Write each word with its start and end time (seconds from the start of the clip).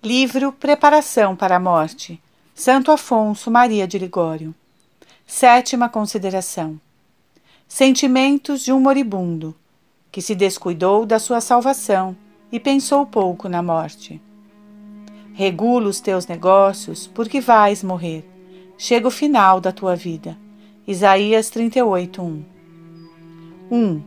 Livro 0.00 0.52
Preparação 0.52 1.34
para 1.34 1.56
a 1.56 1.60
Morte, 1.60 2.22
Santo 2.54 2.92
Afonso 2.92 3.50
Maria 3.50 3.84
de 3.84 3.98
Ligório. 3.98 4.54
Sétima 5.26 5.88
consideração: 5.88 6.80
Sentimentos 7.66 8.62
de 8.62 8.72
um 8.72 8.78
moribundo 8.78 9.56
que 10.12 10.22
se 10.22 10.36
descuidou 10.36 11.04
da 11.04 11.18
sua 11.18 11.40
salvação 11.40 12.16
e 12.52 12.60
pensou 12.60 13.04
pouco 13.06 13.48
na 13.48 13.60
morte. 13.60 14.22
Regula 15.34 15.88
os 15.88 15.98
teus 15.98 16.28
negócios, 16.28 17.08
porque 17.08 17.40
vais 17.40 17.82
morrer. 17.82 18.24
Chega 18.78 19.08
o 19.08 19.10
final 19.10 19.60
da 19.60 19.72
tua 19.72 19.96
vida. 19.96 20.38
Isaías 20.86 21.50
38, 21.50 22.22
1. 22.22 22.44
1. 23.68 24.02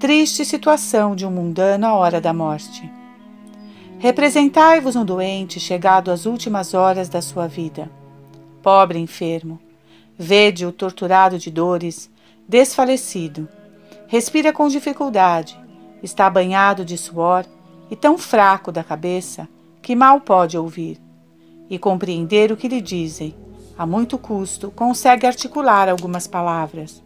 Triste 0.00 0.46
situação 0.46 1.14
de 1.14 1.26
um 1.26 1.30
mundano 1.30 1.86
à 1.86 1.92
hora 1.92 2.22
da 2.22 2.32
morte. 2.32 2.90
Representai-vos 4.04 4.96
um 4.96 5.02
doente 5.02 5.58
chegado 5.58 6.10
às 6.10 6.26
últimas 6.26 6.74
horas 6.74 7.08
da 7.08 7.22
sua 7.22 7.46
vida. 7.46 7.90
Pobre 8.62 8.98
enfermo, 8.98 9.58
vede-o 10.18 10.70
torturado 10.70 11.38
de 11.38 11.50
dores, 11.50 12.10
desfalecido. 12.46 13.48
Respira 14.06 14.52
com 14.52 14.68
dificuldade, 14.68 15.58
está 16.02 16.28
banhado 16.28 16.84
de 16.84 16.98
suor 16.98 17.46
e 17.90 17.96
tão 17.96 18.18
fraco 18.18 18.70
da 18.70 18.84
cabeça 18.84 19.48
que 19.80 19.96
mal 19.96 20.20
pode 20.20 20.58
ouvir. 20.58 21.00
E 21.70 21.78
compreender 21.78 22.52
o 22.52 22.58
que 22.58 22.68
lhe 22.68 22.82
dizem, 22.82 23.34
a 23.78 23.86
muito 23.86 24.18
custo, 24.18 24.70
consegue 24.70 25.26
articular 25.26 25.88
algumas 25.88 26.26
palavras. 26.26 27.02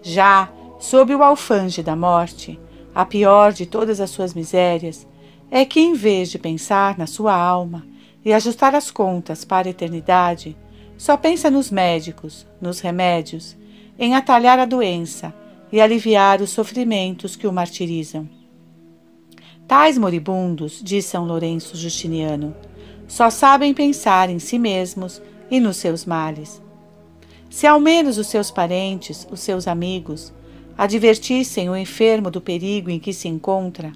Já 0.00 0.48
sob 0.78 1.12
o 1.12 1.24
alfange 1.24 1.82
da 1.82 1.96
morte, 1.96 2.56
a 2.94 3.04
pior 3.04 3.52
de 3.52 3.66
todas 3.66 4.00
as 4.00 4.10
suas 4.10 4.32
misérias, 4.32 5.08
é 5.56 5.64
que, 5.64 5.78
em 5.78 5.94
vez 5.94 6.32
de 6.32 6.36
pensar 6.36 6.98
na 6.98 7.06
sua 7.06 7.32
alma 7.32 7.86
e 8.24 8.32
ajustar 8.32 8.74
as 8.74 8.90
contas 8.90 9.44
para 9.44 9.68
a 9.68 9.70
eternidade, 9.70 10.56
só 10.98 11.16
pensa 11.16 11.48
nos 11.48 11.70
médicos, 11.70 12.44
nos 12.60 12.80
remédios, 12.80 13.56
em 13.96 14.16
atalhar 14.16 14.58
a 14.58 14.64
doença 14.64 15.32
e 15.70 15.80
aliviar 15.80 16.42
os 16.42 16.50
sofrimentos 16.50 17.36
que 17.36 17.46
o 17.46 17.52
martirizam. 17.52 18.28
Tais 19.68 19.96
moribundos, 19.96 20.80
diz 20.82 21.04
São 21.04 21.24
Lourenço 21.24 21.76
Justiniano, 21.76 22.52
só 23.06 23.30
sabem 23.30 23.72
pensar 23.72 24.28
em 24.28 24.40
si 24.40 24.58
mesmos 24.58 25.22
e 25.48 25.60
nos 25.60 25.76
seus 25.76 26.04
males. 26.04 26.60
Se 27.48 27.64
ao 27.64 27.78
menos 27.78 28.18
os 28.18 28.26
seus 28.26 28.50
parentes, 28.50 29.24
os 29.30 29.38
seus 29.38 29.68
amigos, 29.68 30.34
advertissem 30.76 31.70
o 31.70 31.76
enfermo 31.76 32.28
do 32.28 32.40
perigo 32.40 32.90
em 32.90 32.98
que 32.98 33.12
se 33.12 33.28
encontra, 33.28 33.92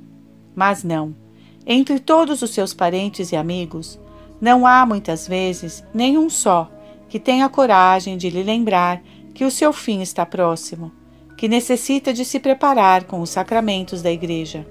mas 0.55 0.85
não 0.85 1.27
entre 1.71 1.99
todos 1.99 2.41
os 2.41 2.51
seus 2.51 2.73
parentes 2.73 3.31
e 3.31 3.37
amigos, 3.37 4.01
não 4.41 4.67
há 4.67 4.87
muitas 4.87 5.29
vezes 5.29 5.85
nenhum 5.93 6.31
só 6.31 6.71
que 7.11 7.21
tenha 7.21 7.47
coragem 7.51 8.17
de 8.17 8.31
lhe 8.31 8.43
lembrar 8.43 9.03
que 9.35 9.45
o 9.45 9.51
seu 9.51 9.71
fim 9.71 10.01
está 10.01 10.25
próximo, 10.25 10.91
que 11.37 11.47
necessita 11.47 12.11
de 12.11 12.25
se 12.25 12.41
preparar 12.41 13.05
com 13.05 13.21
os 13.21 13.29
sacramentos 13.29 14.01
da 14.01 14.11
Igreja. 14.11 14.67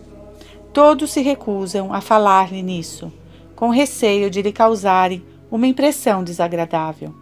Todos 0.73 1.11
se 1.11 1.21
recusam 1.21 1.93
a 1.93 2.01
falar-lhe 2.01 2.63
nisso, 2.63 3.13
com 3.55 3.69
receio 3.69 4.29
de 4.29 4.41
lhe 4.41 4.51
causarem 4.51 5.23
uma 5.51 5.67
impressão 5.67 6.23
desagradável. 6.23 7.13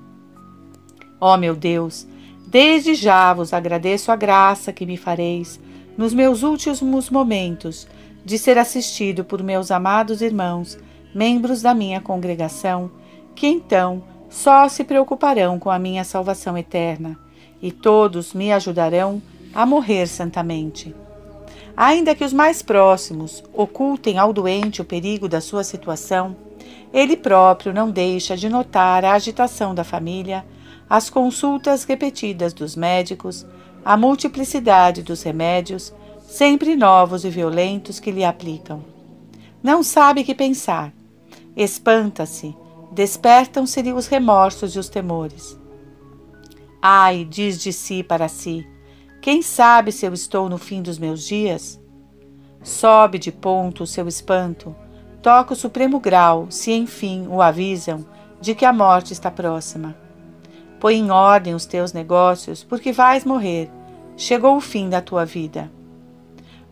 Ó 1.20 1.34
oh, 1.34 1.38
meu 1.38 1.54
Deus, 1.54 2.08
desde 2.48 2.96
já 2.96 3.34
vos 3.34 3.52
agradeço 3.54 4.10
a 4.10 4.16
graça 4.16 4.72
que 4.72 4.86
me 4.86 4.96
fareis 4.96 5.60
nos 5.98 6.14
meus 6.14 6.44
últimos 6.44 7.10
momentos 7.10 7.88
de 8.26 8.40
ser 8.40 8.58
assistido 8.58 9.24
por 9.24 9.44
meus 9.44 9.70
amados 9.70 10.20
irmãos, 10.20 10.80
membros 11.14 11.62
da 11.62 11.76
minha 11.76 12.02
congregação, 12.02 12.90
que 13.36 13.46
então 13.46 14.04
só 14.28 14.68
se 14.68 14.84
preocuparão 14.84 15.60
com 15.60 15.70
a 15.70 15.78
minha 15.78 16.04
salvação 16.04 16.58
eterna, 16.58 17.18
e 17.62 17.72
todos 17.72 18.34
me 18.34 18.52
ajudarão 18.52 19.22
a 19.54 19.66
morrer 19.66 20.08
santamente. 20.08 20.94
Ainda 21.78 22.16
que 22.16 22.24
os 22.24 22.34
mais 22.34 22.62
próximos 22.62 23.44
ocultem 23.54 24.18
ao 24.18 24.34
doente 24.34 24.82
o 24.82 24.86
perigo 24.86 25.30
da 25.30 25.40
sua 25.40 25.64
situação, 25.64 26.36
ele 26.92 27.16
próprio 27.16 27.74
não 27.74 27.92
deixa 27.92 28.36
de 28.36 28.50
notar 28.50 29.06
a 29.06 29.14
agitação 29.14 29.76
da 29.76 29.84
família, 29.84 30.46
as 30.90 31.10
consultas 31.10 31.84
repetidas 31.84 32.54
dos 32.54 32.76
médicos, 32.76 33.46
a 33.84 33.96
multiplicidade 33.96 35.04
dos 35.04 35.22
remédios 35.22 35.94
sempre 36.28 36.76
novos 36.76 37.24
e 37.24 37.30
violentos 37.30 38.00
que 38.00 38.12
lhe 38.12 38.24
aplicam. 38.24 38.84
Não 39.64 39.82
sabe 39.82 40.24
que 40.24 40.36
pensar. 40.36 40.94
Espanta-se, 41.56 42.56
despertam-se-lhe 42.92 43.94
os 43.94 44.08
remorsos 44.08 44.76
e 44.76 44.80
os 44.80 44.90
temores. 44.90 45.58
Ai, 46.82 47.26
diz 47.26 47.60
de 47.62 47.72
si 47.72 48.04
para 48.04 48.28
si, 48.28 48.68
quem 49.22 49.42
sabe 49.42 49.92
se 49.92 50.06
eu 50.06 50.14
estou 50.14 50.48
no 50.50 50.58
fim 50.58 50.84
dos 50.84 51.00
meus 51.00 51.26
dias? 51.26 51.80
Sobe 52.62 53.18
de 53.18 53.32
ponto 53.32 53.84
o 53.84 53.88
seu 53.88 54.08
espanto, 54.08 54.76
toca 55.22 55.54
o 55.54 55.56
supremo 55.56 56.00
grau, 56.00 56.48
se 56.52 56.72
enfim 56.72 57.26
o 57.28 57.42
avisam 57.42 58.06
de 58.40 58.54
que 58.54 58.66
a 58.66 58.72
morte 58.72 59.14
está 59.14 59.32
próxima. 59.32 59.96
Põe 60.80 60.98
em 60.98 61.10
ordem 61.10 61.56
os 61.56 61.66
teus 61.66 61.94
negócios, 61.94 62.64
porque 62.64 62.92
vais 62.92 63.26
morrer. 63.26 63.72
Chegou 64.16 64.56
o 64.56 64.62
fim 64.62 64.90
da 64.90 65.02
tua 65.02 65.26
vida. 65.26 65.72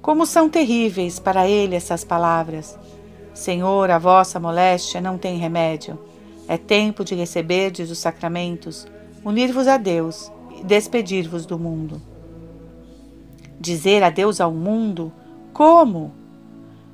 Como 0.04 0.26
são 0.26 0.50
terríveis 0.50 1.18
para 1.18 1.48
ele 1.48 1.78
essas 1.78 2.04
palavras! 2.04 2.78
Senhor, 3.34 3.90
a 3.90 3.98
vossa 3.98 4.38
moléstia 4.38 5.00
não 5.00 5.18
tem 5.18 5.38
remédio. 5.38 5.98
É 6.46 6.58
tempo 6.58 7.06
de 7.06 7.16
receberdes 7.16 7.90
os 7.90 8.00
sacramentos, 8.00 8.86
unir-vos 9.24 9.66
a 9.66 9.78
Deus 9.78 10.30
e 10.60 10.64
despedir-vos 10.66 11.46
do 11.46 11.58
mundo. 11.58 12.02
Dizer 13.58 14.04
adeus 14.04 14.42
ao 14.42 14.52
mundo? 14.52 15.10
Como? 15.54 16.12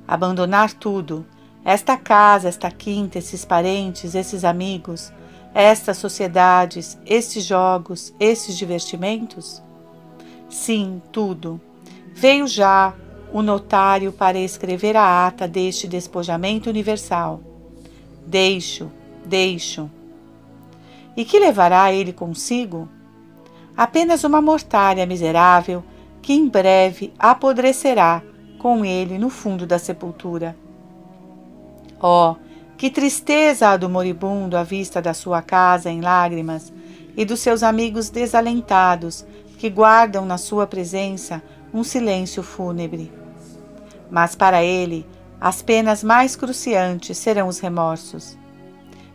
Abandonar 0.06 0.72
tudo, 0.72 1.26
esta 1.64 1.96
casa, 1.96 2.48
esta 2.48 2.70
quinta, 2.70 3.18
esses 3.18 3.44
parentes, 3.44 4.14
esses 4.14 4.44
amigos, 4.44 5.12
estas 5.52 5.96
sociedades, 5.96 6.96
estes 7.04 7.44
jogos, 7.44 8.14
esses 8.20 8.56
divertimentos? 8.56 9.60
Sim, 10.48 11.02
tudo 11.10 11.60
Veio 12.14 12.46
já 12.46 12.94
o 13.32 13.42
notário 13.42 14.12
para 14.12 14.38
escrever 14.38 14.96
a 14.96 15.26
ata 15.26 15.46
deste 15.46 15.86
despojamento 15.86 16.68
universal. 16.68 17.40
Deixo, 18.26 18.90
deixo. 19.24 19.90
E 21.16 21.24
que 21.24 21.38
levará 21.38 21.92
ele 21.92 22.12
consigo? 22.12 22.88
Apenas 23.76 24.24
uma 24.24 24.42
mortalha 24.42 25.06
miserável 25.06 25.82
que 26.20 26.32
em 26.32 26.48
breve 26.48 27.12
apodrecerá 27.18 28.22
com 28.58 28.84
ele 28.84 29.18
no 29.18 29.30
fundo 29.30 29.66
da 29.66 29.78
sepultura. 29.78 30.56
Oh, 32.02 32.36
que 32.76 32.90
tristeza 32.90 33.68
a 33.68 33.76
do 33.76 33.88
moribundo 33.88 34.56
à 34.56 34.62
vista 34.62 35.00
da 35.00 35.14
sua 35.14 35.42
casa 35.42 35.90
em 35.90 36.00
lágrimas 36.00 36.72
e 37.16 37.24
dos 37.24 37.40
seus 37.40 37.62
amigos 37.62 38.10
desalentados 38.10 39.24
que 39.58 39.68
guardam 39.68 40.24
na 40.24 40.38
sua 40.38 40.66
presença 40.66 41.42
um 41.72 41.84
silêncio 41.84 42.42
fúnebre. 42.42 43.12
Mas 44.10 44.34
para 44.34 44.62
ele, 44.62 45.06
as 45.40 45.62
penas 45.62 46.04
mais 46.04 46.36
cruciantes 46.36 47.16
serão 47.16 47.48
os 47.48 47.60
remorsos. 47.60 48.36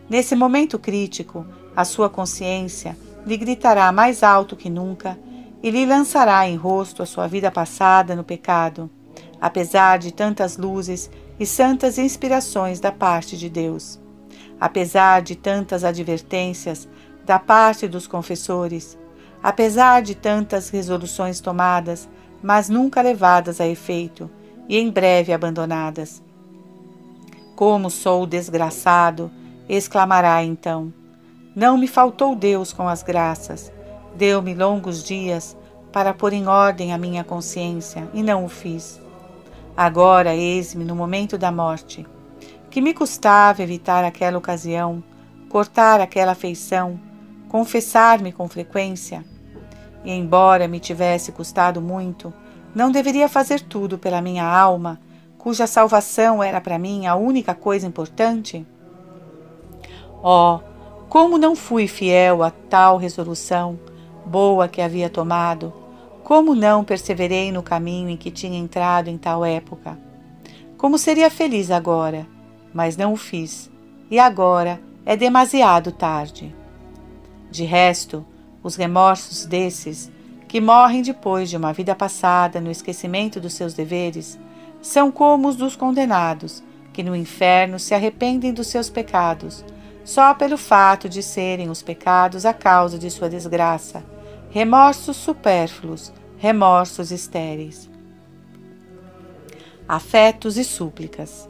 Nesse 0.08 0.34
momento 0.34 0.78
crítico, 0.78 1.46
a 1.74 1.84
sua 1.84 2.08
consciência 2.08 2.96
lhe 3.26 3.36
gritará 3.36 3.90
mais 3.92 4.22
alto 4.22 4.56
que 4.56 4.70
nunca 4.70 5.18
e 5.62 5.70
lhe 5.70 5.84
lançará 5.84 6.48
em 6.48 6.56
rosto 6.56 7.02
a 7.02 7.06
sua 7.06 7.26
vida 7.26 7.50
passada 7.50 8.14
no 8.14 8.24
pecado, 8.24 8.88
apesar 9.40 9.98
de 9.98 10.12
tantas 10.12 10.56
luzes 10.56 11.10
e 11.38 11.44
santas 11.44 11.98
inspirações 11.98 12.80
da 12.80 12.90
parte 12.92 13.36
de 13.36 13.50
Deus, 13.50 14.00
apesar 14.60 15.22
de 15.22 15.34
tantas 15.34 15.84
advertências 15.84 16.88
da 17.24 17.38
parte 17.38 17.88
dos 17.88 18.06
confessores, 18.06 18.96
apesar 19.42 20.02
de 20.02 20.14
tantas 20.14 20.70
resoluções 20.70 21.40
tomadas 21.40 22.08
mas 22.42 22.68
nunca 22.68 23.02
levadas 23.02 23.60
a 23.60 23.66
efeito 23.66 24.30
e 24.68 24.78
em 24.78 24.90
breve 24.90 25.32
abandonadas. 25.32 26.22
Como 27.54 27.90
sou 27.90 28.26
desgraçado! 28.26 29.30
exclamará 29.68 30.42
então. 30.44 30.92
Não 31.54 31.76
me 31.76 31.88
faltou 31.88 32.36
Deus 32.36 32.72
com 32.72 32.88
as 32.88 33.02
graças, 33.02 33.72
deu-me 34.14 34.54
longos 34.54 35.02
dias 35.02 35.56
para 35.92 36.12
pôr 36.14 36.32
em 36.32 36.46
ordem 36.46 36.92
a 36.92 36.98
minha 36.98 37.24
consciência 37.24 38.08
e 38.12 38.22
não 38.22 38.44
o 38.44 38.48
fiz. 38.48 39.00
Agora, 39.76 40.34
eis-me 40.34 40.84
no 40.84 40.94
momento 40.94 41.36
da 41.36 41.50
morte. 41.50 42.06
Que 42.70 42.80
me 42.80 42.92
custava 42.92 43.62
evitar 43.62 44.04
aquela 44.04 44.38
ocasião, 44.38 45.02
cortar 45.48 46.00
aquela 46.00 46.32
afeição, 46.32 47.00
confessar-me 47.48 48.32
com 48.32 48.48
frequência? 48.48 49.24
E 50.06 50.12
embora 50.12 50.68
me 50.68 50.78
tivesse 50.78 51.32
custado 51.32 51.82
muito, 51.82 52.32
não 52.72 52.92
deveria 52.92 53.28
fazer 53.28 53.60
tudo 53.60 53.98
pela 53.98 54.22
minha 54.22 54.44
alma, 54.44 55.00
cuja 55.36 55.66
salvação 55.66 56.40
era 56.40 56.60
para 56.60 56.78
mim 56.78 57.06
a 57.06 57.16
única 57.16 57.56
coisa 57.56 57.88
importante? 57.88 58.64
Oh, 60.22 60.60
como 61.08 61.36
não 61.36 61.56
fui 61.56 61.88
fiel 61.88 62.44
a 62.44 62.52
tal 62.52 62.98
resolução 62.98 63.76
boa 64.24 64.68
que 64.68 64.80
havia 64.80 65.10
tomado, 65.10 65.72
como 66.22 66.54
não 66.54 66.84
perseverei 66.84 67.50
no 67.50 67.62
caminho 67.62 68.08
em 68.08 68.16
que 68.16 68.30
tinha 68.30 68.56
entrado 68.56 69.08
em 69.08 69.18
tal 69.18 69.44
época? 69.44 69.98
Como 70.78 70.98
seria 70.98 71.28
feliz 71.30 71.68
agora, 71.68 72.28
mas 72.72 72.96
não 72.96 73.12
o 73.12 73.16
fiz, 73.16 73.68
e 74.08 74.20
agora 74.20 74.80
é 75.04 75.16
demasiado 75.16 75.90
tarde. 75.90 76.54
De 77.50 77.64
resto, 77.64 78.24
os 78.66 78.74
remorsos 78.74 79.46
desses, 79.46 80.10
que 80.48 80.60
morrem 80.60 81.00
depois 81.00 81.48
de 81.48 81.56
uma 81.56 81.72
vida 81.72 81.94
passada 81.94 82.60
no 82.60 82.68
esquecimento 82.68 83.40
dos 83.40 83.52
seus 83.52 83.74
deveres, 83.74 84.36
são 84.82 85.12
como 85.12 85.46
os 85.46 85.54
dos 85.54 85.76
condenados, 85.76 86.64
que 86.92 87.00
no 87.00 87.14
inferno 87.14 87.78
se 87.78 87.94
arrependem 87.94 88.52
dos 88.52 88.66
seus 88.66 88.90
pecados, 88.90 89.64
só 90.04 90.34
pelo 90.34 90.58
fato 90.58 91.08
de 91.08 91.22
serem 91.22 91.70
os 91.70 91.80
pecados 91.80 92.44
a 92.44 92.52
causa 92.52 92.98
de 92.98 93.08
sua 93.08 93.28
desgraça, 93.28 94.04
remorsos 94.50 95.16
supérfluos, 95.16 96.12
remorsos 96.36 97.12
estéreis. 97.12 97.88
Afetos 99.86 100.56
e 100.56 100.64
súplicas. 100.64 101.48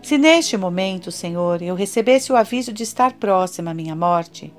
Se 0.00 0.16
neste 0.16 0.56
momento, 0.56 1.10
Senhor, 1.10 1.60
eu 1.60 1.74
recebesse 1.74 2.32
o 2.32 2.36
aviso 2.36 2.72
de 2.72 2.84
estar 2.84 3.14
próxima 3.14 3.72
à 3.72 3.74
minha 3.74 3.96
morte, 3.96 4.54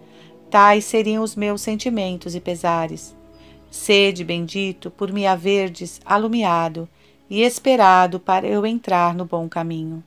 tais 0.49 0.85
seriam 0.85 1.23
os 1.23 1.35
meus 1.35 1.61
sentimentos 1.61 2.35
e 2.35 2.39
pesares. 2.39 3.15
Sede 3.69 4.23
bendito 4.23 4.89
por 4.89 5.11
me 5.11 5.27
haverdes 5.27 6.01
alumiado 6.03 6.89
e 7.29 7.41
esperado 7.43 8.19
para 8.19 8.47
eu 8.47 8.65
entrar 8.65 9.13
no 9.13 9.25
bom 9.25 9.47
caminho. 9.47 10.03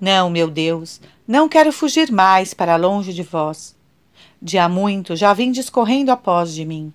Não, 0.00 0.30
meu 0.30 0.50
Deus, 0.50 1.00
não 1.28 1.48
quero 1.48 1.72
fugir 1.72 2.10
mais 2.10 2.54
para 2.54 2.76
longe 2.76 3.12
de 3.12 3.22
vós. 3.22 3.76
De 4.40 4.58
há 4.58 4.68
muito 4.68 5.14
já 5.14 5.32
vim 5.32 5.52
discorrendo 5.52 6.10
após 6.10 6.54
de 6.54 6.64
mim. 6.64 6.92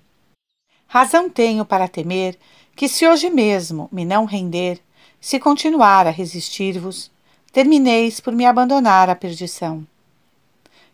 Razão 0.86 1.30
tenho 1.30 1.64
para 1.64 1.88
temer 1.88 2.36
que, 2.74 2.88
se 2.88 3.06
hoje 3.06 3.30
mesmo 3.30 3.88
me 3.92 4.04
não 4.04 4.24
render, 4.24 4.80
se 5.20 5.38
continuar 5.38 6.06
a 6.06 6.10
resistir-vos, 6.10 7.10
termineis 7.52 8.20
por 8.20 8.32
me 8.32 8.44
abandonar 8.44 9.08
à 9.08 9.14
perdição. 9.14 9.86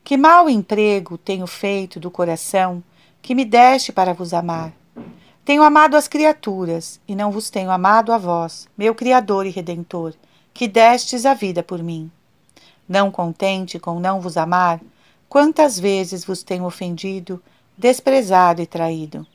Que 0.07 0.17
mau 0.17 0.49
emprego 0.49 1.19
tenho 1.19 1.49
feito 1.49 1.99
do 1.99 2.13
coração 2.13 2.81
que 3.21 3.35
me 3.35 3.45
deste 3.45 3.93
para 3.93 4.15
vos 4.15 4.33
amar. 4.33 4.73
Tenho 5.45 5.65
amado 5.65 5.97
as 5.97 6.07
criaturas, 6.07 7.01
e 7.09 7.17
não 7.17 7.33
vos 7.33 7.51
tenho 7.51 7.73
amado 7.73 8.13
a 8.13 8.17
vós, 8.17 8.69
meu 8.79 8.95
Criador 8.95 9.47
e 9.47 9.51
Redentor, 9.51 10.15
que 10.55 10.69
destes 10.69 11.27
a 11.27 11.35
vida 11.35 11.61
por 11.61 11.83
mim. 11.83 12.09
Não 12.89 13.11
contente 13.11 13.81
com 13.81 13.99
não 13.99 14.21
vos 14.21 14.37
amar, 14.37 14.81
quantas 15.29 15.77
vezes 15.77 16.25
vos 16.25 16.45
tenho 16.45 16.67
ofendido, 16.67 17.43
desprezado 17.77 18.63
e 18.63 18.67
traído. 18.67 19.27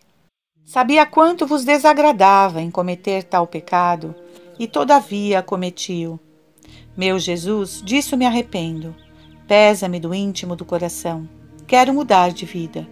Sabia 0.64 1.06
quanto 1.06 1.46
vos 1.46 1.66
desagradava 1.66 2.62
em 2.62 2.72
cometer 2.72 3.26
tal 3.26 3.46
pecado, 3.46 4.16
e 4.58 4.70
todavia 4.70 5.44
cometi-o. 5.44 6.18
Meu 6.96 7.20
Jesus, 7.20 7.82
disso 7.84 8.16
me 8.16 8.26
arrependo. 8.26 8.96
Pesa-me 9.52 10.00
do 10.00 10.16
íntimo 10.16 10.56
do 10.56 10.64
coração. 10.64 11.28
Quero 11.68 11.94
mudar 11.94 12.32
de 12.32 12.46
vida. 12.46 12.88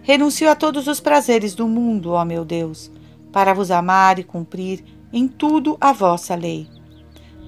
Renuncio 0.00 0.48
a 0.48 0.56
todos 0.56 0.88
os 0.88 0.98
prazeres 0.98 1.54
do 1.54 1.68
mundo, 1.68 2.12
ó 2.12 2.24
meu 2.24 2.42
Deus, 2.42 2.90
para 3.30 3.52
vos 3.52 3.70
amar 3.70 4.18
e 4.18 4.24
cumprir 4.24 4.82
em 5.12 5.28
tudo 5.28 5.76
a 5.78 5.92
vossa 5.92 6.34
lei. 6.34 6.66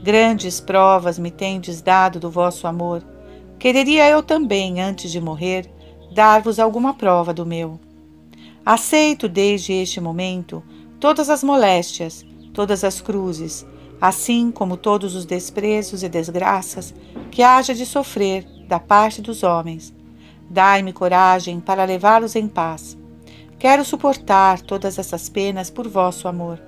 Grandes 0.02 0.60
provas 0.60 1.18
me 1.18 1.30
tendes 1.30 1.80
dado 1.80 2.20
do 2.20 2.30
vosso 2.30 2.66
amor. 2.66 3.02
Quereria 3.58 4.06
eu 4.10 4.22
também, 4.22 4.82
antes 4.82 5.10
de 5.10 5.18
morrer, 5.18 5.72
dar-vos 6.14 6.58
alguma 6.58 6.92
prova 6.92 7.32
do 7.32 7.46
meu. 7.46 7.80
Aceito 8.66 9.30
desde 9.30 9.72
este 9.72 9.98
momento 9.98 10.62
todas 11.00 11.30
as 11.30 11.42
moléstias, 11.42 12.22
todas 12.52 12.84
as 12.84 13.00
cruzes, 13.00 13.64
assim 14.02 14.50
como 14.50 14.76
todos 14.76 15.14
os 15.14 15.24
desprezos 15.24 16.02
e 16.02 16.08
desgraças 16.08 16.92
que 17.30 17.40
haja 17.40 17.72
de 17.72 17.86
sofrer 17.86 18.44
da 18.66 18.80
parte 18.80 19.22
dos 19.22 19.44
homens. 19.44 19.94
Dai-me 20.50 20.92
coragem 20.92 21.60
para 21.60 21.84
levá-los 21.84 22.34
em 22.34 22.48
paz. 22.48 22.98
Quero 23.60 23.84
suportar 23.84 24.60
todas 24.60 24.98
essas 24.98 25.28
penas 25.28 25.70
por 25.70 25.86
vosso 25.86 26.26
amor. 26.26 26.60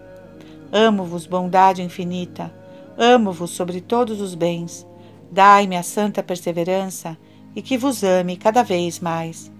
Amo-vos, 0.71 1.27
bondade 1.27 1.83
infinita. 1.83 2.55
Amo-vos 2.97 3.51
sobre 3.51 3.81
todos 3.81 4.21
os 4.21 4.37
bens. 4.37 4.87
Dai-me 5.29 5.77
a 5.77 5.83
santa 5.83 6.23
perseverança 6.23 7.19
e 7.57 7.61
que 7.61 7.77
vos 7.77 8.05
ame 8.05 8.37
cada 8.37 8.63
vez 8.63 9.01
mais. 9.01 9.51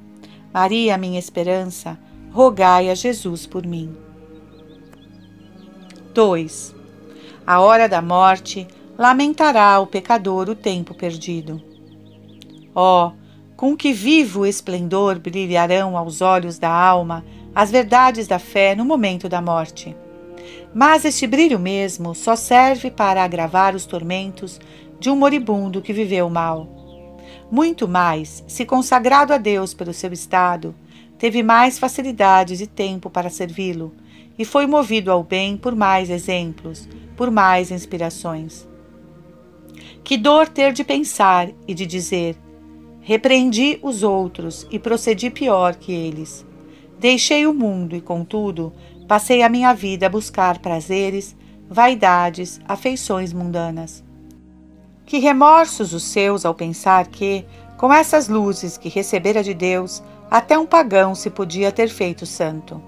Maria, 0.53 0.97
minha 0.97 1.19
esperança, 1.19 1.99
rogai 2.31 2.89
a 2.89 2.95
Jesus 2.95 3.49
por 3.49 3.67
mim. 3.67 3.97
2 6.15 6.84
a 7.47 7.61
hora 7.61 7.89
da 7.89 8.01
morte, 8.01 8.67
lamentará 8.97 9.79
o 9.81 9.87
pecador 9.87 10.49
o 10.49 10.55
tempo 10.55 10.95
perdido. 10.95 11.63
Oh, 12.75 13.13
com 13.57 13.77
que 13.77 13.93
vivo 13.93 14.47
esplendor 14.47 15.19
brilharão 15.19 15.97
aos 15.97 16.21
olhos 16.21 16.59
da 16.59 16.71
alma 16.71 17.25
as 17.55 17.71
verdades 17.71 18.27
da 18.27 18.39
fé 18.39 18.75
no 18.75 18.85
momento 18.85 19.29
da 19.29 19.41
morte. 19.41 19.95
Mas 20.75 21.05
este 21.05 21.27
brilho 21.27 21.59
mesmo 21.59 22.15
só 22.15 22.35
serve 22.35 22.91
para 22.91 23.23
agravar 23.23 23.77
os 23.77 23.87
tormentos 23.87 24.61
de 24.99 25.09
um 25.09 25.17
moribundo 25.17 25.81
que 25.81 25.93
viveu 25.93 26.29
mal. 26.29 26.67
Muito 27.51 27.87
mais, 27.87 28.43
se 28.49 28.65
consagrado 28.65 29.33
a 29.33 29.39
Deus 29.39 29.73
pelo 29.73 29.93
seu 29.93 30.13
estado, 30.13 30.75
teve 31.19 31.43
mais 31.43 31.79
facilidades 31.79 32.61
e 32.61 32.67
tempo 32.67 33.09
para 33.09 33.31
servi-lo, 33.31 33.95
e 34.39 34.45
foi 34.45 34.67
movido 34.67 35.11
ao 35.11 35.23
bem 35.23 35.57
por 35.57 35.75
mais 35.75 36.11
exemplos, 36.11 36.89
por 37.17 37.31
mais 37.31 37.71
inspirações. 37.71 38.67
Que 40.03 40.17
dor 40.17 40.49
ter 40.49 40.73
de 40.73 40.85
pensar 40.85 41.49
e 41.67 41.75
de 41.75 41.87
dizer: 41.87 42.37
repreendi 43.01 43.79
os 43.83 44.03
outros 44.03 44.67
e 44.71 44.79
procedi 44.79 45.31
pior 45.31 45.75
que 45.77 45.93
eles. 45.93 46.45
Deixei 46.99 47.47
o 47.47 47.55
mundo 47.55 47.95
e, 47.95 48.01
contudo, 48.01 48.73
passei 49.07 49.43
a 49.43 49.49
minha 49.49 49.75
vida 49.75 50.07
a 50.07 50.11
buscar 50.11 50.59
prazeres, 50.59 51.37
vaidades, 51.69 52.61
afeições 52.67 53.33
mundanas. 53.33 54.03
Que 55.07 55.19
remorsos 55.19 55.93
os 55.93 56.05
seus 56.05 56.45
ao 56.45 56.55
pensar 56.55 57.09
que, 57.09 57.45
com 57.77 57.93
essas 57.93 58.29
luzes 58.29 58.79
que 58.79 58.89
recebera 58.89 59.43
de 59.43 59.53
Deus, 59.53 60.03
até 60.31 60.59
um 60.59 60.67
pagão 60.67 61.15
se 61.15 61.29
podia 61.29 61.71
ter 61.71 61.89
feito 61.89 62.25
santo. 62.25 62.81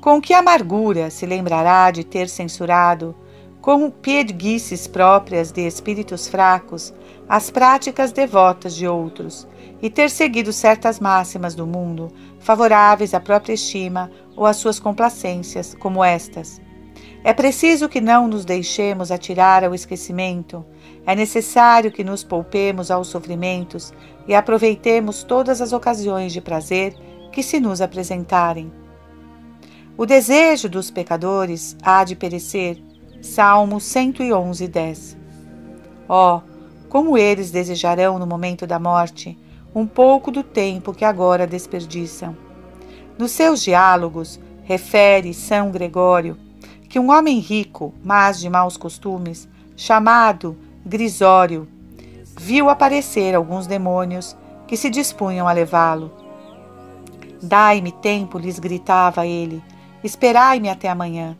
Com 0.00 0.20
que 0.20 0.32
amargura 0.32 1.10
se 1.10 1.26
lembrará 1.26 1.90
de 1.90 2.04
ter 2.04 2.28
censurado, 2.28 3.16
como 3.60 3.90
pieguices 3.90 4.86
próprias 4.86 5.50
de 5.50 5.66
espíritos 5.66 6.28
fracos, 6.28 6.94
as 7.28 7.50
práticas 7.50 8.12
devotas 8.12 8.76
de 8.76 8.86
outros, 8.86 9.46
e 9.82 9.90
ter 9.90 10.08
seguido 10.08 10.52
certas 10.52 11.00
máximas 11.00 11.56
do 11.56 11.66
mundo, 11.66 12.12
favoráveis 12.38 13.12
à 13.12 13.18
própria 13.18 13.54
estima 13.54 14.08
ou 14.36 14.46
às 14.46 14.56
suas 14.56 14.78
complacências, 14.78 15.74
como 15.74 16.04
estas. 16.04 16.60
É 17.24 17.32
preciso 17.32 17.88
que 17.88 18.00
não 18.00 18.28
nos 18.28 18.44
deixemos 18.44 19.10
atirar 19.10 19.64
ao 19.64 19.74
esquecimento, 19.74 20.64
é 21.04 21.16
necessário 21.16 21.90
que 21.90 22.04
nos 22.04 22.22
poupemos 22.22 22.90
aos 22.92 23.08
sofrimentos 23.08 23.92
e 24.28 24.34
aproveitemos 24.34 25.24
todas 25.24 25.60
as 25.60 25.72
ocasiões 25.72 26.32
de 26.32 26.40
prazer 26.40 26.94
que 27.32 27.42
se 27.42 27.58
nos 27.58 27.80
apresentarem. 27.80 28.77
O 29.98 30.06
desejo 30.06 30.68
dos 30.68 30.92
pecadores 30.92 31.76
há 31.82 32.04
de 32.04 32.14
perecer. 32.14 32.80
Salmo 33.20 33.80
111, 33.80 34.68
10. 34.68 35.16
Oh, 36.08 36.40
como 36.88 37.18
eles 37.18 37.50
desejarão 37.50 38.16
no 38.16 38.24
momento 38.24 38.64
da 38.64 38.78
morte 38.78 39.36
um 39.74 39.84
pouco 39.88 40.30
do 40.30 40.44
tempo 40.44 40.94
que 40.94 41.04
agora 41.04 41.48
desperdiçam. 41.48 42.36
Nos 43.18 43.32
seus 43.32 43.60
diálogos, 43.60 44.38
refere 44.62 45.34
São 45.34 45.72
Gregório 45.72 46.38
que 46.88 47.00
um 47.00 47.10
homem 47.10 47.40
rico, 47.40 47.92
mas 48.04 48.38
de 48.38 48.48
maus 48.48 48.76
costumes, 48.76 49.48
chamado 49.76 50.56
Grisório, 50.86 51.66
viu 52.38 52.70
aparecer 52.70 53.34
alguns 53.34 53.66
demônios 53.66 54.36
que 54.64 54.76
se 54.76 54.90
dispunham 54.90 55.48
a 55.48 55.52
levá-lo. 55.52 56.12
Dai-me 57.42 57.90
tempo, 57.90 58.38
lhes 58.38 58.60
gritava 58.60 59.26
ele, 59.26 59.60
Esperai-me 60.02 60.68
até 60.68 60.88
amanhã. 60.88 61.36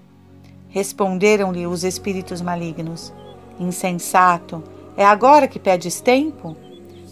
Responderam-lhe 0.68 1.66
os 1.66 1.84
espíritos 1.84 2.42
malignos: 2.42 3.12
Insensato, 3.58 4.62
é 4.96 5.04
agora 5.04 5.46
que 5.46 5.58
pedes 5.58 6.00
tempo? 6.00 6.56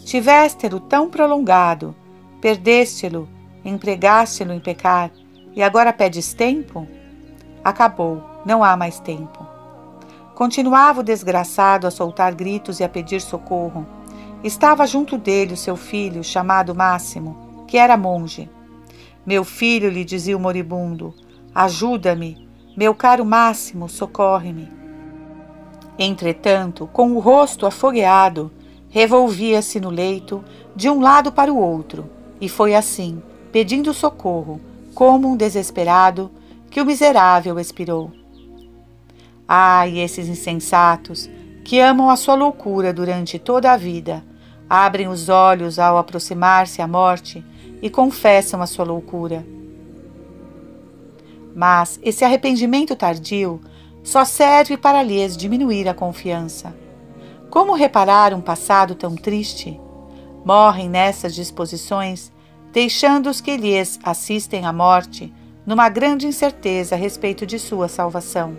Tiveste-lo 0.04 0.80
tão 0.80 1.08
prolongado, 1.08 1.94
perdeste-lo, 2.40 3.28
empregaste-lo 3.64 4.52
em 4.52 4.60
pecar, 4.60 5.10
e 5.54 5.62
agora 5.62 5.92
pedes 5.92 6.34
tempo? 6.34 6.86
Acabou, 7.64 8.22
não 8.44 8.62
há 8.62 8.76
mais 8.76 9.00
tempo. 9.00 9.46
Continuava 10.34 11.00
o 11.00 11.02
desgraçado 11.02 11.86
a 11.86 11.90
soltar 11.90 12.34
gritos 12.34 12.78
e 12.78 12.84
a 12.84 12.88
pedir 12.88 13.20
socorro. 13.20 13.86
Estava 14.44 14.86
junto 14.86 15.16
dele 15.16 15.54
o 15.54 15.56
seu 15.56 15.76
filho, 15.76 16.22
chamado 16.22 16.74
Máximo, 16.74 17.64
que 17.66 17.78
era 17.78 17.96
monge. 17.96 18.50
Meu 19.24 19.42
filho, 19.44 19.88
lhe 19.88 20.04
dizia 20.04 20.36
o 20.36 20.40
moribundo, 20.40 21.14
ajuda-me. 21.56 22.46
Meu 22.76 22.94
caro 22.94 23.24
Máximo, 23.24 23.88
socorre-me. 23.88 24.70
Entretanto, 25.98 26.86
com 26.92 27.12
o 27.12 27.18
rosto 27.18 27.64
afogueado, 27.64 28.52
revolvia-se 28.90 29.80
no 29.80 29.88
leito 29.88 30.44
de 30.74 30.90
um 30.90 31.00
lado 31.00 31.32
para 31.32 31.50
o 31.50 31.58
outro, 31.58 32.10
e 32.38 32.46
foi 32.46 32.74
assim, 32.74 33.22
pedindo 33.50 33.94
socorro, 33.94 34.60
como 34.94 35.32
um 35.32 35.34
desesperado, 35.36 36.30
que 36.70 36.78
o 36.78 36.84
miserável 36.84 37.58
expirou. 37.58 38.12
Ai, 39.48 39.98
esses 39.98 40.28
insensatos, 40.28 41.30
que 41.64 41.80
amam 41.80 42.10
a 42.10 42.16
sua 42.16 42.34
loucura 42.34 42.92
durante 42.92 43.38
toda 43.38 43.72
a 43.72 43.78
vida, 43.78 44.22
abrem 44.68 45.08
os 45.08 45.30
olhos 45.30 45.78
ao 45.78 45.96
aproximar-se 45.96 46.82
a 46.82 46.86
morte 46.86 47.42
e 47.80 47.88
confessam 47.88 48.60
a 48.60 48.66
sua 48.66 48.84
loucura. 48.84 49.55
Mas 51.56 51.98
esse 52.02 52.22
arrependimento 52.22 52.94
tardio 52.94 53.62
só 54.04 54.26
serve 54.26 54.76
para 54.76 55.02
lhes 55.02 55.34
diminuir 55.34 55.88
a 55.88 55.94
confiança. 55.94 56.76
Como 57.48 57.74
reparar 57.74 58.34
um 58.34 58.42
passado 58.42 58.94
tão 58.94 59.16
triste? 59.16 59.80
Morrem 60.44 60.90
nessas 60.90 61.34
disposições, 61.34 62.30
deixando 62.74 63.30
os 63.30 63.40
que 63.40 63.56
lhes 63.56 63.98
assistem 64.04 64.66
à 64.66 64.72
morte 64.72 65.32
numa 65.64 65.88
grande 65.88 66.26
incerteza 66.26 66.94
a 66.94 66.98
respeito 66.98 67.46
de 67.46 67.58
sua 67.58 67.88
salvação. 67.88 68.54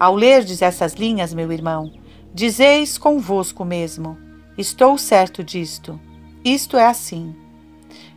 Ao 0.00 0.16
lerdes 0.16 0.62
essas 0.62 0.94
linhas, 0.94 1.32
meu 1.32 1.52
irmão, 1.52 1.92
dizeis 2.34 2.98
convosco 2.98 3.64
mesmo: 3.64 4.18
Estou 4.58 4.98
certo 4.98 5.44
disto. 5.44 5.98
Isto 6.44 6.76
é 6.76 6.86
assim. 6.86 7.36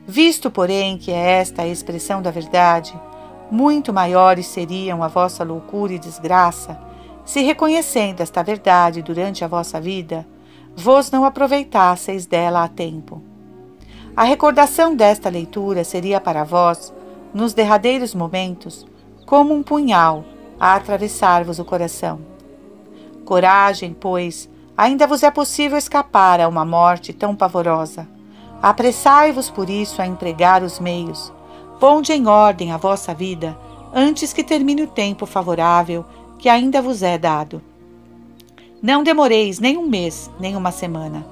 Visto, 0.07 0.49
porém, 0.49 0.97
que 0.97 1.11
é 1.11 1.39
esta 1.39 1.61
a 1.61 1.67
expressão 1.67 2.23
da 2.23 2.31
verdade, 2.31 2.99
muito 3.51 3.91
maiores 3.91 4.47
seriam 4.47 5.03
a 5.03 5.09
vossa 5.09 5.43
loucura 5.43 5.91
e 5.91 5.99
desgraça, 5.99 6.79
se 7.25 7.41
reconhecendo 7.41 8.21
esta 8.21 8.41
verdade 8.41 9.01
durante 9.01 9.43
a 9.43 9.47
vossa 9.47 9.79
vida, 9.79 10.25
vos 10.75 11.11
não 11.11 11.25
aproveitasseis 11.25 12.25
dela 12.25 12.63
a 12.63 12.67
tempo. 12.69 13.21
A 14.15 14.23
recordação 14.23 14.95
desta 14.95 15.29
leitura 15.29 15.83
seria 15.83 16.19
para 16.19 16.45
vós, 16.45 16.93
nos 17.33 17.53
derradeiros 17.53 18.15
momentos, 18.15 18.85
como 19.25 19.53
um 19.53 19.61
punhal 19.63 20.23
a 20.59 20.75
atravessar-vos 20.75 21.59
o 21.59 21.65
coração. 21.65 22.19
Coragem, 23.25 23.95
pois, 23.97 24.49
ainda 24.77 25.07
vos 25.07 25.23
é 25.23 25.31
possível 25.31 25.77
escapar 25.77 26.41
a 26.41 26.47
uma 26.47 26.65
morte 26.65 27.13
tão 27.13 27.35
pavorosa. 27.35 28.07
Apressai-vos 28.61 29.49
por 29.49 29.69
isso 29.69 30.01
a 30.01 30.07
empregar 30.07 30.63
os 30.63 30.79
meios, 30.79 31.31
Ponde 31.81 32.13
em 32.13 32.27
ordem 32.27 32.71
a 32.71 32.77
vossa 32.77 33.11
vida 33.11 33.57
antes 33.91 34.31
que 34.31 34.43
termine 34.43 34.83
o 34.83 34.87
tempo 34.87 35.25
favorável 35.25 36.05
que 36.37 36.47
ainda 36.47 36.79
vos 36.79 37.01
é 37.01 37.17
dado. 37.17 37.59
Não 38.79 39.01
demoreis 39.01 39.57
nem 39.57 39.79
um 39.79 39.89
mês, 39.89 40.29
nem 40.39 40.55
uma 40.55 40.71
semana. 40.71 41.25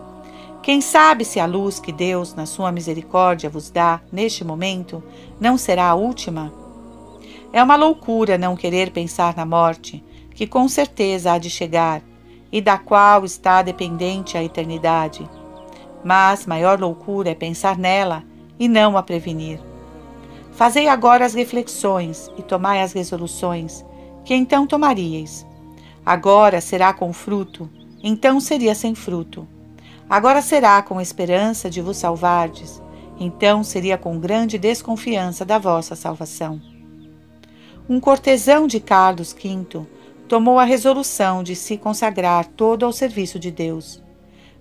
Quem 0.64 0.82
sabe 0.82 1.24
se 1.24 1.40
a 1.40 1.46
luz 1.46 1.80
que 1.80 1.92
Deus, 1.92 2.34
na 2.34 2.48
sua 2.48 2.72
misericórdia, 2.72 3.48
vos 3.48 3.70
dá 3.70 4.02
neste 4.12 4.44
momento, 4.44 5.04
não 5.40 5.56
será 5.56 5.90
a 5.90 5.94
última? 5.94 6.52
É 7.54 7.62
uma 7.62 7.76
loucura 7.76 8.36
não 8.36 8.56
querer 8.56 8.90
pensar 8.90 9.36
na 9.38 9.46
morte, 9.46 10.04
que 10.34 10.48
com 10.48 10.68
certeza 10.68 11.32
há 11.32 11.38
de 11.38 11.52
chegar 11.52 12.02
e 12.52 12.60
da 12.60 12.80
qual 12.80 13.24
está 13.24 13.62
dependente 13.62 14.36
a 14.36 14.44
eternidade. 14.44 15.30
Mas 16.04 16.48
maior 16.48 16.80
loucura 16.80 17.30
é 17.30 17.36
pensar 17.36 17.78
nela 17.78 18.24
e 18.58 18.68
não 18.68 18.98
a 18.98 19.04
prevenir. 19.04 19.69
Fazei 20.60 20.90
agora 20.90 21.26
as 21.26 21.34
reflexões 21.34 22.30
e 22.38 22.42
tomai 22.44 22.82
as 22.82 22.92
resoluções, 22.92 23.86
que 24.26 24.36
então 24.36 24.68
tomaríeis. 24.68 25.48
Agora 26.06 26.60
será 26.60 26.92
com 26.92 27.14
fruto, 27.14 27.70
então 28.04 28.42
seria 28.42 28.76
sem 28.76 28.94
fruto. 28.94 29.48
Agora 30.10 30.42
será 30.42 30.82
com 30.82 31.00
esperança 31.00 31.70
de 31.70 31.80
vos 31.80 31.96
salvardes, 31.96 32.84
então 33.18 33.64
seria 33.64 33.98
com 33.98 34.20
grande 34.20 34.58
desconfiança 34.58 35.46
da 35.46 35.58
vossa 35.58 35.96
salvação. 35.96 36.62
Um 37.88 37.98
cortesão 37.98 38.68
de 38.68 38.82
Carlos 38.82 39.32
V 39.32 39.88
tomou 40.28 40.60
a 40.60 40.66
resolução 40.66 41.42
de 41.42 41.56
se 41.56 41.78
consagrar 41.78 42.46
todo 42.46 42.86
ao 42.86 42.92
serviço 42.92 43.40
de 43.40 43.50
Deus. 43.50 44.04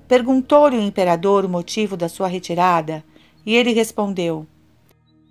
Perguntou-lhe 0.06 0.78
o 0.78 0.80
imperador 0.80 1.44
o 1.44 1.48
motivo 1.48 1.96
da 1.96 2.08
sua 2.08 2.28
retirada, 2.28 3.02
e 3.44 3.56
ele 3.56 3.72
respondeu: 3.72 4.46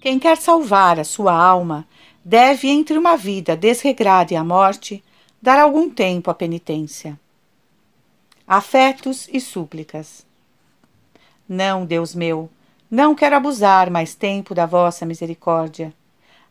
quem 0.07 0.17
quer 0.17 0.37
salvar 0.37 0.97
a 1.01 1.03
sua 1.03 1.33
alma 1.33 1.85
deve, 2.23 2.69
entre 2.69 2.97
uma 2.97 3.17
vida 3.17 3.57
desregrada 3.57 4.33
e 4.33 4.37
a 4.37 4.43
morte, 4.43 5.03
dar 5.41 5.59
algum 5.59 5.89
tempo 5.89 6.31
à 6.31 6.33
penitência. 6.33 7.19
Afetos 8.47 9.27
e 9.33 9.41
súplicas. 9.41 10.25
Não, 11.45 11.85
Deus 11.85 12.15
meu, 12.15 12.49
não 12.89 13.13
quero 13.13 13.35
abusar 13.35 13.91
mais 13.91 14.15
tempo 14.15 14.55
da 14.55 14.65
vossa 14.65 15.05
misericórdia. 15.05 15.93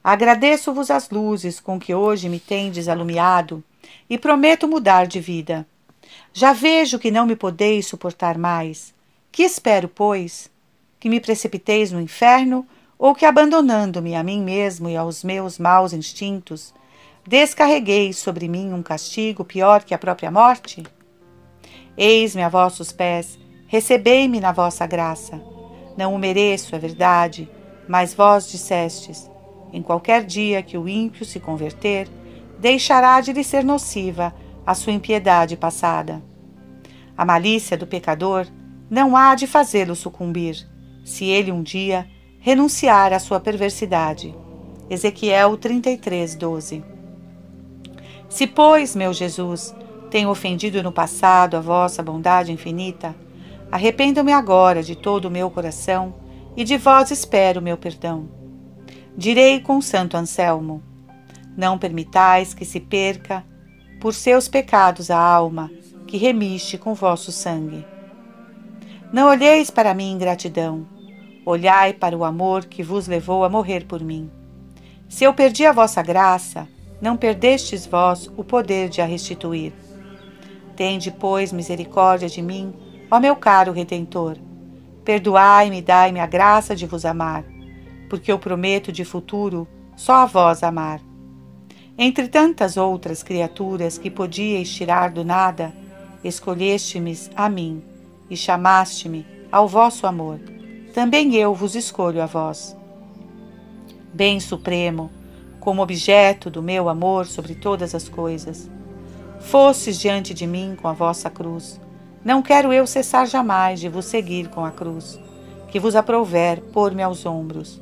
Agradeço-vos 0.04 0.90
as 0.90 1.08
luzes 1.08 1.58
com 1.58 1.80
que 1.80 1.94
hoje 1.94 2.28
me 2.28 2.38
tendes 2.38 2.88
alumiado 2.88 3.64
e 4.10 4.18
prometo 4.18 4.68
mudar 4.68 5.06
de 5.06 5.18
vida. 5.18 5.66
Já 6.30 6.52
vejo 6.52 6.98
que 6.98 7.10
não 7.10 7.24
me 7.24 7.34
podeis 7.34 7.86
suportar 7.86 8.36
mais. 8.36 8.92
Que 9.32 9.44
espero, 9.44 9.88
pois? 9.88 10.50
Que 11.00 11.08
me 11.08 11.20
precipiteis 11.20 11.90
no 11.90 12.02
inferno 12.02 12.68
ou 12.98 13.14
que, 13.14 13.26
abandonando-me 13.26 14.14
a 14.14 14.22
mim 14.22 14.42
mesmo 14.42 14.88
e 14.88 14.96
aos 14.96 15.22
meus 15.22 15.58
maus 15.58 15.92
instintos, 15.92 16.72
descarreguei 17.26 18.12
sobre 18.12 18.48
mim 18.48 18.72
um 18.72 18.82
castigo 18.82 19.44
pior 19.44 19.84
que 19.84 19.94
a 19.94 19.98
própria 19.98 20.30
morte? 20.30 20.82
Eis-me 21.96 22.42
a 22.42 22.48
vossos 22.48 22.92
pés, 22.92 23.38
recebei-me 23.66 24.40
na 24.40 24.52
vossa 24.52 24.86
graça. 24.86 25.40
Não 25.96 26.14
o 26.14 26.18
mereço, 26.18 26.74
é 26.74 26.78
verdade, 26.78 27.48
mas 27.88 28.14
vós 28.14 28.50
dissestes: 28.50 29.30
em 29.72 29.82
qualquer 29.82 30.24
dia 30.24 30.62
que 30.62 30.76
o 30.76 30.88
ímpio 30.88 31.24
se 31.24 31.40
converter, 31.40 32.08
deixará 32.58 33.20
de 33.20 33.32
lhe 33.32 33.44
ser 33.44 33.64
nociva 33.64 34.34
a 34.66 34.74
sua 34.74 34.92
impiedade 34.92 35.56
passada. 35.56 36.22
A 37.16 37.24
malícia 37.24 37.76
do 37.76 37.86
pecador 37.86 38.46
não 38.90 39.16
há 39.16 39.34
de 39.34 39.46
fazê-lo 39.46 39.94
sucumbir, 39.94 40.66
se 41.04 41.24
ele 41.24 41.50
um 41.50 41.62
dia 41.62 42.06
renunciar 42.46 43.12
à 43.12 43.18
sua 43.18 43.40
perversidade. 43.40 44.32
Ezequiel 44.88 45.56
33, 45.56 46.36
12. 46.36 46.84
Se, 48.28 48.46
pois, 48.46 48.94
meu 48.94 49.12
Jesus, 49.12 49.74
tenho 50.12 50.30
ofendido 50.30 50.80
no 50.80 50.92
passado 50.92 51.56
a 51.56 51.60
vossa 51.60 52.04
bondade 52.04 52.52
infinita, 52.52 53.16
arrependo-me 53.68 54.32
agora 54.32 54.80
de 54.80 54.94
todo 54.94 55.24
o 55.24 55.30
meu 55.30 55.50
coração 55.50 56.14
e 56.56 56.62
de 56.62 56.76
vós 56.76 57.10
espero 57.10 57.60
meu 57.60 57.76
perdão. 57.76 58.28
Direi 59.16 59.58
com 59.58 59.82
Santo 59.82 60.16
Anselmo: 60.16 60.80
Não 61.56 61.76
permitais 61.76 62.54
que 62.54 62.64
se 62.64 62.78
perca 62.78 63.44
por 64.00 64.14
seus 64.14 64.46
pecados 64.46 65.10
a 65.10 65.18
alma 65.18 65.68
que 66.06 66.16
remiste 66.16 66.78
com 66.78 66.94
vosso 66.94 67.32
sangue. 67.32 67.84
Não 69.12 69.30
olheis 69.30 69.68
para 69.68 69.92
mim 69.92 70.12
ingratidão, 70.12 70.86
Olhai 71.48 71.92
para 71.92 72.16
o 72.16 72.24
amor 72.24 72.64
que 72.64 72.82
vos 72.82 73.06
levou 73.06 73.44
a 73.44 73.48
morrer 73.48 73.84
por 73.86 74.02
mim. 74.02 74.28
Se 75.08 75.22
eu 75.22 75.32
perdi 75.32 75.64
a 75.64 75.70
vossa 75.70 76.02
graça, 76.02 76.66
não 77.00 77.16
perdestes 77.16 77.86
vós 77.86 78.28
o 78.36 78.42
poder 78.42 78.88
de 78.88 79.00
a 79.00 79.04
restituir. 79.04 79.72
Tende, 80.74 81.12
pois, 81.12 81.52
misericórdia 81.52 82.28
de 82.28 82.42
mim, 82.42 82.74
ó 83.08 83.20
meu 83.20 83.36
caro 83.36 83.70
Redentor. 83.70 84.36
Perdoai-me 85.04 85.78
e 85.78 85.82
dai-me 85.82 86.18
a 86.18 86.26
graça 86.26 86.74
de 86.74 86.84
vos 86.84 87.04
amar, 87.04 87.44
porque 88.10 88.32
eu 88.32 88.40
prometo 88.40 88.90
de 88.90 89.04
futuro 89.04 89.68
só 89.94 90.14
a 90.14 90.26
vós 90.26 90.64
amar. 90.64 91.00
Entre 91.96 92.26
tantas 92.26 92.76
outras 92.76 93.22
criaturas 93.22 93.96
que 93.98 94.10
podíeis 94.10 94.68
tirar 94.74 95.12
do 95.12 95.24
nada, 95.24 95.72
escolheste-me 96.24 97.16
a 97.36 97.48
mim 97.48 97.84
e 98.28 98.36
chamaste-me 98.36 99.24
ao 99.52 99.68
vosso 99.68 100.08
amor 100.08 100.55
também 100.96 101.34
eu 101.34 101.52
vos 101.52 101.74
escolho 101.74 102.22
a 102.22 102.24
vós. 102.24 102.74
Bem 104.14 104.40
supremo, 104.40 105.10
como 105.60 105.82
objeto 105.82 106.48
do 106.48 106.62
meu 106.62 106.88
amor 106.88 107.26
sobre 107.26 107.54
todas 107.54 107.94
as 107.94 108.08
coisas, 108.08 108.70
fostes 109.38 110.00
diante 110.00 110.32
de 110.32 110.46
mim 110.46 110.74
com 110.80 110.88
a 110.88 110.94
vossa 110.94 111.28
cruz. 111.28 111.78
Não 112.24 112.40
quero 112.40 112.72
eu 112.72 112.86
cessar 112.86 113.26
jamais 113.26 113.78
de 113.78 113.90
vos 113.90 114.06
seguir 114.06 114.48
com 114.48 114.64
a 114.64 114.70
cruz, 114.70 115.20
que 115.68 115.78
vos 115.78 115.94
aprouver 115.94 116.62
pôr-me 116.72 117.02
aos 117.02 117.26
ombros. 117.26 117.78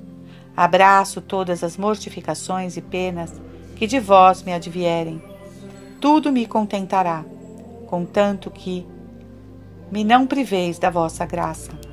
Abraço 0.56 1.21
todas 1.21 1.62
as 1.62 1.76
mortificações 1.76 2.76
e 2.76 2.83
penas 2.83 3.33
que 3.76 3.87
de 3.87 4.00
vós 4.00 4.42
me 4.42 4.52
advierem. 4.52 5.23
tudo 6.00 6.33
me 6.33 6.47
contentará, 6.47 7.25
contanto 7.87 8.50
que 8.50 8.85
me 9.88 10.02
não 10.02 10.26
priveis 10.26 10.80
da 10.80 10.90
vossa 10.90 11.25
graça. 11.25 11.84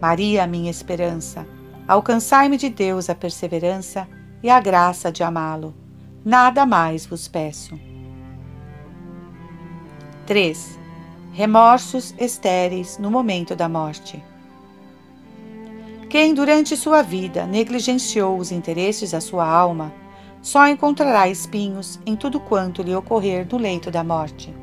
Maria, 0.00 0.46
minha 0.46 0.70
esperança, 0.70 1.46
alcançai-me 1.86 2.56
de 2.56 2.70
Deus 2.70 3.10
a 3.10 3.14
perseverança 3.14 4.08
e 4.42 4.48
a 4.48 4.58
graça 4.58 5.12
de 5.12 5.22
amá-lo. 5.22 5.74
Nada 6.24 6.64
mais 6.64 7.04
vos 7.04 7.28
peço. 7.28 7.78
3. 10.26 10.78
Remorsos 11.32 12.14
estéreis 12.18 12.98
no 12.98 13.10
momento 13.10 13.54
da 13.54 13.68
morte. 13.68 14.22
Quem 16.08 16.34
durante 16.34 16.76
sua 16.76 17.02
vida 17.02 17.46
negligenciou 17.46 18.38
os 18.38 18.50
interesses 18.50 19.12
da 19.12 19.20
sua 19.20 19.46
alma, 19.46 19.92
só 20.42 20.66
encontrará 20.66 21.28
espinhos 21.28 22.00
em 22.06 22.16
tudo 22.16 22.40
quanto 22.40 22.82
lhe 22.82 22.94
ocorrer 22.94 23.46
no 23.50 23.58
leito 23.58 23.90
da 23.90 24.02
morte. 24.02 24.54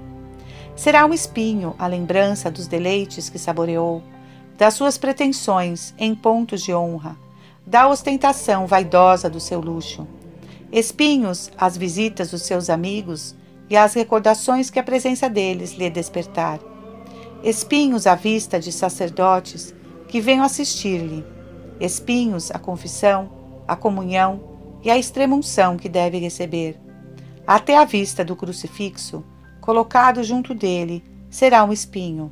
Será 0.75 1.05
um 1.05 1.13
espinho 1.13 1.75
a 1.77 1.87
lembrança 1.87 2.51
dos 2.51 2.67
deleites 2.67 3.29
que 3.29 3.39
saboreou, 3.39 4.03
das 4.57 4.73
suas 4.73 4.97
pretensões 4.97 5.93
em 5.97 6.15
pontos 6.15 6.63
de 6.63 6.73
honra, 6.73 7.15
da 7.65 7.87
ostentação 7.87 8.65
vaidosa 8.65 9.29
do 9.29 9.39
seu 9.39 9.59
luxo. 9.61 10.07
Espinhos 10.71 11.51
as 11.57 11.77
visitas 11.77 12.31
dos 12.31 12.41
seus 12.41 12.69
amigos 12.69 13.35
e 13.69 13.77
as 13.77 13.93
recordações 13.93 14.69
que 14.69 14.79
a 14.79 14.83
presença 14.83 15.29
deles 15.29 15.73
lhe 15.73 15.89
despertar. 15.89 16.59
Espinhos 17.43 18.07
à 18.07 18.15
vista 18.15 18.59
de 18.59 18.71
sacerdotes 18.71 19.75
que 20.07 20.19
venham 20.19 20.43
assistir-lhe. 20.43 21.23
Espinhos 21.79 22.49
a 22.49 22.57
confissão, 22.57 23.29
a 23.67 23.75
comunhão 23.75 24.41
e 24.83 24.89
a 24.89 24.97
extrema-unção 24.97 25.77
que 25.77 25.87
deve 25.87 26.17
receber. 26.17 26.79
Até 27.45 27.77
a 27.77 27.85
vista 27.85 28.25
do 28.25 28.35
crucifixo, 28.35 29.23
colocado 29.61 30.23
junto 30.23 30.55
dele, 30.55 31.03
será 31.29 31.63
um 31.63 31.71
espinho, 31.71 32.31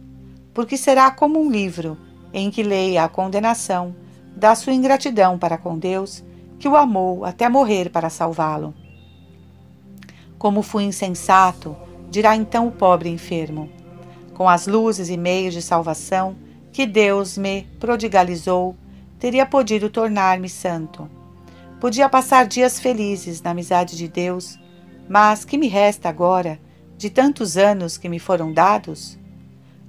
porque 0.54 0.76
será 0.76 1.12
como 1.12 1.40
um 1.40 1.52
livro 1.52 1.98
em 2.36 2.52
que 2.52 2.62
leia 2.62 3.06
a 3.06 3.08
condenação 3.08 3.96
da 4.36 4.54
sua 4.56 4.74
ingratidão 4.74 5.40
para 5.40 5.58
com 5.58 5.80
Deus, 5.80 6.22
que 6.60 6.68
o 6.68 6.76
amou 6.76 7.24
até 7.24 7.48
morrer 7.48 7.90
para 7.90 8.10
salvá-lo. 8.10 8.74
Como 10.38 10.62
fui 10.62 10.84
insensato, 10.84 11.78
dirá 12.12 12.36
então 12.36 12.68
o 12.68 12.72
pobre 12.74 13.08
enfermo. 13.08 13.70
Com 14.34 14.50
as 14.50 14.68
luzes 14.68 15.08
e 15.08 15.16
meios 15.16 15.54
de 15.54 15.62
salvação 15.62 16.36
que 16.74 16.86
Deus 16.86 17.38
me 17.38 17.64
prodigalizou, 17.80 18.76
teria 19.18 19.46
podido 19.46 19.90
tornar-me 19.90 20.50
santo. 20.50 21.10
Podia 21.80 22.10
passar 22.10 22.48
dias 22.48 22.82
felizes 22.82 23.42
na 23.42 23.52
amizade 23.52 23.96
de 23.96 24.10
Deus, 24.10 24.60
mas 25.08 25.46
que 25.46 25.58
me 25.58 25.70
resta 25.70 26.10
agora 26.10 26.60
de 26.98 27.10
tantos 27.10 27.56
anos 27.56 27.98
que 27.98 28.10
me 28.10 28.20
foram 28.20 28.52
dados? 28.52 29.18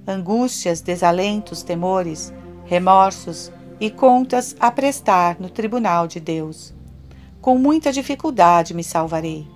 Angústias, 0.07 0.79
desalentos, 0.79 1.61
temores, 1.61 2.33
remorsos 2.65 3.51
e 3.79 3.89
contas 3.89 4.55
a 4.59 4.71
prestar 4.71 5.37
no 5.39 5.49
tribunal 5.49 6.07
de 6.07 6.19
Deus. 6.19 6.73
Com 7.41 7.57
muita 7.57 7.91
dificuldade 7.91 8.73
me 8.73 8.83
salvarei. 8.83 9.47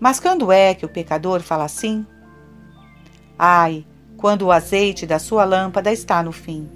Mas 0.00 0.20
quando 0.20 0.52
é 0.52 0.74
que 0.74 0.84
o 0.84 0.88
pecador 0.88 1.40
fala 1.40 1.64
assim? 1.64 2.04
Ai, 3.38 3.86
quando 4.16 4.42
o 4.42 4.52
azeite 4.52 5.06
da 5.06 5.18
sua 5.18 5.44
lâmpada 5.44 5.92
está 5.92 6.22
no 6.22 6.32
fim. 6.32 6.68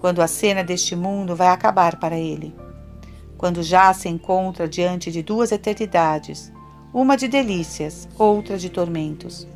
Quando 0.00 0.20
a 0.20 0.26
cena 0.26 0.62
deste 0.62 0.94
mundo 0.94 1.34
vai 1.34 1.48
acabar 1.48 1.96
para 1.96 2.18
ele. 2.18 2.54
Quando 3.38 3.62
já 3.62 3.92
se 3.94 4.08
encontra 4.08 4.68
diante 4.68 5.10
de 5.10 5.22
duas 5.22 5.52
eternidades, 5.52 6.52
uma 6.92 7.16
de 7.16 7.26
delícias, 7.26 8.08
outra 8.18 8.56
de 8.56 8.68
tormentos. 8.68 9.48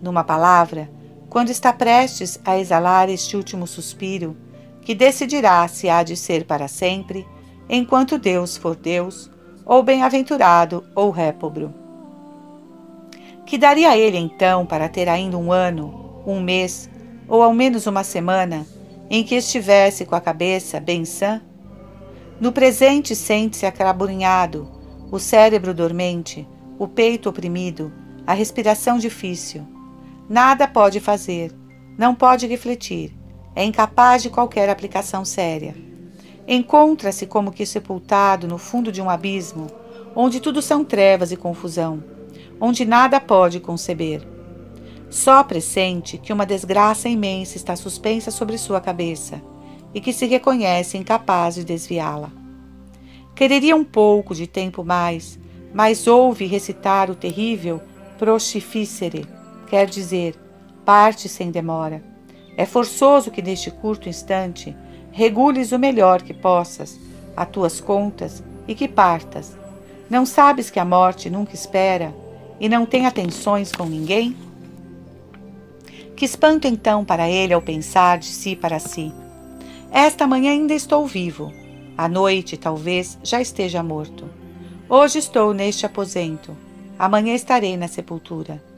Numa 0.00 0.24
palavra, 0.24 0.90
quando 1.30 1.50
está 1.50 1.72
prestes 1.72 2.40
a 2.44 2.58
exalar 2.58 3.08
este 3.08 3.36
último 3.36 3.64
suspiro, 3.64 4.36
que 4.82 4.96
decidirá 4.96 5.66
se 5.68 5.88
há 5.88 6.02
de 6.02 6.16
ser 6.16 6.44
para 6.44 6.66
sempre, 6.66 7.24
enquanto 7.68 8.18
Deus 8.18 8.56
for 8.56 8.74
Deus, 8.74 9.30
ou 9.64 9.80
bem-aventurado 9.80 10.84
ou 10.92 11.10
répobro. 11.10 11.72
Que 13.46 13.56
daria 13.56 13.96
ele 13.96 14.18
então 14.18 14.66
para 14.66 14.88
ter 14.88 15.08
ainda 15.08 15.38
um 15.38 15.52
ano, 15.52 16.20
um 16.26 16.40
mês, 16.40 16.90
ou 17.28 17.44
ao 17.44 17.54
menos 17.54 17.86
uma 17.86 18.02
semana, 18.02 18.66
em 19.08 19.22
que 19.22 19.36
estivesse 19.36 20.04
com 20.04 20.16
a 20.16 20.20
cabeça 20.20 20.80
bem 20.80 21.04
sã? 21.04 21.40
No 22.40 22.50
presente 22.50 23.14
sente-se 23.14 23.66
acraburinhado, 23.66 24.68
o 25.12 25.18
cérebro 25.20 25.72
dormente, 25.72 26.48
o 26.76 26.88
peito 26.88 27.28
oprimido, 27.28 27.92
a 28.26 28.34
respiração 28.34 28.98
difícil 28.98 29.79
Nada 30.30 30.68
pode 30.68 31.00
fazer, 31.00 31.52
não 31.98 32.14
pode 32.14 32.46
refletir, 32.46 33.12
é 33.52 33.64
incapaz 33.64 34.22
de 34.22 34.30
qualquer 34.30 34.68
aplicação 34.68 35.24
séria. 35.24 35.74
Encontra-se 36.46 37.26
como 37.26 37.50
que 37.50 37.66
sepultado 37.66 38.46
no 38.46 38.56
fundo 38.56 38.92
de 38.92 39.02
um 39.02 39.10
abismo, 39.10 39.66
onde 40.14 40.38
tudo 40.38 40.62
são 40.62 40.84
trevas 40.84 41.32
e 41.32 41.36
confusão, 41.36 42.00
onde 42.60 42.84
nada 42.84 43.20
pode 43.20 43.58
conceber. 43.58 44.24
Só 45.10 45.42
pressente 45.42 46.16
que 46.16 46.32
uma 46.32 46.46
desgraça 46.46 47.08
imensa 47.08 47.56
está 47.56 47.74
suspensa 47.74 48.30
sobre 48.30 48.56
sua 48.56 48.80
cabeça 48.80 49.42
e 49.92 50.00
que 50.00 50.12
se 50.12 50.26
reconhece 50.26 50.96
incapaz 50.96 51.56
de 51.56 51.64
desviá-la. 51.64 52.30
Quereria 53.34 53.74
um 53.74 53.82
pouco 53.82 54.32
de 54.32 54.46
tempo 54.46 54.84
mais, 54.84 55.40
mas 55.74 56.06
ouve 56.06 56.46
recitar 56.46 57.10
o 57.10 57.16
terrível 57.16 57.82
Prostificere 58.16 59.39
quer 59.70 59.86
dizer, 59.86 60.34
parte 60.84 61.28
sem 61.28 61.52
demora. 61.52 62.02
É 62.56 62.66
forçoso 62.66 63.30
que 63.30 63.40
neste 63.40 63.70
curto 63.70 64.08
instante 64.08 64.76
regules 65.12 65.70
o 65.70 65.78
melhor 65.78 66.22
que 66.22 66.34
possas 66.34 66.98
a 67.36 67.46
tuas 67.46 67.80
contas 67.80 68.42
e 68.66 68.74
que 68.74 68.88
partas. 68.88 69.56
Não 70.10 70.26
sabes 70.26 70.70
que 70.70 70.80
a 70.80 70.84
morte 70.84 71.30
nunca 71.30 71.54
espera 71.54 72.12
e 72.58 72.68
não 72.68 72.84
tem 72.84 73.06
atenções 73.06 73.70
com 73.70 73.84
ninguém? 73.84 74.36
Que 76.16 76.24
espanto 76.24 76.66
então 76.66 77.04
para 77.04 77.30
ele 77.30 77.54
ao 77.54 77.62
pensar 77.62 78.18
de 78.18 78.26
si 78.26 78.56
para 78.56 78.80
si. 78.80 79.12
Esta 79.92 80.26
manhã 80.26 80.50
ainda 80.50 80.74
estou 80.74 81.06
vivo. 81.06 81.52
À 81.96 82.08
noite, 82.08 82.56
talvez, 82.56 83.16
já 83.22 83.40
esteja 83.40 83.84
morto. 83.84 84.28
Hoje 84.88 85.20
estou 85.20 85.54
neste 85.54 85.86
aposento. 85.86 86.56
Amanhã 86.98 87.34
estarei 87.34 87.76
na 87.76 87.86
sepultura. 87.86 88.69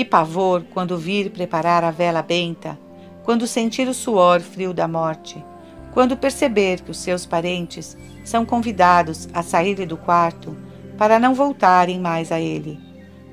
Que 0.00 0.04
pavor 0.06 0.64
quando 0.72 0.96
vir 0.96 1.28
preparar 1.30 1.84
a 1.84 1.90
vela 1.90 2.22
benta, 2.22 2.78
quando 3.22 3.46
sentir 3.46 3.86
o 3.86 3.92
suor 3.92 4.40
frio 4.40 4.72
da 4.72 4.88
morte, 4.88 5.44
quando 5.92 6.16
perceber 6.16 6.80
que 6.80 6.90
os 6.90 6.96
seus 6.96 7.26
parentes 7.26 7.98
são 8.24 8.46
convidados 8.46 9.28
a 9.34 9.42
sair 9.42 9.86
do 9.86 9.98
quarto 9.98 10.56
para 10.96 11.18
não 11.18 11.34
voltarem 11.34 12.00
mais 12.00 12.32
a 12.32 12.40
ele, 12.40 12.80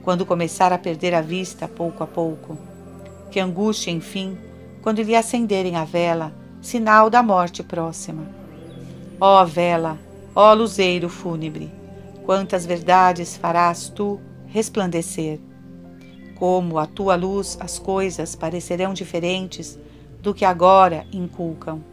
quando 0.03 0.25
começar 0.25 0.73
a 0.73 0.77
perder 0.77 1.13
a 1.13 1.21
vista 1.21 1.69
pouco 1.69 2.03
a 2.03 2.07
pouco. 2.07 2.57
Que 3.31 3.39
angústia, 3.39 3.91
enfim, 3.91 4.37
quando 4.81 5.01
lhe 5.01 5.15
acenderem 5.15 5.77
a 5.77 5.85
vela, 5.85 6.35
sinal 6.61 7.09
da 7.09 7.23
morte 7.23 7.63
próxima. 7.63 8.27
Ó 9.21 9.45
vela, 9.45 9.97
ó 10.35 10.51
luzeiro 10.53 11.07
fúnebre, 11.07 11.71
quantas 12.25 12.65
verdades 12.65 13.37
farás 13.37 13.87
tu 13.87 14.19
resplandecer! 14.47 15.39
Como 16.37 16.77
a 16.77 16.85
tua 16.85 17.15
luz 17.15 17.57
as 17.59 17.79
coisas 17.79 18.35
parecerão 18.35 18.93
diferentes 18.93 19.77
do 20.21 20.35
que 20.35 20.45
agora 20.45 21.07
inculcam. 21.11 21.83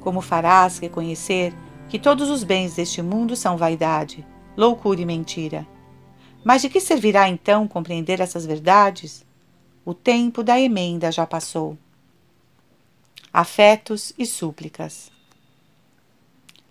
Como 0.00 0.20
farás 0.20 0.78
reconhecer 0.78 1.52
que 1.88 1.98
todos 1.98 2.30
os 2.30 2.44
bens 2.44 2.76
deste 2.76 3.02
mundo 3.02 3.34
são 3.34 3.56
vaidade, 3.56 4.24
loucura 4.56 5.00
e 5.00 5.04
mentira? 5.04 5.66
Mas 6.44 6.62
de 6.62 6.68
que 6.68 6.80
servirá 6.80 7.28
então 7.28 7.66
compreender 7.66 8.20
essas 8.20 8.46
verdades? 8.46 9.26
O 9.84 9.92
tempo 9.92 10.44
da 10.44 10.60
emenda 10.60 11.10
já 11.10 11.26
passou. 11.26 11.76
Afetos 13.32 14.12
e 14.16 14.24
súplicas. 14.24 15.10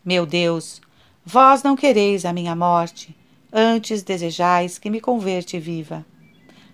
Meu 0.05 0.25
Deus, 0.25 0.81
vós 1.25 1.63
não 1.63 1.75
quereis 1.75 2.23
a 2.23 2.31
minha 2.31 2.55
morte, 2.55 3.13
antes 3.51 4.03
desejais 4.03 4.77
que 4.77 4.89
me 4.89 5.01
converte 5.01 5.59
viva. 5.59 6.05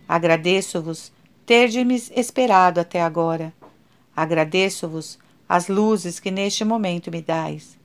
Agradeço-vos 0.07 1.11
terdes-me 1.45 1.95
esperado 2.15 2.79
até 2.79 3.01
agora. 3.01 3.53
Agradeço-vos 4.15 5.19
as 5.47 5.67
luzes 5.67 6.19
que 6.19 6.31
neste 6.31 6.63
momento 6.63 7.11
me 7.11 7.21
dais. 7.21 7.77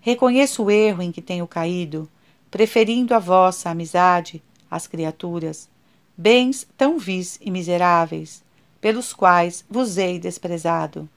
Reconheço 0.00 0.64
o 0.64 0.70
erro 0.70 1.02
em 1.02 1.12
que 1.12 1.22
tenho 1.22 1.46
caído, 1.46 2.08
preferindo 2.50 3.14
a 3.14 3.18
vossa 3.18 3.70
amizade 3.70 4.42
às 4.70 4.86
criaturas, 4.86 5.68
bens 6.16 6.66
tão 6.76 6.98
vis 6.98 7.38
e 7.40 7.50
miseráveis, 7.50 8.42
pelos 8.80 9.12
quais 9.12 9.64
vos 9.70 9.96
hei 9.96 10.18
desprezado. 10.18 11.08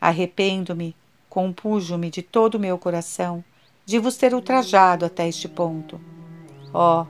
Arrependo-me, 0.00 0.94
compujo-me 1.28 2.10
de 2.10 2.22
todo 2.22 2.56
o 2.56 2.60
meu 2.60 2.78
coração 2.78 3.42
de 3.86 3.98
vos 3.98 4.16
ter 4.16 4.34
ultrajado 4.34 5.04
até 5.04 5.28
este 5.28 5.48
ponto. 5.48 6.00
Oh, 6.72 7.06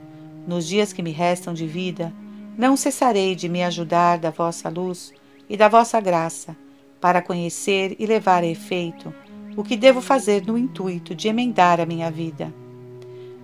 Nos 0.47 0.67
dias 0.67 0.93
que 0.93 1.01
me 1.01 1.11
restam 1.11 1.53
de 1.53 1.65
vida, 1.65 2.13
não 2.57 2.77
cessarei 2.77 3.35
de 3.35 3.49
me 3.49 3.63
ajudar 3.63 4.17
da 4.17 4.29
vossa 4.29 4.69
luz 4.69 5.13
e 5.49 5.57
da 5.57 5.67
vossa 5.67 5.99
graça, 5.99 6.55
para 7.01 7.21
conhecer 7.21 7.95
e 7.99 8.05
levar 8.05 8.43
a 8.43 8.47
efeito 8.47 9.13
o 9.55 9.63
que 9.63 9.77
devo 9.77 10.01
fazer 10.01 10.45
no 10.45 10.57
intuito 10.57 11.13
de 11.13 11.27
emendar 11.27 11.79
a 11.79 11.85
minha 11.85 12.09
vida. 12.09 12.53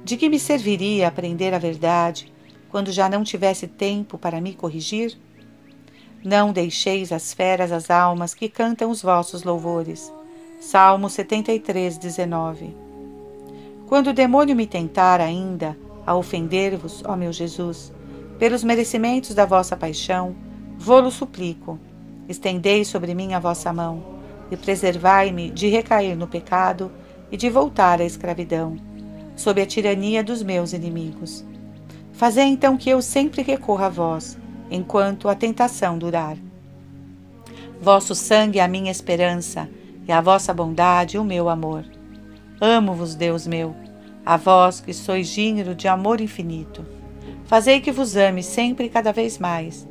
De 0.04 0.18
que 0.18 0.30
me 0.30 0.40
serviria 0.40 1.08
aprender 1.08 1.54
a 1.54 1.60
verdade 1.60 2.32
quando 2.70 2.92
já 2.92 3.08
não 3.08 3.24
tivesse 3.24 3.68
tempo 3.68 4.18
para 4.18 4.42
me 4.42 4.54
corrigir? 4.54 5.18
Não 6.24 6.52
deixeis 6.52 7.12
as 7.12 7.34
feras 7.34 7.72
as 7.72 7.90
almas 7.90 8.34
que 8.34 8.50
cantam 8.50 8.90
os 8.90 9.02
vossos 9.02 9.44
louvores. 9.44 10.12
Salmo 10.60 11.10
73, 11.10 11.98
19. 11.98 12.76
Quando 13.88 14.08
o 14.08 14.14
demônio 14.14 14.56
me 14.56 14.66
tentar 14.66 15.20
ainda 15.20 15.78
a 16.06 16.16
ofender-vos, 16.16 17.04
ó 17.06 17.16
meu 17.16 17.34
Jesus, 17.34 17.92
pelos 18.42 18.64
merecimentos 18.64 19.36
da 19.36 19.46
vossa 19.46 19.78
paixão, 19.78 20.36
vou-lo 20.76 21.12
suplico. 21.12 21.80
Estendei 22.28 22.84
sobre 22.84 23.14
mim 23.14 23.36
a 23.36 23.40
vossa 23.40 23.72
mão 23.72 24.04
e 24.50 24.58
preservai-me 24.58 25.52
de 25.52 25.68
recair 25.68 26.18
no 26.18 26.28
pecado 26.28 26.92
e 27.32 27.38
de 27.38 27.52
voltar 27.52 28.02
à 28.02 28.04
escravidão, 28.04 28.78
sob 29.36 29.62
a 29.62 29.66
tirania 29.68 30.24
dos 30.24 30.42
meus 30.42 30.74
inimigos. 30.74 31.46
Fazei 32.14 32.46
então 32.46 32.78
que 32.78 32.90
eu 32.90 33.00
sempre 33.00 33.44
recorra 33.44 33.86
a 33.86 33.90
vós, 33.90 34.40
enquanto 34.72 35.30
a 35.30 35.36
tentação 35.36 36.00
durar. 36.00 36.36
Vosso 37.80 38.16
sangue 38.16 38.58
é 38.58 38.64
a 38.64 38.68
minha 38.68 38.90
esperança, 38.90 39.70
e 40.08 40.12
a 40.12 40.20
vossa 40.20 40.52
bondade 40.52 41.16
o 41.16 41.24
meu 41.24 41.48
amor. 41.48 41.86
Amo-vos, 42.60 43.14
Deus 43.14 43.46
meu, 43.46 43.76
a 44.26 44.36
vós 44.36 44.82
que 44.82 44.96
sois 44.96 45.28
gênero 45.28 45.76
de 45.76 45.88
amor 45.88 46.20
infinito. 46.20 46.84
Fazei 47.52 47.82
que 47.82 47.92
vos 47.92 48.16
ame 48.16 48.42
sempre 48.42 48.86
e 48.86 48.90
cada 48.90 49.12
vez 49.12 49.38
mais. 49.38 49.86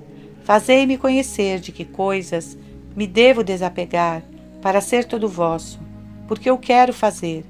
Fazei-me 0.45 0.97
conhecer 0.97 1.61
de 1.61 1.71
que 1.71 1.85
coisas 1.85 2.57
me 2.97 3.07
devo 3.07 3.45
desapegar 3.45 4.23
para 4.63 4.81
ser 4.81 5.05
todo 5.05 5.29
vosso, 5.29 5.79
porque 6.27 6.49
eu 6.49 6.57
quero 6.57 6.95
fazer, 6.95 7.45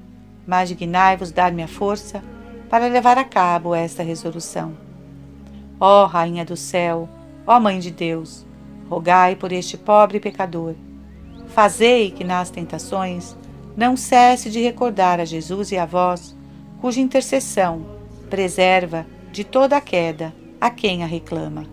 mas 0.45 0.67
dignai-vos 0.67 1.31
dar-me 1.31 1.63
a 1.63 1.67
força 1.67 2.21
para 2.69 2.87
levar 2.87 3.17
a 3.17 3.23
cabo 3.23 3.73
esta 3.73 4.03
resolução. 4.03 4.73
Ó 5.79 6.05
Rainha 6.07 6.43
do 6.43 6.57
céu, 6.57 7.07
ó 7.47 7.57
Mãe 7.57 7.79
de 7.79 7.89
Deus, 7.89 8.45
rogai 8.89 9.37
por 9.37 9.53
este 9.53 9.77
pobre 9.77 10.19
pecador. 10.19 10.75
Fazei 11.55 12.11
que 12.11 12.25
nas 12.25 12.49
tentações 12.49 13.33
não 13.77 13.95
cesse 13.95 14.49
de 14.49 14.59
recordar 14.59 15.21
a 15.21 15.25
Jesus 15.25 15.71
e 15.71 15.77
a 15.77 15.85
vós, 15.85 16.35
cuja 16.81 16.99
intercessão 16.99 17.85
preserva 18.29 19.05
de 19.31 19.43
toda 19.43 19.77
a 19.77 19.81
queda 19.81 20.33
a 20.59 20.69
quem 20.69 21.03
a 21.03 21.07
reclama. 21.07 21.65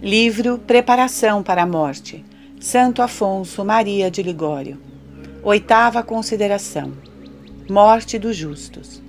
Livro 0.00 0.58
Preparação 0.58 1.42
para 1.42 1.62
a 1.62 1.66
Morte, 1.66 2.24
Santo 2.58 3.02
Afonso 3.02 3.64
Maria 3.64 4.10
de 4.10 4.22
Ligório. 4.22 4.80
Oitava 5.42 6.02
consideração: 6.02 6.92
Morte 7.68 8.18
dos 8.18 8.36
justos. 8.36 9.02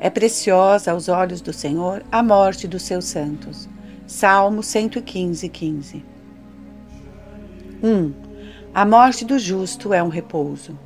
É 0.00 0.10
preciosa 0.10 0.92
aos 0.92 1.08
olhos 1.08 1.40
do 1.40 1.52
Senhor 1.52 2.04
a 2.10 2.22
morte 2.22 2.66
dos 2.66 2.82
seus 2.82 3.04
santos. 3.04 3.68
Salmo 4.06 4.62
115, 4.62 5.48
15. 5.48 6.04
1. 7.82 8.27
A 8.74 8.84
morte 8.84 9.24
do 9.24 9.38
justo 9.38 9.94
é 9.94 10.02
um 10.02 10.08
repouso. 10.08 10.78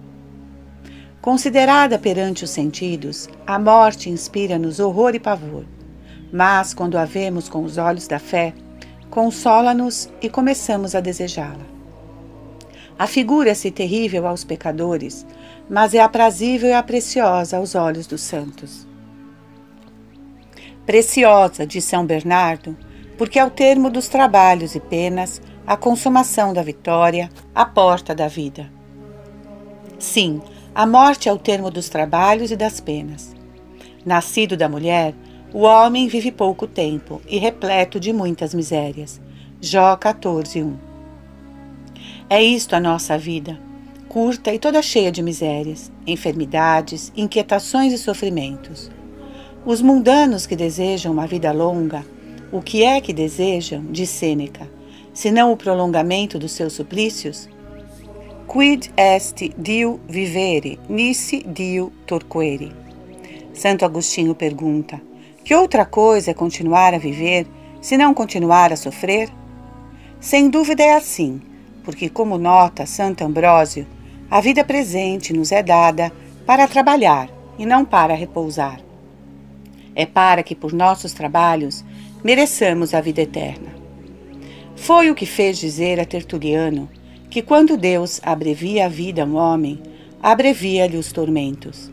Considerada 1.21 1.99
perante 1.99 2.45
os 2.45 2.51
sentidos, 2.51 3.29
a 3.47 3.59
morte 3.59 4.09
inspira-nos 4.09 4.81
horror 4.81 5.15
e 5.15 5.21
pavor. 5.21 5.65
Mas, 6.33 6.73
quando 6.73 6.97
a 6.97 7.05
vemos 7.05 7.49
com 7.49 7.63
os 7.63 7.79
olhos 7.79 8.07
da 8.07 8.19
fé, 8.19 8.55
consola-nos 9.11 10.09
e 10.23 10.31
começamos 10.31 10.95
a 10.95 11.01
desejá-la. 11.01 11.67
Afigura-se 12.99 13.71
terrível 13.71 14.27
aos 14.27 14.45
pecadores, 14.45 15.27
mas 15.69 15.93
é 15.93 16.01
aprazível 16.01 16.71
e 16.71 16.73
apreciosa 16.73 17.57
aos 17.57 17.75
olhos 17.75 18.07
dos 18.07 18.21
santos. 18.21 18.87
Preciosa, 20.87 21.67
de 21.67 21.81
São 21.81 22.07
Bernardo, 22.07 22.77
porque 23.19 23.39
ao 23.39 23.51
termo 23.51 23.91
dos 23.91 24.09
trabalhos 24.09 24.75
e 24.75 24.81
penas, 24.81 25.41
a 25.67 25.77
consumação 25.77 26.53
da 26.53 26.63
vitória, 26.63 27.31
a 27.55 27.65
porta 27.65 28.15
da 28.15 28.27
vida. 28.27 28.71
Sim, 29.99 30.43
a 30.75 30.87
morte 30.87 31.29
é 31.29 31.33
o 31.33 31.39
termo 31.39 31.71
dos 31.71 31.89
trabalhos 31.89 32.51
e 32.51 32.57
das 32.57 32.81
penas. 32.81 33.35
Nascido 34.05 34.57
da 34.57 34.69
mulher, 34.69 35.15
o 35.55 35.61
homem 35.61 36.09
vive 36.09 36.33
pouco 36.33 36.67
tempo 36.67 37.21
e 37.29 37.39
repleto 37.39 38.01
de 38.01 38.13
muitas 38.13 38.53
misérias. 38.53 39.21
Jó 39.61 39.95
14, 39.97 40.63
1. 40.63 40.77
É 42.29 42.43
isto 42.43 42.75
a 42.75 42.81
nossa 42.81 43.17
vida, 43.17 43.61
curta 44.09 44.53
e 44.53 44.59
toda 44.59 44.83
cheia 44.83 45.13
de 45.13 45.23
misérias, 45.23 45.93
enfermidades, 46.07 47.13
inquietações 47.17 47.93
e 47.93 47.99
sofrimentos. 47.99 48.91
Os 49.65 49.81
mundanos 49.81 50.45
que 50.47 50.57
desejam 50.57 51.13
uma 51.13 51.27
vida 51.27 51.53
longa, 51.53 52.05
o 52.51 52.61
que 52.61 52.83
é 52.83 53.01
que 53.01 53.13
desejam, 53.13 53.85
diz 53.91 54.09
Sêneca, 54.09 54.69
senão 55.13 55.53
o 55.53 55.57
prolongamento 55.57 56.39
dos 56.39 56.53
seus 56.53 56.73
suplícios? 56.73 57.49
Quid 58.49 58.91
est 58.97 59.55
Dio 59.57 60.01
vivere, 60.09 60.79
nisi 60.89 61.43
Dio 61.47 61.93
torquere. 62.07 62.73
Santo 63.55 63.85
Agostinho 63.85 64.35
pergunta: 64.35 65.01
Que 65.45 65.55
outra 65.55 65.85
coisa 65.85 66.31
é 66.31 66.35
continuar 66.35 66.95
a 66.95 66.99
viver, 66.99 67.47
se 67.81 67.97
não 67.97 68.13
continuar 68.13 68.73
a 68.73 68.77
sofrer? 68.77 69.31
Sem 70.21 70.49
dúvida 70.51 70.83
é 70.83 70.95
assim, 70.95 71.41
porque, 71.85 72.09
como 72.09 72.39
nota 72.39 72.87
Santo 72.87 73.25
Ambrósio, 73.25 73.87
a 74.31 74.41
vida 74.41 74.65
presente 74.65 75.33
nos 75.33 75.51
é 75.51 75.63
dada 75.63 76.13
para 76.47 76.69
trabalhar 76.69 77.29
e 77.59 77.67
não 77.67 77.85
para 77.85 78.15
repousar. 78.15 78.81
É 79.95 80.07
para 80.07 80.43
que, 80.43 80.55
por 80.55 80.73
nossos 80.73 81.13
trabalhos, 81.13 81.85
mereçamos 82.23 82.95
a 82.95 83.01
vida 83.01 83.23
eterna. 83.23 83.82
Foi 84.83 85.09
o 85.09 85.15
que 85.15 85.25
fez 85.25 85.59
dizer 85.59 86.01
a 86.01 86.05
Tertuliano 86.05 86.91
que 87.31 87.41
quando 87.41 87.77
Deus 87.77 88.21
abrevia 88.21 88.87
a 88.87 88.89
vida 88.89 89.23
a 89.23 89.25
um 89.25 89.37
homem, 89.37 89.81
abrevia-lhe 90.21 90.97
os 90.97 91.13
tormentos. 91.13 91.89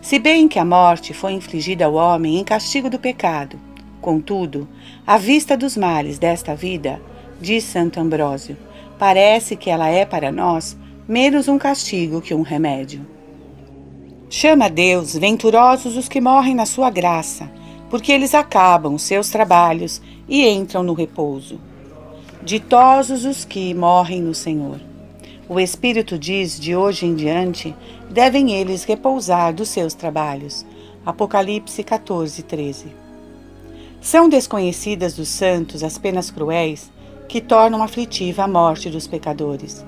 Se 0.00 0.18
bem 0.18 0.48
que 0.48 0.58
a 0.58 0.64
morte 0.64 1.12
foi 1.12 1.32
infligida 1.32 1.84
ao 1.84 1.92
homem 1.92 2.38
em 2.38 2.42
castigo 2.42 2.88
do 2.88 2.98
pecado, 2.98 3.60
contudo, 4.00 4.66
à 5.06 5.18
vista 5.18 5.58
dos 5.58 5.76
males 5.76 6.18
desta 6.18 6.56
vida, 6.56 7.02
diz 7.38 7.64
Santo 7.64 8.00
Ambrósio, 8.00 8.56
parece 8.98 9.54
que 9.54 9.68
ela 9.68 9.90
é 9.90 10.06
para 10.06 10.32
nós 10.32 10.74
menos 11.06 11.48
um 11.48 11.58
castigo 11.58 12.22
que 12.22 12.32
um 12.32 12.40
remédio. 12.40 13.06
Chama 14.30 14.70
Deus 14.70 15.14
venturosos 15.14 15.98
os 15.98 16.08
que 16.08 16.22
morrem 16.22 16.54
na 16.54 16.64
sua 16.64 16.88
graça, 16.88 17.52
porque 17.90 18.10
eles 18.10 18.34
acabam 18.34 18.94
os 18.94 19.02
seus 19.02 19.28
trabalhos 19.28 20.00
e 20.26 20.48
entram 20.48 20.82
no 20.82 20.94
repouso. 20.94 21.60
Ditosos 22.46 23.24
os 23.24 23.44
que 23.44 23.74
morrem 23.74 24.22
no 24.22 24.32
Senhor. 24.32 24.80
O 25.48 25.58
Espírito 25.58 26.16
diz: 26.16 26.60
de 26.60 26.76
hoje 26.76 27.04
em 27.04 27.12
diante, 27.12 27.74
devem 28.08 28.52
eles 28.52 28.84
repousar 28.84 29.52
dos 29.52 29.68
seus 29.68 29.94
trabalhos. 29.94 30.64
Apocalipse 31.04 31.82
14, 31.82 32.44
13. 32.44 32.86
São 34.00 34.28
desconhecidas 34.28 35.14
dos 35.14 35.26
santos 35.26 35.82
as 35.82 35.98
penas 35.98 36.30
cruéis 36.30 36.88
que 37.28 37.40
tornam 37.40 37.82
aflitiva 37.82 38.44
a 38.44 38.48
morte 38.48 38.90
dos 38.90 39.08
pecadores. 39.08 39.84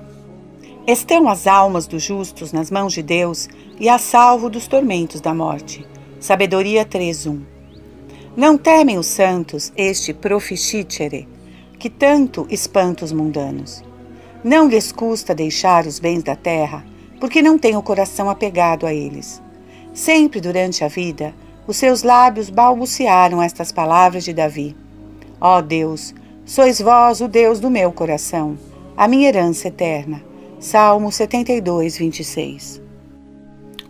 Estão 0.85 1.29
as 1.29 1.47
almas 1.47 1.87
dos 1.87 2.03
justos 2.03 2.51
nas 2.51 2.69
mãos 2.69 2.91
de 2.91 3.01
Deus 3.01 3.47
e 3.79 3.87
a 3.87 3.97
salvo 3.97 4.49
dos 4.49 4.67
tormentos 4.67 5.21
da 5.21 5.33
morte. 5.33 5.87
Sabedoria 6.19 6.83
3.1 6.83 7.39
Não 8.35 8.57
temem 8.57 8.97
os 8.97 9.07
santos 9.07 9.71
este 9.77 10.13
proficicere, 10.13 11.25
que 11.79 11.89
tanto 11.89 12.45
espanta 12.49 13.05
os 13.05 13.13
mundanos. 13.13 13.81
Não 14.43 14.67
lhes 14.67 14.91
custa 14.91 15.33
deixar 15.33 15.87
os 15.87 15.97
bens 15.97 16.21
da 16.23 16.35
terra, 16.35 16.85
porque 17.19 17.41
não 17.41 17.57
têm 17.57 17.77
o 17.77 17.81
coração 17.81 18.29
apegado 18.29 18.85
a 18.85 18.93
eles. 18.93 19.41
Sempre 19.93 20.41
durante 20.41 20.83
a 20.83 20.89
vida, 20.89 21.33
os 21.65 21.77
seus 21.77 22.03
lábios 22.03 22.49
balbuciaram 22.49 23.41
estas 23.41 23.71
palavras 23.71 24.23
de 24.25 24.33
Davi: 24.33 24.75
Ó 25.39 25.57
oh 25.57 25.61
Deus, 25.61 26.13
sois 26.45 26.79
vós 26.79 27.21
o 27.21 27.27
Deus 27.27 27.59
do 27.59 27.69
meu 27.69 27.91
coração, 27.91 28.57
a 28.95 29.07
minha 29.07 29.29
herança 29.29 29.69
eterna. 29.69 30.21
Salmo 30.59 31.09
72, 31.09 31.97
26. 31.97 32.81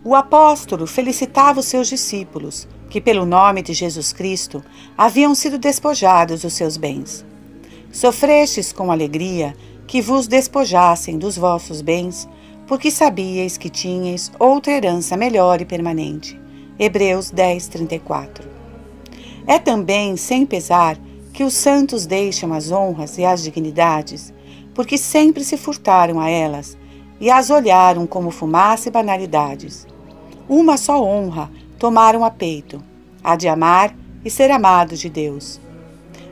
O 0.04 0.14
apóstolo 0.14 0.86
felicitava 0.86 1.58
os 1.58 1.66
seus 1.66 1.88
discípulos, 1.88 2.68
que, 2.88 3.00
pelo 3.00 3.26
nome 3.26 3.60
de 3.60 3.72
Jesus 3.72 4.12
Cristo, 4.12 4.62
haviam 4.96 5.34
sido 5.34 5.58
despojados 5.58 6.42
dos 6.42 6.54
seus 6.54 6.76
bens. 6.76 7.24
Sofrestes 7.92 8.72
com 8.72 8.92
alegria 8.92 9.54
que 9.86 10.00
vos 10.00 10.28
despojassem 10.28 11.18
dos 11.18 11.36
vossos 11.36 11.82
bens, 11.82 12.28
porque 12.66 12.88
sabíeis 12.90 13.56
que 13.56 13.68
tinhais 13.68 14.30
outra 14.38 14.72
herança 14.72 15.16
melhor 15.16 15.60
e 15.60 15.64
permanente. 15.64 16.40
Hebreus 16.78 17.30
10, 17.30 17.66
34. 17.66 18.48
É 19.44 19.58
também 19.58 20.16
sem 20.16 20.46
pesar 20.46 20.96
que 21.32 21.42
os 21.42 21.54
santos 21.54 22.06
deixam 22.06 22.52
as 22.52 22.70
honras 22.70 23.18
e 23.18 23.24
as 23.24 23.42
dignidades, 23.42 24.32
porque 24.72 24.96
sempre 24.96 25.42
se 25.42 25.56
furtaram 25.56 26.20
a 26.20 26.30
elas 26.30 26.78
e 27.20 27.28
as 27.28 27.50
olharam 27.50 28.06
como 28.06 28.30
fumaça 28.30 28.88
e 28.88 28.92
banalidades. 28.92 29.86
Uma 30.48 30.76
só 30.76 31.02
honra 31.02 31.50
tomaram 31.78 32.24
a 32.24 32.30
peito, 32.30 32.80
a 33.22 33.34
de 33.34 33.48
amar 33.48 33.94
e 34.24 34.30
ser 34.30 34.50
amados 34.52 35.00
de 35.00 35.10
Deus. 35.10 35.60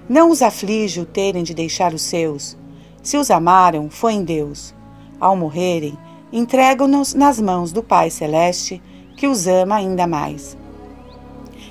Não 0.09 0.31
os 0.31 0.41
aflige 0.41 1.01
o 1.01 1.05
terem 1.05 1.43
de 1.43 1.53
deixar 1.53 1.93
os 1.93 2.03
seus. 2.03 2.57
Se 3.03 3.17
os 3.19 3.31
amaram, 3.31 3.91
foi 3.91 4.15
em 4.15 4.25
Deus. 4.25 4.75
Ao 5.21 5.37
morrerem, 5.37 5.99
entregam-nos 6.33 7.13
nas 7.13 7.39
mãos 7.39 7.73
do 7.73 7.83
Pai 7.83 8.09
Celeste, 8.09 8.83
que 9.17 9.27
os 9.27 9.47
ama 9.47 9.77
ainda 9.77 10.07
mais. 10.07 10.57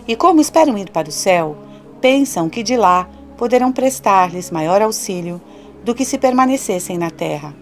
E 0.07 0.15
como 0.15 0.39
esperam 0.39 0.77
ir 0.77 0.91
para 0.91 1.09
o 1.09 1.11
céu, 1.11 1.57
pensam 1.99 2.47
que 2.49 2.61
de 2.61 2.77
lá 2.77 3.09
poderão 3.37 3.71
prestar-lhes 3.71 4.51
maior 4.51 4.81
auxílio 4.81 5.41
do 5.83 5.95
que 5.95 6.05
se 6.05 6.17
permanecessem 6.17 6.97
na 6.97 7.09
terra. 7.09 7.55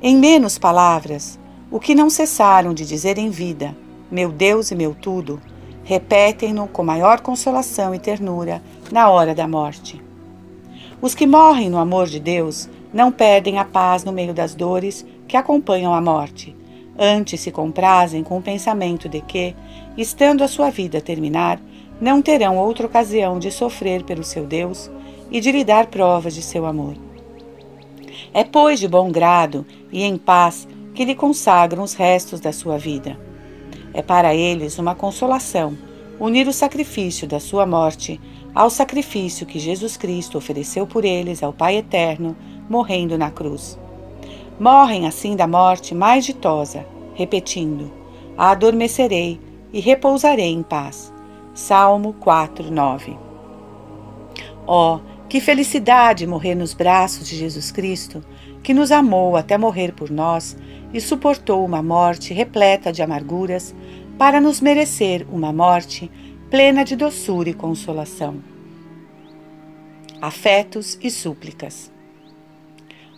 Em 0.00 0.16
menos 0.16 0.58
palavras, 0.58 1.38
o 1.70 1.80
que 1.80 1.94
não 1.94 2.08
cessaram 2.08 2.72
de 2.72 2.86
dizer 2.86 3.18
em 3.18 3.30
vida, 3.30 3.76
meu 4.10 4.30
Deus 4.30 4.70
e 4.70 4.74
meu 4.74 4.94
tudo, 4.94 5.40
repetem-no 5.88 6.68
com 6.68 6.84
maior 6.84 7.22
consolação 7.22 7.94
e 7.94 7.98
ternura 7.98 8.60
na 8.92 9.08
hora 9.08 9.34
da 9.34 9.48
morte. 9.48 9.98
Os 11.00 11.14
que 11.14 11.26
morrem 11.26 11.70
no 11.70 11.78
amor 11.78 12.06
de 12.08 12.20
Deus 12.20 12.68
não 12.92 13.10
perdem 13.10 13.58
a 13.58 13.64
paz 13.64 14.04
no 14.04 14.12
meio 14.12 14.34
das 14.34 14.54
dores 14.54 15.06
que 15.26 15.34
acompanham 15.34 15.94
a 15.94 16.00
morte. 16.00 16.54
Antes 16.98 17.40
se 17.40 17.50
comprazem 17.50 18.22
com 18.22 18.36
o 18.36 18.42
pensamento 18.42 19.08
de 19.08 19.22
que, 19.22 19.56
estando 19.96 20.44
a 20.44 20.48
sua 20.48 20.68
vida 20.68 20.98
a 20.98 21.00
terminar, 21.00 21.58
não 21.98 22.20
terão 22.20 22.58
outra 22.58 22.84
ocasião 22.84 23.38
de 23.38 23.50
sofrer 23.50 24.02
pelo 24.02 24.22
seu 24.22 24.44
Deus 24.44 24.90
e 25.30 25.40
de 25.40 25.50
lhe 25.50 25.64
dar 25.64 25.86
provas 25.86 26.34
de 26.34 26.42
seu 26.42 26.66
amor. 26.66 26.96
É, 28.34 28.44
pois, 28.44 28.78
de 28.78 28.86
bom 28.86 29.10
grado 29.10 29.64
e 29.90 30.02
em 30.04 30.18
paz 30.18 30.68
que 30.92 31.06
lhe 31.06 31.14
consagram 31.14 31.82
os 31.82 31.94
restos 31.94 32.40
da 32.40 32.52
sua 32.52 32.76
vida. 32.76 33.27
É 33.92 34.02
para 34.02 34.34
eles 34.34 34.78
uma 34.78 34.94
consolação 34.94 35.76
unir 36.20 36.48
o 36.48 36.52
sacrifício 36.52 37.26
da 37.26 37.38
sua 37.38 37.64
morte 37.64 38.20
ao 38.54 38.70
sacrifício 38.70 39.46
que 39.46 39.58
Jesus 39.58 39.96
Cristo 39.96 40.36
ofereceu 40.36 40.86
por 40.86 41.04
eles 41.04 41.42
ao 41.42 41.52
Pai 41.52 41.76
Eterno, 41.76 42.36
morrendo 42.68 43.16
na 43.16 43.30
cruz. 43.30 43.78
Morrem 44.58 45.06
assim 45.06 45.36
da 45.36 45.46
morte 45.46 45.94
mais 45.94 46.24
ditosa, 46.24 46.84
repetindo: 47.14 47.92
Adormecerei 48.36 49.40
e 49.72 49.80
repousarei 49.80 50.52
em 50.52 50.62
paz. 50.62 51.12
Salmo 51.54 52.14
4, 52.14 52.70
9. 52.70 53.16
Oh, 54.66 54.98
que 55.28 55.40
felicidade 55.40 56.26
morrer 56.26 56.54
nos 56.54 56.74
braços 56.74 57.28
de 57.28 57.36
Jesus 57.36 57.70
Cristo, 57.70 58.24
que 58.62 58.74
nos 58.74 58.90
amou 58.90 59.36
até 59.36 59.56
morrer 59.56 59.92
por 59.92 60.10
nós 60.10 60.56
e 60.92 61.00
suportou 61.00 61.64
uma 61.64 61.82
morte 61.82 62.32
repleta 62.32 62.92
de 62.92 63.02
amarguras 63.02 63.74
para 64.18 64.40
nos 64.40 64.60
merecer 64.60 65.26
uma 65.30 65.52
morte 65.52 66.10
plena 66.50 66.84
de 66.84 66.96
doçura 66.96 67.50
e 67.50 67.54
consolação. 67.54 68.42
Afetos 70.20 70.98
e 71.00 71.10
súplicas. 71.10 71.92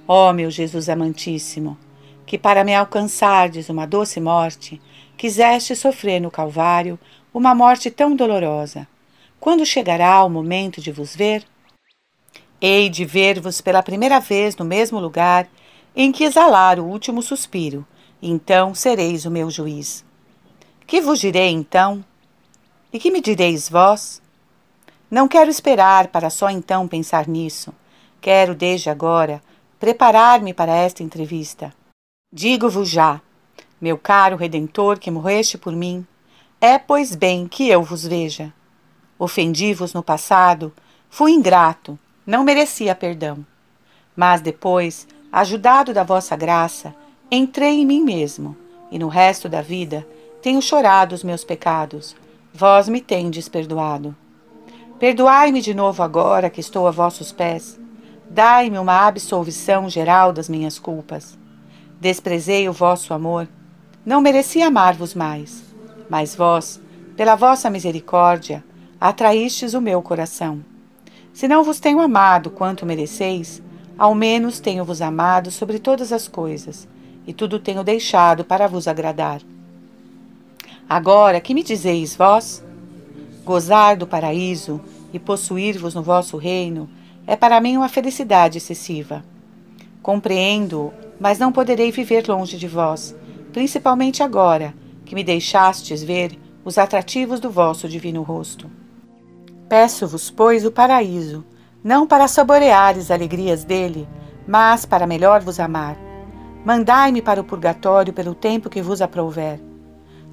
Ó 0.07 0.29
oh, 0.29 0.33
meu 0.33 0.51
Jesus 0.51 0.89
amantíssimo, 0.89 1.79
que 2.27 2.37
para 2.37 2.65
me 2.65 2.75
alcançardes 2.75 3.69
uma 3.69 3.87
doce 3.87 4.21
morte, 4.21 4.81
quiseste 5.17 5.77
sofrer 5.77 6.21
no 6.21 6.31
Calvário 6.31 6.99
uma 7.33 7.55
morte 7.55 7.91
tão 7.91 8.15
dolorosa. 8.15 8.87
Quando 9.39 9.65
chegará 9.65 10.23
o 10.25 10.29
momento 10.29 10.81
de 10.81 10.91
vos 10.91 11.15
ver? 11.15 11.45
Hei 12.61 12.91
de 12.91 13.05
ver-vos 13.05 13.61
pela 13.61 13.83
primeira 13.83 14.21
vez 14.21 14.57
no 14.57 14.65
mesmo 14.65 14.99
lugar 14.99 15.49
em 15.95 16.13
que 16.13 16.25
exalar 16.25 16.79
o 16.79 16.85
último 16.85 17.23
suspiro, 17.23 17.87
então 18.23 18.75
sereis 18.75 19.25
o 19.25 19.31
meu 19.31 19.51
juiz. 19.51 20.05
Que 20.87 21.01
vos 21.01 21.19
direi 21.19 21.51
então? 21.51 22.05
E 22.93 22.99
que 22.99 23.11
me 23.11 23.21
direis 23.21 23.69
vós? 23.69 24.21
Não 25.11 25.29
quero 25.29 25.51
esperar 25.51 26.09
para 26.09 26.31
só 26.31 26.51
então 26.51 26.87
pensar 26.87 27.27
nisso. 27.27 27.73
Quero, 28.21 28.55
desde 28.55 28.91
agora, 28.91 29.43
preparar-me 29.79 30.53
para 30.53 30.75
esta 30.75 31.03
entrevista. 31.03 31.73
Digo-vos 32.33 32.89
já, 32.89 33.21
meu 33.81 33.97
caro 33.97 34.37
Redentor 34.37 34.99
que 34.99 35.11
morreste 35.11 35.57
por 35.57 35.73
mim, 35.73 36.07
é, 36.61 36.79
pois 36.79 37.17
bem, 37.17 37.49
que 37.49 37.69
eu 37.69 37.83
vos 37.83 38.05
veja. 38.05 38.53
Ofendi-vos 39.19 39.95
no 39.95 40.03
passado, 40.03 40.73
fui 41.09 41.33
ingrato, 41.33 41.99
não 42.27 42.45
merecia 42.45 42.95
perdão. 42.95 43.45
Mas 44.15 44.41
depois, 44.41 45.09
ajudado 45.33 45.93
da 45.93 46.03
vossa 46.03 46.37
graça, 46.37 46.95
entrei 47.31 47.81
em 47.81 47.87
mim 47.87 48.03
mesmo, 48.03 48.57
e 48.91 48.99
no 48.99 49.09
resto 49.09 49.49
da 49.49 49.63
vida 49.63 50.07
tenho 50.43 50.61
chorado 50.61 51.15
os 51.15 51.23
meus 51.23 51.45
pecados, 51.45 52.17
vós 52.53 52.89
me 52.89 53.01
tendes 53.01 53.49
perdoado. 53.49 54.15
Perdoai-me 54.99 55.61
de 55.61 55.73
novo 55.73 56.03
agora 56.03 56.51
que 56.51 56.61
estou 56.61 56.87
a 56.87 56.91
vossos 56.91 57.33
pés. 57.33 57.79
Dai-me 58.29 58.79
uma 58.79 59.07
absolvição 59.07 59.89
geral 59.89 60.33
das 60.33 60.49
minhas 60.49 60.79
culpas. 60.79 61.39
Desprezei 62.01 62.69
o 62.69 62.73
vosso 62.73 63.15
amor. 63.15 63.49
Não 64.05 64.21
mereci 64.21 64.61
amar-vos 64.63 65.15
mais 65.15 65.71
mas 66.11 66.35
vós, 66.35 66.81
pela 67.17 67.37
vossa 67.37 67.71
misericórdia, 67.71 68.65
atraístes 69.01 69.75
o 69.75 69.81
meu 69.81 70.03
coração. 70.03 70.63
Se 71.33 71.47
não 71.47 71.63
vos 71.63 71.79
tenho 71.79 72.01
amado 72.01 72.51
quanto 72.51 72.85
mereceis, 72.85 73.63
ao 74.01 74.15
menos 74.15 74.61
tenho-vos 74.61 75.03
amado 75.03 75.51
sobre 75.51 75.79
todas 75.79 76.11
as 76.11 76.27
coisas, 76.27 76.89
e 77.27 77.35
tudo 77.35 77.59
tenho 77.59 77.85
deixado 77.85 78.43
para 78.43 78.67
vos 78.67 78.89
agradar. 78.89 79.43
Agora, 80.89 81.39
que 81.39 81.53
me 81.53 81.63
dizeis 81.63 82.17
vós? 82.17 82.65
Gozar 83.45 83.99
do 83.99 84.07
paraíso 84.07 84.81
e 85.13 85.19
possuir-vos 85.19 85.95
no 85.95 86.03
vosso 86.03 86.39
reino 86.39 86.89
é 87.27 87.37
para 87.37 87.61
mim 87.61 87.77
uma 87.77 87.91
felicidade 87.91 88.57
excessiva. 88.57 89.23
Compreendo, 90.03 90.95
mas 91.21 91.39
não 91.39 91.53
poderei 91.53 91.93
viver 91.93 92.27
longe 92.27 92.57
de 92.57 92.67
vós, 92.67 93.15
principalmente 93.53 94.23
agora, 94.23 94.73
que 95.05 95.15
me 95.15 95.23
deixastes 95.23 96.03
ver 96.03 96.39
os 96.65 96.79
atrativos 96.79 97.39
do 97.39 97.51
vosso 97.51 97.87
divino 97.87 98.23
rosto. 98.23 98.71
Peço-vos, 99.69 100.31
pois, 100.31 100.65
o 100.65 100.73
paraíso, 100.73 101.45
não 101.83 102.07
para 102.07 102.29
saborear 102.29 102.97
as 102.97 103.11
alegrias 103.11 103.65
dele, 103.65 104.09
mas 104.47 104.85
para 104.85 105.07
melhor 105.07 105.41
vos 105.41 105.59
amar. 105.59 105.97
Mandai-me 106.65 107.23
para 107.23 107.41
o 107.41 107.45
purgatório 107.45 108.13
pelo 108.13 108.35
tempo 108.35 108.69
que 108.69 108.83
vos 108.83 109.01
aprouver. 109.01 109.61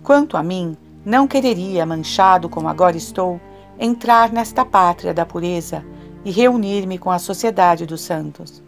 Quanto 0.04 0.36
a 0.36 0.44
mim, 0.44 0.76
não 1.06 1.28
quereria, 1.28 1.86
manchado 1.86 2.50
como 2.50 2.68
agora 2.68 2.98
estou, 2.98 3.40
entrar 3.80 4.32
nesta 4.32 4.66
pátria 4.66 5.14
da 5.14 5.26
pureza 5.26 5.86
e 6.26 6.32
reunir-me 6.32 6.98
com 6.98 7.10
a 7.10 7.20
sociedade 7.20 7.86
dos 7.86 8.02
santos. 8.02 8.62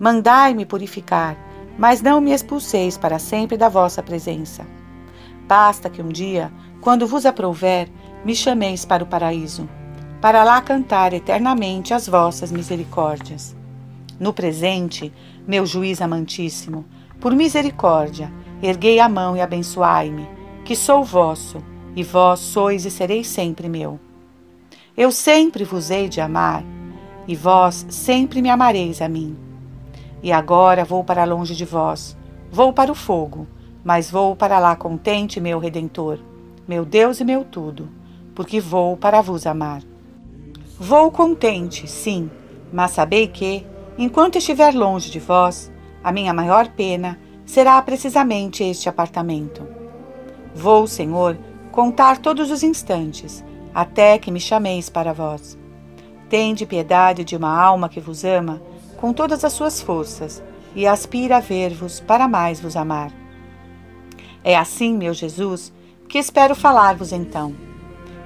Mandai-me 0.00 0.66
purificar, 0.66 1.36
mas 1.78 2.02
não 2.02 2.20
me 2.20 2.32
expulseis 2.32 2.98
para 2.98 3.18
sempre 3.18 3.56
da 3.56 3.68
vossa 3.68 4.02
presença. 4.02 4.66
Basta 5.46 5.88
que 5.88 6.02
um 6.02 6.08
dia, 6.08 6.50
quando 6.80 7.06
vos 7.06 7.24
aprouver, 7.24 7.88
me 8.24 8.34
chameis 8.34 8.84
para 8.84 9.04
o 9.04 9.06
paraíso, 9.06 9.68
para 10.26 10.42
lá 10.42 10.60
cantar 10.60 11.12
eternamente 11.12 11.94
as 11.94 12.08
vossas 12.08 12.50
misericórdias. 12.50 13.54
No 14.18 14.32
presente, 14.32 15.12
meu 15.46 15.64
juiz 15.64 16.02
amantíssimo, 16.02 16.84
por 17.20 17.32
misericórdia, 17.32 18.32
erguei 18.60 18.98
a 18.98 19.08
mão 19.08 19.36
e 19.36 19.40
abençoai-me, 19.40 20.28
que 20.64 20.74
sou 20.74 21.04
vosso, 21.04 21.62
e 21.94 22.02
vós 22.02 22.40
sois 22.40 22.84
e 22.84 22.90
sereis 22.90 23.28
sempre 23.28 23.68
meu. 23.68 24.00
Eu 24.96 25.12
sempre 25.12 25.62
vos 25.62 25.92
hei 25.92 26.08
de 26.08 26.20
amar, 26.20 26.64
e 27.28 27.36
vós 27.36 27.86
sempre 27.88 28.42
me 28.42 28.50
amareis 28.50 29.00
a 29.00 29.08
mim. 29.08 29.36
E 30.24 30.32
agora 30.32 30.84
vou 30.84 31.04
para 31.04 31.22
longe 31.22 31.54
de 31.54 31.64
vós, 31.64 32.16
vou 32.50 32.72
para 32.72 32.90
o 32.90 32.96
fogo, 32.96 33.46
mas 33.84 34.10
vou 34.10 34.34
para 34.34 34.58
lá 34.58 34.74
contente, 34.74 35.38
meu 35.38 35.60
Redentor, 35.60 36.18
meu 36.66 36.84
Deus 36.84 37.20
e 37.20 37.24
meu 37.24 37.44
tudo, 37.44 37.88
porque 38.34 38.58
vou 38.58 38.96
para 38.96 39.22
vos 39.22 39.46
amar. 39.46 39.82
Vou 40.78 41.10
contente, 41.10 41.88
sim, 41.88 42.30
mas 42.70 42.90
sabei 42.90 43.28
que, 43.28 43.66
enquanto 43.96 44.36
estiver 44.36 44.74
longe 44.74 45.10
de 45.10 45.18
vós, 45.18 45.72
a 46.04 46.12
minha 46.12 46.34
maior 46.34 46.68
pena 46.68 47.18
será 47.46 47.80
precisamente 47.80 48.62
este 48.62 48.86
apartamento. 48.86 49.66
Vou, 50.54 50.86
Senhor, 50.86 51.38
contar 51.72 52.18
todos 52.18 52.50
os 52.50 52.62
instantes, 52.62 53.42
até 53.74 54.18
que 54.18 54.30
me 54.30 54.38
chameis 54.38 54.90
para 54.90 55.14
vós. 55.14 55.58
Tende 56.28 56.66
piedade 56.66 57.24
de 57.24 57.36
uma 57.36 57.58
alma 57.58 57.88
que 57.88 58.00
vos 58.00 58.22
ama 58.22 58.60
com 58.98 59.14
todas 59.14 59.44
as 59.44 59.54
suas 59.54 59.80
forças, 59.80 60.42
e 60.74 60.86
aspira 60.86 61.38
a 61.38 61.40
ver-vos 61.40 62.00
para 62.00 62.28
mais 62.28 62.60
vos 62.60 62.76
amar. 62.76 63.10
É 64.44 64.54
assim, 64.54 64.94
meu 64.94 65.14
Jesus, 65.14 65.72
que 66.06 66.18
espero 66.18 66.54
falar-vos 66.54 67.12
então. 67.12 67.54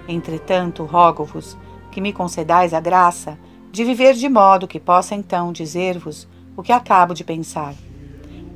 Entretanto, 0.09 0.85
rogo-vos 0.85 1.57
que 1.91 2.01
me 2.01 2.13
concedais 2.13 2.73
a 2.73 2.81
graça 2.81 3.39
de 3.71 3.85
viver 3.85 4.15
de 4.15 4.29
modo 4.29 4.67
que 4.67 4.81
possa 4.81 5.15
então 5.15 5.53
dizer-vos 5.53 6.27
o 6.57 6.63
que 6.63 6.73
acabo 6.73 7.15
de 7.15 7.25
pensar. 7.25 7.75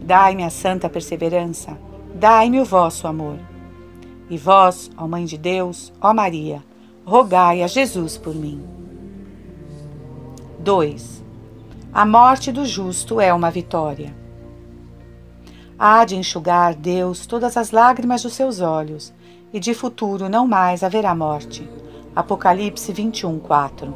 Dai-me 0.01 0.45
a 0.45 0.51
santa 0.51 0.89
perseverança, 0.89 1.79
dai-me 2.15 2.61
o 2.61 2.65
vosso 2.65 3.07
amor. 3.07 3.39
E 4.29 4.37
vós, 4.37 4.91
ó 4.97 5.07
Mãe 5.07 5.25
de 5.25 5.39
Deus, 5.39 5.93
ó 6.01 6.13
Maria, 6.13 6.63
rogai 7.05 7.63
a 7.63 7.67
Jesus 7.67 8.17
por 8.17 8.35
mim. 8.35 8.63
2. 10.59 11.23
A 11.93 12.05
morte 12.05 12.51
do 12.51 12.65
justo 12.65 13.21
é 13.21 13.33
uma 13.33 13.51
vitória. 13.51 14.15
Há 15.79 16.05
de 16.05 16.17
enxugar 16.17 16.75
Deus 16.75 17.27
todas 17.27 17.57
as 17.57 17.71
lágrimas 17.71 18.23
dos 18.23 18.33
seus 18.33 18.61
olhos, 18.61 19.13
e 19.53 19.61
de 19.61 19.73
futuro 19.75 20.29
não 20.29 20.47
mais 20.47 20.83
haverá 20.83 21.15
morte. 21.15 21.69
Apocalipse 22.15 22.93
21, 22.93 23.41
4. 23.41 23.93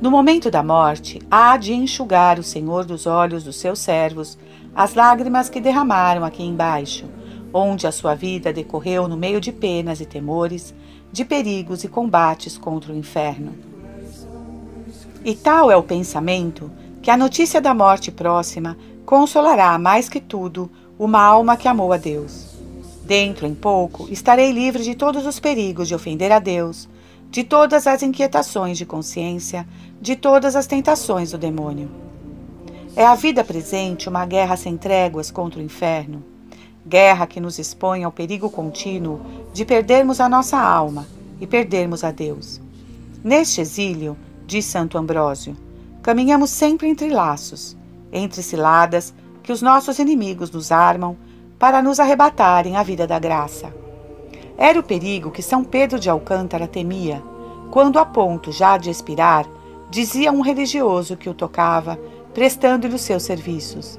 No 0.00 0.10
momento 0.10 0.50
da 0.50 0.60
morte, 0.60 1.20
há 1.30 1.56
de 1.56 1.72
enxugar 1.72 2.36
o 2.36 2.42
Senhor 2.42 2.84
dos 2.84 3.06
olhos 3.06 3.44
dos 3.44 3.54
seus 3.56 3.78
servos 3.78 4.36
as 4.74 4.94
lágrimas 4.94 5.48
que 5.48 5.60
derramaram 5.60 6.24
aqui 6.24 6.42
embaixo, 6.42 7.06
onde 7.52 7.86
a 7.86 7.92
sua 7.92 8.16
vida 8.16 8.52
decorreu 8.52 9.06
no 9.06 9.16
meio 9.16 9.40
de 9.40 9.52
penas 9.52 10.00
e 10.00 10.04
temores, 10.04 10.74
de 11.12 11.24
perigos 11.24 11.84
e 11.84 11.88
combates 11.88 12.58
contra 12.58 12.92
o 12.92 12.96
inferno. 12.96 13.54
E 15.24 15.36
tal 15.36 15.70
é 15.70 15.76
o 15.76 15.82
pensamento 15.82 16.70
que 17.00 17.10
a 17.10 17.16
notícia 17.16 17.60
da 17.60 17.72
morte 17.72 18.10
próxima 18.10 18.76
consolará 19.06 19.78
mais 19.78 20.08
que 20.08 20.20
tudo 20.20 20.68
uma 20.98 21.22
alma 21.22 21.56
que 21.56 21.68
amou 21.68 21.92
a 21.92 21.96
Deus. 21.96 22.47
Dentro 23.08 23.46
em 23.46 23.54
pouco 23.54 24.06
estarei 24.10 24.52
livre 24.52 24.82
de 24.82 24.94
todos 24.94 25.24
os 25.24 25.40
perigos 25.40 25.88
de 25.88 25.94
ofender 25.94 26.30
a 26.30 26.38
Deus, 26.38 26.86
de 27.30 27.42
todas 27.42 27.86
as 27.86 28.02
inquietações 28.02 28.76
de 28.76 28.84
consciência, 28.84 29.66
de 29.98 30.14
todas 30.14 30.54
as 30.54 30.66
tentações 30.66 31.30
do 31.30 31.38
demônio. 31.38 31.90
É 32.94 33.06
a 33.06 33.14
vida 33.14 33.42
presente 33.42 34.10
uma 34.10 34.26
guerra 34.26 34.58
sem 34.58 34.76
tréguas 34.76 35.30
contra 35.30 35.58
o 35.58 35.62
inferno, 35.62 36.22
guerra 36.86 37.26
que 37.26 37.40
nos 37.40 37.58
expõe 37.58 38.04
ao 38.04 38.12
perigo 38.12 38.50
contínuo 38.50 39.22
de 39.54 39.64
perdermos 39.64 40.20
a 40.20 40.28
nossa 40.28 40.58
alma 40.58 41.08
e 41.40 41.46
perdermos 41.46 42.04
a 42.04 42.10
Deus. 42.10 42.60
Neste 43.24 43.62
exílio, 43.62 44.18
diz 44.46 44.66
Santo 44.66 44.98
Ambrósio, 44.98 45.56
caminhamos 46.02 46.50
sempre 46.50 46.90
entre 46.90 47.08
laços, 47.08 47.74
entre 48.12 48.42
ciladas 48.42 49.14
que 49.42 49.50
os 49.50 49.62
nossos 49.62 49.98
inimigos 49.98 50.50
nos 50.50 50.70
armam 50.70 51.16
para 51.58 51.82
nos 51.82 51.98
arrebatarem 51.98 52.76
a 52.76 52.82
vida 52.82 53.06
da 53.06 53.18
graça. 53.18 53.74
Era 54.56 54.78
o 54.78 54.82
perigo 54.82 55.30
que 55.30 55.42
São 55.42 55.64
Pedro 55.64 55.98
de 55.98 56.08
Alcântara 56.08 56.68
temia, 56.68 57.22
quando, 57.70 57.98
a 57.98 58.04
ponto 58.04 58.52
já 58.52 58.76
de 58.76 58.90
expirar, 58.90 59.46
dizia 59.90 60.32
um 60.32 60.40
religioso 60.40 61.16
que 61.16 61.28
o 61.28 61.34
tocava, 61.34 61.98
prestando-lhe 62.32 62.94
os 62.94 63.02
seus 63.02 63.22
serviços: 63.22 63.98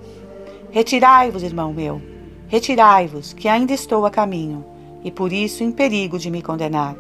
Retirai-vos, 0.71 1.43
irmão 1.43 1.73
meu, 1.73 2.01
retirai-vos, 2.47 3.33
que 3.33 3.47
ainda 3.47 3.73
estou 3.73 4.05
a 4.05 4.11
caminho, 4.11 4.65
e 5.03 5.11
por 5.11 5.33
isso 5.33 5.63
em 5.63 5.71
perigo 5.71 6.17
de 6.17 6.31
me 6.31 6.41
condenar. 6.41 6.95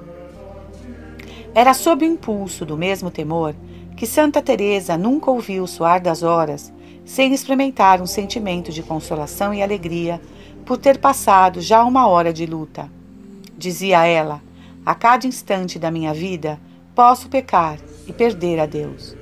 Era 1.53 1.73
sob 1.73 2.05
o 2.05 2.07
impulso 2.07 2.65
do 2.65 2.77
mesmo 2.77 3.09
temor 3.09 3.55
que 3.95 4.05
Santa 4.05 4.41
Teresa 4.41 4.97
nunca 4.97 5.31
ouviu 5.31 5.67
soar 5.67 6.01
das 6.01 6.23
horas 6.23 6.71
sem 7.03 7.33
experimentar 7.33 8.01
um 8.01 8.05
sentimento 8.05 8.71
de 8.71 8.83
consolação 8.83 9.51
e 9.51 9.63
alegria 9.63 10.21
por 10.69 10.77
ter 10.77 10.99
passado 10.99 11.61
já 11.61 11.83
uma 11.83 12.07
hora 12.07 12.31
de 12.31 12.45
luta. 12.45 12.91
Dizia 13.57 14.05
ela: 14.05 14.39
A 14.85 14.93
cada 14.93 15.25
instante 15.25 15.79
da 15.79 15.89
minha 15.89 16.13
vida 16.13 16.59
posso 16.93 17.27
pecar 17.27 17.79
e 18.05 18.13
perder 18.13 18.59
a 18.59 18.67
Deus. 18.67 19.15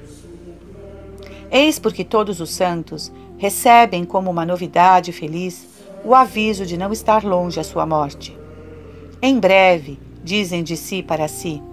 Eis 1.50 1.80
porque 1.80 2.04
todos 2.04 2.42
os 2.42 2.50
santos 2.50 3.14
recebem 3.38 4.04
como 4.04 4.30
uma 4.30 4.46
novidade 4.46 5.14
feliz 5.14 5.66
o 6.04 6.14
aviso 6.14 6.66
de 6.66 6.76
não 6.76 6.92
estar 6.92 7.24
longe 7.24 7.62
a 7.62 7.64
sua 7.64 7.86
morte. 7.86 8.38
Em 9.22 9.40
breve, 9.40 9.98
dizem 10.22 10.62
de 10.62 10.76
si 10.76 11.02
para 11.02 11.30
si, 11.30 11.64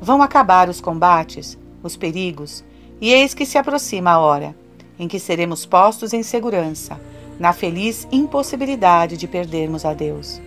vão 0.00 0.22
acabar 0.22 0.70
os 0.70 0.80
combates, 0.80 1.58
os 1.82 1.98
perigos, 1.98 2.64
e 2.98 3.12
eis 3.12 3.34
que 3.34 3.44
se 3.44 3.58
aproxima 3.58 4.12
a 4.12 4.18
hora 4.20 4.56
em 4.98 5.06
que 5.06 5.18
seremos 5.18 5.66
postos 5.66 6.14
em 6.14 6.22
segurança, 6.22 6.98
na 7.38 7.52
feliz 7.52 8.06
impossibilidade 8.10 9.16
de 9.16 9.28
perdermos 9.28 9.84
a 9.84 9.94
Deus. 9.94 10.40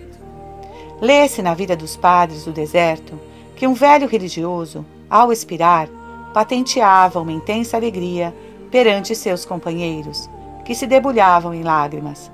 Lê-se 1.00 1.42
na 1.42 1.54
vida 1.54 1.74
dos 1.74 1.96
padres 1.96 2.44
do 2.44 2.52
deserto 2.52 3.18
que 3.56 3.66
um 3.66 3.74
velho 3.74 4.06
religioso, 4.06 4.84
ao 5.08 5.32
expirar, 5.32 5.88
patenteava 6.32 7.20
uma 7.20 7.32
intensa 7.32 7.76
alegria 7.76 8.34
perante 8.70 9.14
seus 9.14 9.44
companheiros, 9.44 10.28
que 10.64 10.74
se 10.74 10.86
debulhavam 10.86 11.52
em 11.52 11.62
lágrimas. 11.62 12.30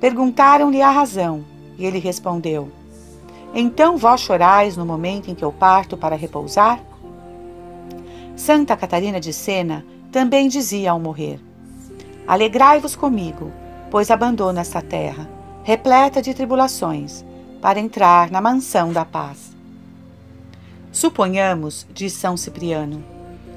Perguntaram-lhe 0.00 0.82
a 0.82 0.90
razão, 0.90 1.44
e 1.78 1.86
ele 1.86 1.98
respondeu: 1.98 2.70
Então 3.54 3.96
vós 3.96 4.20
chorais 4.20 4.76
no 4.76 4.84
momento 4.84 5.30
em 5.30 5.34
que 5.34 5.44
eu 5.44 5.52
parto 5.52 5.96
para 5.96 6.16
repousar? 6.16 6.80
Santa 8.36 8.76
Catarina 8.76 9.20
de 9.20 9.32
Sena 9.32 9.84
também 10.10 10.48
dizia 10.48 10.90
ao 10.90 11.00
morrer: 11.00 11.40
Alegrai-vos 12.26 12.94
comigo, 12.94 13.50
pois 13.94 14.10
abandono 14.10 14.58
esta 14.58 14.82
terra, 14.82 15.30
repleta 15.62 16.20
de 16.20 16.34
tribulações, 16.34 17.24
para 17.62 17.78
entrar 17.78 18.28
na 18.28 18.40
mansão 18.40 18.92
da 18.92 19.04
paz. 19.04 19.54
Suponhamos, 20.90 21.86
diz 21.94 22.12
São 22.12 22.36
Cipriano, 22.36 23.04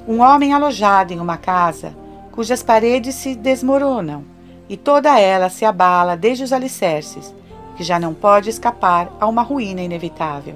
um 0.07 0.21
homem 0.21 0.53
alojado 0.53 1.11
em 1.11 1.19
uma 1.19 1.37
casa 1.37 1.95
cujas 2.31 2.61
paredes 2.61 3.15
se 3.15 3.33
desmoronam 3.33 4.23
e 4.69 4.77
toda 4.77 5.19
ela 5.19 5.49
se 5.49 5.65
abala 5.65 6.15
desde 6.15 6.43
os 6.43 6.53
alicerces, 6.53 7.33
que 7.75 7.83
já 7.83 7.99
não 7.99 8.13
pode 8.13 8.47
escapar 8.47 9.11
a 9.19 9.25
uma 9.25 9.41
ruína 9.41 9.81
inevitável. 9.81 10.53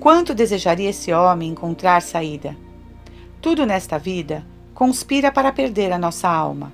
Quanto 0.00 0.32
desejaria 0.34 0.88
esse 0.88 1.12
homem 1.12 1.50
encontrar 1.50 2.00
saída? 2.00 2.56
Tudo 3.42 3.66
nesta 3.66 3.98
vida 3.98 4.42
conspira 4.72 5.30
para 5.30 5.52
perder 5.52 5.92
a 5.92 5.98
nossa 5.98 6.30
alma. 6.30 6.72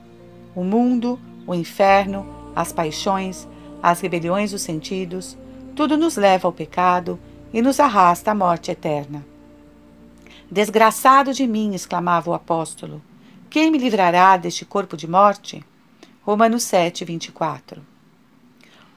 O 0.55 0.62
mundo, 0.62 1.19
o 1.47 1.55
inferno, 1.55 2.27
as 2.55 2.73
paixões, 2.73 3.47
as 3.83 4.01
rebeliões 4.01 4.51
dos 4.51 4.63
sentidos, 4.63 5.37
tudo 5.75 5.97
nos 5.97 6.17
leva 6.17 6.49
ao 6.49 6.53
pecado 6.53 7.19
e 7.53 7.63
nos 7.63 7.79
arrasta 7.79 8.31
à 8.31 8.35
morte 8.35 8.71
eterna. 8.71 9.25
Desgraçado 10.51 11.33
de 11.33 11.47
mim, 11.47 11.75
exclamava 11.75 12.31
o 12.31 12.35
apóstolo, 12.35 13.03
quem 13.49 13.71
me 13.71 13.79
livrará 13.79 14.37
deste 14.37 14.65
corpo 14.65 14.97
de 14.97 15.09
morte? 15.09 15.65
Romanos 16.23 16.65
7, 16.65 17.05
24. 17.05 17.83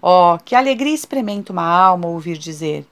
Oh, 0.02 0.38
que 0.44 0.56
alegria 0.56 0.94
experimenta 0.94 1.52
uma 1.52 1.66
alma 1.66 2.08
ouvir 2.08 2.38
dizer: 2.38 2.86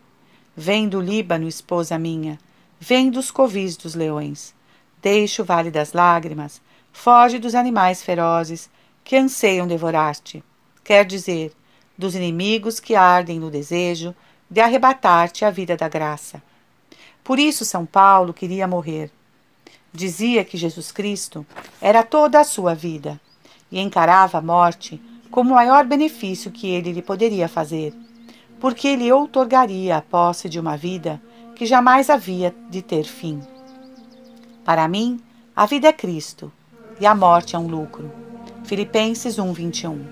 Vem 0.56 0.88
do 0.88 1.02
Líbano, 1.02 1.48
esposa 1.48 1.98
minha, 1.98 2.38
vem 2.80 3.10
dos 3.10 3.32
covis 3.32 3.76
dos 3.76 3.96
leões. 3.96 4.54
Deixa 5.02 5.42
o 5.42 5.46
vale 5.46 5.72
das 5.72 5.94
lágrimas, 5.94 6.62
foge 6.92 7.40
dos 7.40 7.56
animais 7.56 8.04
ferozes 8.04 8.70
que 9.08 9.16
anseiam 9.16 9.66
devorar-te. 9.66 10.44
Quer 10.84 11.06
dizer, 11.06 11.54
dos 11.98 12.14
inimigos 12.14 12.78
que 12.78 12.94
ardem 12.94 13.40
no 13.40 13.50
desejo 13.50 14.14
de 14.52 14.60
arrebatar-te 14.60 15.46
a 15.46 15.50
vida 15.50 15.78
da 15.78 15.88
graça. 15.88 16.44
Por 17.24 17.40
isso 17.40 17.64
São 17.64 17.86
Paulo 17.86 18.34
queria 18.34 18.68
morrer. 18.68 19.10
Dizia 19.94 20.44
que 20.44 20.58
Jesus 20.58 20.92
Cristo 20.92 21.46
era 21.80 22.04
toda 22.04 22.42
a 22.42 22.44
sua 22.44 22.76
vida 22.76 23.18
e 23.72 23.80
encarava 23.80 24.40
a 24.40 24.42
morte 24.42 25.02
como 25.32 25.52
o 25.52 25.56
maior 25.56 25.86
benefício 25.86 26.52
que 26.52 26.68
ele 26.68 26.92
lhe 26.92 27.02
poderia 27.02 27.48
fazer, 27.48 27.94
porque 28.60 28.90
ele 28.90 29.10
outorgaria 29.10 29.96
a 29.96 30.02
posse 30.02 30.50
de 30.50 30.60
uma 30.60 30.76
vida 30.76 31.22
que 31.56 31.66
jamais 31.66 32.10
havia 32.10 32.54
de 32.70 32.82
ter 32.82 33.06
fim. 33.06 33.42
Para 34.66 34.86
mim, 34.86 35.18
a 35.56 35.66
vida 35.66 35.88
é 35.88 35.94
Cristo 35.94 36.52
e 37.00 37.06
a 37.06 37.16
morte 37.16 37.56
é 37.56 37.60
um 37.60 37.68
lucro. 37.68 38.27
Filipenses 38.68 39.40
1, 39.40 39.54
21. 39.54 40.06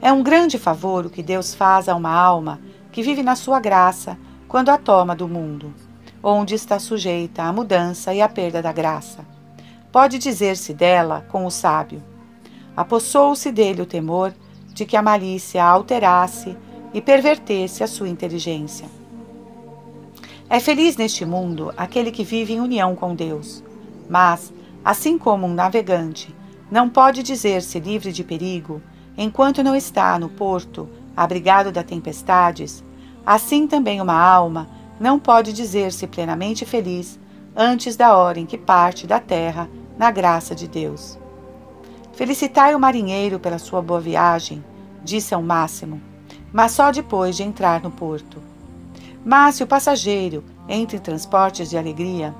É 0.00 0.10
um 0.10 0.22
grande 0.22 0.56
favor 0.56 1.04
o 1.04 1.10
que 1.10 1.22
Deus 1.22 1.54
faz 1.54 1.90
a 1.90 1.94
uma 1.94 2.10
alma 2.10 2.58
que 2.90 3.02
vive 3.02 3.22
na 3.22 3.36
sua 3.36 3.60
graça 3.60 4.16
quando 4.48 4.70
a 4.70 4.78
toma 4.78 5.14
do 5.14 5.28
mundo, 5.28 5.74
onde 6.22 6.54
está 6.54 6.78
sujeita 6.78 7.42
à 7.42 7.52
mudança 7.52 8.14
e 8.14 8.22
à 8.22 8.30
perda 8.30 8.62
da 8.62 8.72
graça. 8.72 9.26
Pode 9.92 10.16
dizer-se 10.16 10.72
dela 10.72 11.26
com 11.30 11.44
o 11.44 11.50
sábio: 11.50 12.02
apossou-se 12.74 13.52
dele 13.52 13.82
o 13.82 13.86
temor 13.86 14.32
de 14.72 14.86
que 14.86 14.96
a 14.96 15.02
malícia 15.02 15.62
alterasse 15.62 16.56
e 16.94 17.02
pervertesse 17.02 17.84
a 17.84 17.86
sua 17.86 18.08
inteligência. 18.08 18.88
É 20.48 20.58
feliz 20.60 20.96
neste 20.96 21.26
mundo 21.26 21.74
aquele 21.76 22.10
que 22.10 22.24
vive 22.24 22.54
em 22.54 22.60
união 22.60 22.96
com 22.96 23.14
Deus, 23.14 23.62
mas, 24.08 24.50
assim 24.82 25.18
como 25.18 25.46
um 25.46 25.52
navegante 25.52 26.34
não 26.70 26.88
pode 26.88 27.22
dizer-se 27.22 27.78
livre 27.78 28.12
de 28.12 28.24
perigo 28.24 28.80
enquanto 29.16 29.62
não 29.62 29.74
está 29.74 30.18
no 30.18 30.28
porto, 30.28 30.88
abrigado 31.16 31.70
da 31.70 31.82
tempestades, 31.82 32.82
assim 33.24 33.66
também 33.66 34.00
uma 34.00 34.20
alma 34.20 34.68
não 34.98 35.18
pode 35.18 35.52
dizer-se 35.52 36.06
plenamente 36.06 36.64
feliz 36.64 37.18
antes 37.56 37.96
da 37.96 38.16
hora 38.16 38.38
em 38.38 38.46
que 38.46 38.58
parte 38.58 39.06
da 39.06 39.20
terra 39.20 39.68
na 39.96 40.10
graça 40.10 40.54
de 40.54 40.66
Deus. 40.66 41.18
Felicitai 42.14 42.74
o 42.74 42.80
marinheiro 42.80 43.38
pela 43.38 43.58
sua 43.58 43.82
boa 43.82 44.00
viagem, 44.00 44.64
disse 45.02 45.34
ao 45.34 45.42
máximo, 45.42 46.00
mas 46.52 46.72
só 46.72 46.90
depois 46.90 47.36
de 47.36 47.42
entrar 47.42 47.82
no 47.82 47.90
porto. 47.90 48.40
Mas 49.24 49.56
se 49.56 49.62
o 49.62 49.66
passageiro 49.66 50.44
entra 50.68 50.96
em 50.96 51.00
transportes 51.00 51.70
de 51.70 51.76
alegria, 51.76 52.34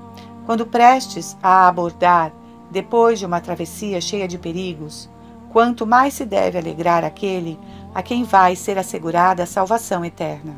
quando 0.45 0.65
prestes 0.65 1.35
a 1.41 1.67
abordar, 1.67 2.31
depois 2.75 3.19
de 3.19 3.25
uma 3.25 3.39
travessia 3.39 4.01
cheia 4.01 4.27
de 4.27 4.37
perigos, 4.37 5.09
quanto 5.49 5.87
mais 5.87 6.13
se 6.13 6.25
deve 6.25 6.57
alegrar 6.57 7.05
aquele 7.05 7.57
a 7.93 8.03
quem 8.03 8.25
vai 8.25 8.53
ser 8.53 8.77
assegurada 8.77 9.43
a 9.43 9.45
salvação 9.45 10.03
eterna. 10.03 10.53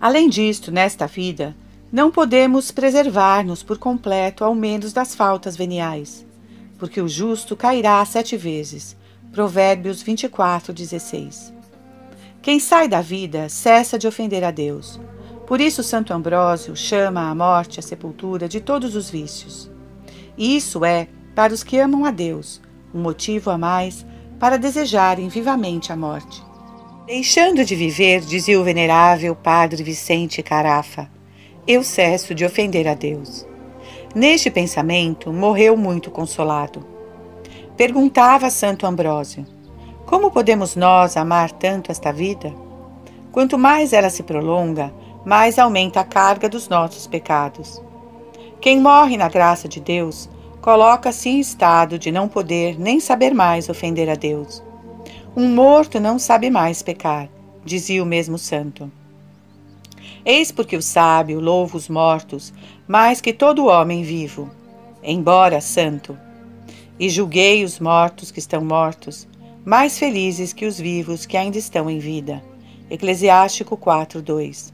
Além 0.00 0.28
disto, 0.28 0.70
nesta 0.70 1.08
vida, 1.08 1.56
não 1.90 2.12
podemos 2.12 2.70
preservar-nos 2.70 3.60
por 3.60 3.76
completo 3.76 4.44
ao 4.44 4.54
menos 4.54 4.92
das 4.92 5.16
faltas 5.16 5.56
veniais, 5.56 6.24
porque 6.78 7.00
o 7.00 7.08
justo 7.08 7.56
cairá 7.56 8.04
sete 8.04 8.36
vezes. 8.36 8.96
Provérbios 9.32 10.00
24, 10.00 10.72
16. 10.72 11.52
Quem 12.40 12.60
sai 12.60 12.86
da 12.86 13.00
vida 13.00 13.48
cessa 13.48 13.98
de 13.98 14.06
ofender 14.06 14.44
a 14.44 14.52
Deus. 14.52 15.00
Por 15.44 15.60
isso, 15.60 15.82
Santo 15.82 16.12
Ambrósio 16.14 16.76
chama 16.76 17.28
a 17.28 17.34
morte 17.34 17.80
a 17.80 17.82
sepultura 17.82 18.48
de 18.48 18.60
todos 18.60 18.94
os 18.94 19.10
vícios. 19.10 19.68
Isso 20.38 20.84
é, 20.84 21.08
para 21.34 21.52
os 21.52 21.64
que 21.64 21.78
amam 21.78 22.04
a 22.04 22.12
Deus, 22.12 22.62
um 22.94 23.02
motivo 23.02 23.50
a 23.50 23.58
mais 23.58 24.06
para 24.38 24.56
desejarem 24.56 25.28
vivamente 25.28 25.92
a 25.92 25.96
morte. 25.96 26.42
Deixando 27.06 27.64
de 27.64 27.74
viver, 27.74 28.20
dizia 28.20 28.60
o 28.60 28.62
venerável 28.62 29.34
Padre 29.34 29.82
Vicente 29.82 30.42
Carafa, 30.42 31.10
eu 31.66 31.82
cesso 31.82 32.34
de 32.34 32.44
ofender 32.44 32.86
a 32.86 32.94
Deus. 32.94 33.44
Neste 34.14 34.50
pensamento, 34.50 35.32
morreu 35.32 35.76
muito 35.76 36.10
consolado. 36.10 36.86
Perguntava 37.76 38.48
Santo 38.48 38.86
Ambrósio: 38.86 39.44
Como 40.06 40.30
podemos 40.30 40.76
nós 40.76 41.16
amar 41.16 41.50
tanto 41.50 41.90
esta 41.90 42.12
vida? 42.12 42.54
Quanto 43.32 43.58
mais 43.58 43.92
ela 43.92 44.08
se 44.08 44.22
prolonga, 44.22 44.92
mais 45.24 45.58
aumenta 45.58 46.00
a 46.00 46.04
carga 46.04 46.48
dos 46.48 46.68
nossos 46.68 47.06
pecados. 47.06 47.82
Quem 48.60 48.80
morre 48.80 49.16
na 49.16 49.28
graça 49.28 49.68
de 49.68 49.78
Deus 49.78 50.28
coloca-se 50.60 51.28
em 51.28 51.38
estado 51.38 51.96
de 51.96 52.10
não 52.10 52.28
poder 52.28 52.78
nem 52.78 52.98
saber 52.98 53.32
mais 53.32 53.68
ofender 53.68 54.10
a 54.10 54.16
Deus. 54.16 54.62
Um 55.36 55.54
morto 55.54 56.00
não 56.00 56.18
sabe 56.18 56.50
mais 56.50 56.82
pecar, 56.82 57.28
dizia 57.64 58.02
o 58.02 58.06
mesmo 58.06 58.36
santo. 58.36 58.90
Eis 60.24 60.50
porque 60.50 60.76
o 60.76 60.82
sábio 60.82 61.38
louva 61.38 61.76
os 61.76 61.88
mortos 61.88 62.52
mais 62.88 63.20
que 63.20 63.32
todo 63.32 63.66
homem 63.66 64.02
vivo, 64.02 64.50
embora 65.04 65.60
santo. 65.60 66.18
E 66.98 67.08
julguei 67.08 67.62
os 67.62 67.78
mortos 67.78 68.32
que 68.32 68.40
estão 68.40 68.64
mortos, 68.64 69.28
mais 69.64 69.96
felizes 69.96 70.52
que 70.52 70.66
os 70.66 70.80
vivos 70.80 71.24
que 71.24 71.36
ainda 71.36 71.58
estão 71.58 71.88
em 71.88 72.00
vida. 72.00 72.42
Eclesiástico 72.90 73.76
4:2. 73.76 74.72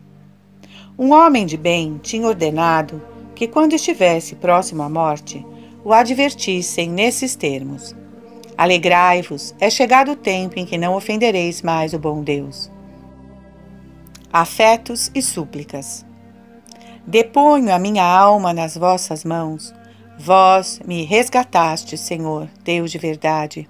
Um 0.99 1.13
homem 1.13 1.45
de 1.45 1.59
bem 1.59 2.01
tinha 2.03 2.27
ordenado 2.27 3.14
que 3.35 3.49
quando 3.49 3.75
estivesse 3.75 4.35
próximo 4.37 4.83
à 4.83 4.89
morte, 4.89 5.45
o 5.85 5.93
advertissem 5.93 6.89
nesses 6.89 7.35
termos: 7.35 7.95
Alegrai-vos, 8.57 9.55
é 9.61 9.69
chegado 9.69 10.13
o 10.13 10.17
tempo 10.17 10.59
em 10.59 10.65
que 10.65 10.79
não 10.79 10.95
ofendereis 10.95 11.63
mais 11.63 11.93
o 11.93 11.99
bom 11.99 12.23
Deus 12.23 12.73
afetos 14.35 15.13
e 15.15 15.23
súplicas. 15.23 16.05
Deponho 17.07 17.73
a 17.73 17.79
minha 17.79 18.03
alma 18.03 18.53
nas 18.53 18.77
vossas 18.77 19.25
mãos. 19.25 19.73
Vós 20.19 20.81
me 20.85 21.05
resgatastes, 21.05 22.01
Senhor, 22.01 22.49
Deus 22.65 22.91
de 22.91 22.99
verdade. 22.99 23.69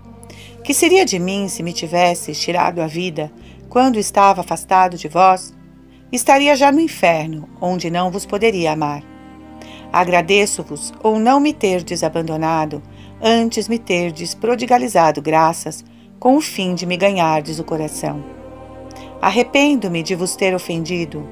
Que 0.65 0.73
seria 0.73 1.05
de 1.05 1.19
mim 1.19 1.49
se 1.49 1.62
me 1.62 1.75
tivesses 1.75 2.41
tirado 2.41 2.81
a 2.81 2.87
vida 2.87 3.31
quando 3.69 3.99
estava 3.99 4.41
afastado 4.41 4.97
de 4.97 5.07
vós? 5.07 5.53
Estaria 6.11 6.57
já 6.57 6.73
no 6.73 6.81
inferno, 6.81 7.47
onde 7.61 7.91
não 7.91 8.11
vos 8.11 8.25
poderia 8.25 8.73
amar. 8.73 9.14
Agradeço-vos 9.95 10.92
ou 11.05 11.20
não 11.20 11.38
me 11.38 11.53
terdes 11.53 12.03
abandonado, 12.03 12.82
antes 13.22 13.68
me 13.68 13.78
terdes 13.78 14.34
prodigalizado 14.34 15.22
graças, 15.22 15.84
com 16.18 16.36
o 16.36 16.40
fim 16.40 16.74
de 16.74 16.84
me 16.84 16.97
ganhardes 16.97 17.61
o 17.61 17.64
coração. 17.64 18.20
Arrependo-me 19.22 20.03
de 20.03 20.16
vos 20.16 20.34
ter 20.34 20.53
ofendido. 20.53 21.24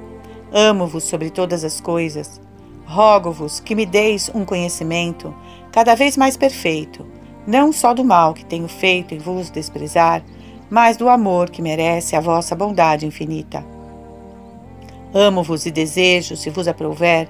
Amo-vos 0.52 1.02
sobre 1.02 1.28
todas 1.28 1.64
as 1.64 1.80
coisas. 1.80 2.40
Rogo-vos 2.86 3.58
que 3.58 3.74
me 3.74 3.84
deis 3.84 4.30
um 4.32 4.44
conhecimento 4.44 5.34
cada 5.72 5.96
vez 5.96 6.16
mais 6.16 6.36
perfeito, 6.36 7.04
não 7.44 7.72
só 7.72 7.92
do 7.92 8.04
mal 8.04 8.32
que 8.32 8.44
tenho 8.44 8.68
feito 8.68 9.12
em 9.12 9.18
vos 9.18 9.50
desprezar, 9.50 10.22
mas 10.70 10.96
do 10.96 11.08
amor 11.08 11.50
que 11.50 11.60
merece 11.60 12.14
a 12.14 12.20
vossa 12.20 12.54
bondade 12.54 13.06
infinita. 13.06 13.66
Amo-vos 15.12 15.66
e 15.66 15.70
desejo, 15.72 16.36
se 16.36 16.48
vos 16.48 16.68
aprouver, 16.68 17.28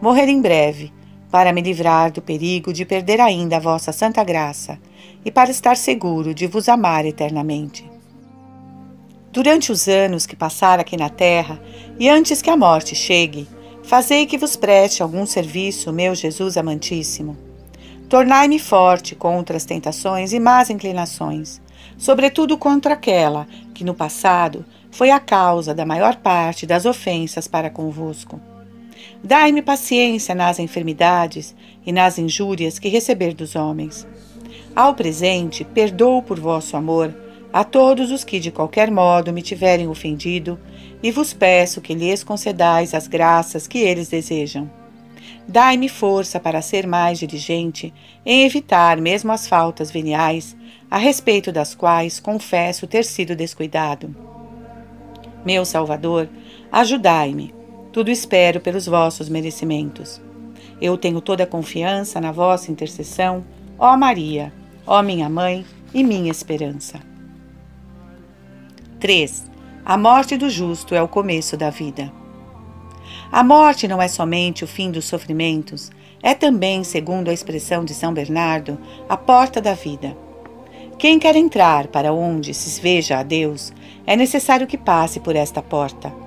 morrer 0.00 0.28
em 0.28 0.40
breve, 0.40 0.92
para 1.30 1.52
me 1.52 1.60
livrar 1.60 2.12
do 2.12 2.22
perigo 2.22 2.72
de 2.72 2.84
perder 2.84 3.20
ainda 3.20 3.56
a 3.56 3.60
vossa 3.60 3.90
santa 3.92 4.22
graça 4.22 4.78
e 5.24 5.30
para 5.30 5.50
estar 5.50 5.76
seguro 5.76 6.32
de 6.32 6.46
vos 6.46 6.68
amar 6.68 7.04
eternamente. 7.04 7.90
Durante 9.32 9.72
os 9.72 9.88
anos 9.88 10.26
que 10.26 10.36
passar 10.36 10.78
aqui 10.78 10.96
na 10.96 11.08
terra, 11.08 11.60
e 11.98 12.08
antes 12.08 12.40
que 12.40 12.50
a 12.50 12.56
morte 12.56 12.94
chegue, 12.94 13.48
fazei 13.82 14.26
que 14.26 14.38
vos 14.38 14.54
preste 14.54 15.02
algum 15.02 15.26
serviço, 15.26 15.92
meu 15.92 16.14
Jesus 16.14 16.56
amantíssimo. 16.56 17.36
Tornai-me 18.08 18.60
forte 18.60 19.16
contra 19.16 19.56
as 19.56 19.64
tentações 19.64 20.32
e 20.32 20.38
más 20.38 20.70
inclinações, 20.70 21.60
sobretudo 21.98 22.56
contra 22.56 22.94
aquela 22.94 23.48
que 23.74 23.82
no 23.82 23.92
passado 23.92 24.64
foi 24.92 25.10
a 25.10 25.18
causa 25.18 25.74
da 25.74 25.84
maior 25.84 26.14
parte 26.14 26.64
das 26.64 26.86
ofensas 26.86 27.48
para 27.48 27.70
convosco. 27.70 28.40
Dai-me 29.24 29.62
paciência 29.62 30.34
nas 30.34 30.58
enfermidades 30.58 31.56
e 31.86 31.90
nas 31.90 32.18
injúrias 32.18 32.78
que 32.78 32.90
receber 32.90 33.32
dos 33.32 33.56
homens. 33.56 34.06
Ao 34.76 34.94
presente, 34.94 35.64
perdoo 35.64 36.22
por 36.22 36.38
vosso 36.38 36.76
amor 36.76 37.14
a 37.50 37.62
todos 37.62 38.10
os 38.10 38.24
que 38.24 38.40
de 38.40 38.50
qualquer 38.50 38.90
modo 38.90 39.32
me 39.32 39.40
tiverem 39.40 39.86
ofendido, 39.86 40.58
e 41.00 41.12
vos 41.12 41.32
peço 41.32 41.80
que 41.80 41.94
lhes 41.94 42.24
concedais 42.24 42.92
as 42.92 43.06
graças 43.06 43.68
que 43.68 43.78
eles 43.78 44.08
desejam. 44.08 44.68
Dai-me 45.46 45.88
força 45.88 46.40
para 46.40 46.60
ser 46.60 46.84
mais 46.84 47.16
diligente 47.16 47.94
em 48.26 48.44
evitar 48.44 49.00
mesmo 49.00 49.30
as 49.30 49.46
faltas 49.46 49.88
veniais, 49.88 50.56
a 50.90 50.98
respeito 50.98 51.52
das 51.52 51.76
quais 51.76 52.18
confesso 52.18 52.88
ter 52.88 53.04
sido 53.04 53.36
descuidado. 53.36 54.12
Meu 55.46 55.64
Salvador, 55.64 56.28
ajudai-me. 56.72 57.53
Tudo 57.94 58.10
espero 58.10 58.58
pelos 58.58 58.86
vossos 58.86 59.28
merecimentos. 59.28 60.20
Eu 60.80 60.98
tenho 60.98 61.20
toda 61.20 61.44
a 61.44 61.46
confiança 61.46 62.20
na 62.20 62.32
vossa 62.32 62.72
intercessão, 62.72 63.44
ó 63.78 63.96
Maria, 63.96 64.52
ó 64.84 65.00
minha 65.00 65.28
mãe 65.28 65.64
e 65.94 66.02
minha 66.02 66.28
esperança. 66.28 66.98
3. 68.98 69.44
A 69.84 69.96
morte 69.96 70.36
do 70.36 70.50
justo 70.50 70.92
é 70.92 71.00
o 71.00 71.06
começo 71.06 71.56
da 71.56 71.70
vida. 71.70 72.12
A 73.30 73.44
morte 73.44 73.86
não 73.86 74.02
é 74.02 74.08
somente 74.08 74.64
o 74.64 74.66
fim 74.66 74.90
dos 74.90 75.04
sofrimentos, 75.04 75.92
é 76.20 76.34
também, 76.34 76.82
segundo 76.82 77.28
a 77.28 77.32
expressão 77.32 77.84
de 77.84 77.94
São 77.94 78.12
Bernardo, 78.12 78.76
a 79.08 79.16
porta 79.16 79.60
da 79.60 79.74
vida. 79.74 80.16
Quem 80.98 81.16
quer 81.16 81.36
entrar 81.36 81.86
para 81.86 82.12
onde 82.12 82.54
se 82.54 82.80
veja 82.80 83.18
a 83.18 83.22
Deus, 83.22 83.72
é 84.04 84.16
necessário 84.16 84.66
que 84.66 84.76
passe 84.76 85.20
por 85.20 85.36
esta 85.36 85.62
porta. 85.62 86.23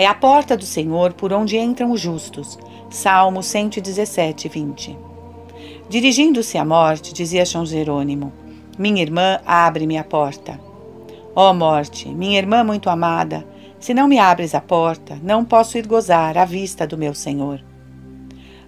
É 0.00 0.06
a 0.06 0.14
porta 0.14 0.56
do 0.56 0.64
Senhor 0.64 1.12
por 1.12 1.30
onde 1.30 1.58
entram 1.58 1.90
os 1.90 2.00
justos. 2.00 2.58
Salmo 2.88 3.42
117, 3.42 4.48
20. 4.48 4.98
Dirigindo-se 5.90 6.56
à 6.56 6.64
morte, 6.64 7.12
dizia 7.12 7.44
São 7.44 7.66
Jerônimo: 7.66 8.32
Minha 8.78 9.02
irmã, 9.02 9.40
abre-me 9.44 9.98
a 9.98 10.02
porta. 10.02 10.58
Ó 11.36 11.50
oh 11.50 11.52
morte, 11.52 12.08
minha 12.08 12.38
irmã 12.38 12.64
muito 12.64 12.88
amada, 12.88 13.46
se 13.78 13.92
não 13.92 14.08
me 14.08 14.18
abres 14.18 14.54
a 14.54 14.60
porta, 14.62 15.18
não 15.22 15.44
posso 15.44 15.76
ir 15.76 15.86
gozar 15.86 16.38
à 16.38 16.46
vista 16.46 16.86
do 16.86 16.96
meu 16.96 17.14
Senhor. 17.14 17.62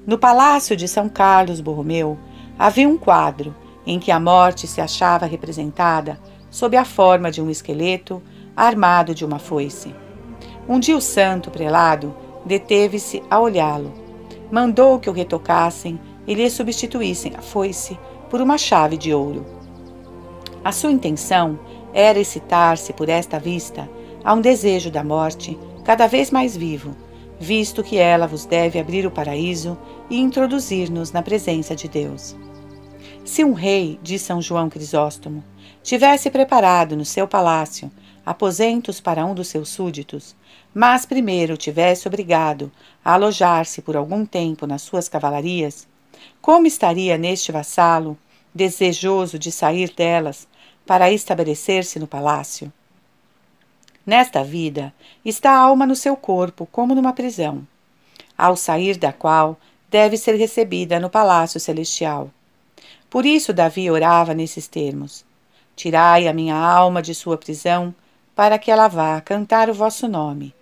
No 0.07 0.19
palácio 0.19 0.77
de 0.77 0.87
São 0.87 1.09
Carlos 1.09 1.63
Borromeu 1.63 2.19
havia 2.59 2.87
um 2.87 2.99
quadro 2.99 3.57
em 3.87 3.99
que 3.99 4.11
a 4.11 4.21
morte 4.21 4.67
se 4.67 4.83
achava 4.83 5.25
representada 5.25 6.21
sob 6.51 6.77
a 6.77 6.85
forma 6.85 7.31
de 7.31 7.41
um 7.41 7.49
esqueleto 7.49 8.23
armado 8.55 9.15
de 9.15 9.25
uma 9.25 9.39
foice. 9.39 9.95
Um 10.69 10.79
dia 10.79 10.97
o 10.97 11.01
santo 11.01 11.51
prelado 11.51 12.15
deteve-se 12.45 13.23
a 13.29 13.41
olhá-lo. 13.41 13.93
Mandou 14.51 14.99
que 14.99 15.11
o 15.11 15.13
retocassem 15.13 15.99
e 16.27 16.35
lhe 16.35 16.49
substituíssem 16.49 17.35
a 17.37 17.43
foice 17.43 17.99
por 18.31 18.41
uma 18.41 18.57
chave 18.57 18.97
de 18.97 19.13
ouro. 19.13 19.45
A 20.65 20.71
sua 20.71 20.93
intenção 20.93 21.59
era 21.93 22.19
excitar-se 22.19 22.93
por 22.93 23.09
esta 23.09 23.39
vista 23.39 23.91
a 24.25 24.33
um 24.33 24.41
desejo 24.41 24.91
da 24.91 25.03
morte 25.03 25.59
cada 25.85 26.07
vez 26.07 26.31
mais 26.31 26.57
vivo, 26.57 26.97
visto 27.41 27.83
que 27.83 27.97
ela 27.97 28.29
vos 28.29 28.45
deve 28.45 28.79
abrir 28.79 29.05
o 29.05 29.11
paraíso 29.11 29.77
e 30.09 30.21
introduzir-nos 30.21 31.11
na 31.11 31.23
presença 31.23 31.75
de 31.75 31.89
Deus. 31.89 32.37
Se 33.25 33.45
um 33.45 33.53
rei, 33.53 33.99
diz 34.01 34.23
São 34.23 34.41
João 34.41 34.69
Crisóstomo, 34.69 35.43
tivesse 35.83 36.31
preparado 36.31 36.97
no 36.97 37.05
seu 37.05 37.27
palácio 37.27 37.91
aposentos 38.25 39.01
para 39.01 39.27
um 39.27 39.35
dos 39.35 39.49
seus 39.49 39.69
súditos, 39.69 40.37
mas 40.75 41.05
primeiro 41.05 41.57
tivesse 41.57 42.09
obrigado 42.09 42.73
a 43.05 43.15
alojar-se 43.15 43.83
por 43.83 43.97
algum 43.97 44.25
tempo 44.25 44.67
nas 44.67 44.83
suas 44.83 45.09
cavalarias, 45.09 45.87
como 46.41 46.67
estaria 46.67 47.19
neste 47.19 47.53
vassalo, 47.53 48.17
desejoso 48.55 49.39
de 49.39 49.51
sair 49.53 49.93
delas 49.95 50.47
para 50.87 51.11
estabelecer-se 51.11 51.99
no 51.99 52.07
palácio? 52.07 52.73
Nesta 54.05 54.43
vida 54.43 54.93
está 55.25 55.53
a 55.53 55.59
alma 55.59 55.87
no 55.87 55.95
seu 55.95 56.17
corpo, 56.17 56.67
como 56.73 56.95
numa 56.95 57.13
prisão, 57.13 57.67
ao 58.37 58.57
sair 58.57 58.97
da 58.97 59.13
qual 59.13 59.57
deve 59.89 60.17
ser 60.17 60.35
recebida 60.35 60.99
no 60.99 61.09
palácio 61.09 61.61
celestial. 61.61 62.31
Por 63.09 63.27
isso 63.27 63.53
Davi 63.53 63.91
orava 63.91 64.35
nesses 64.35 64.67
termos: 64.67 65.25
Tirai 65.77 66.27
a 66.27 66.33
minha 66.33 66.57
alma 66.57 67.01
de 67.03 67.15
sua 67.15 67.37
prisão, 67.37 67.95
para 68.35 68.59
que 68.59 68.71
ela 68.71 68.89
vá 68.89 69.21
cantar 69.21 69.71
o 69.71 69.75
vosso 69.75 70.09
nome. 70.09 70.53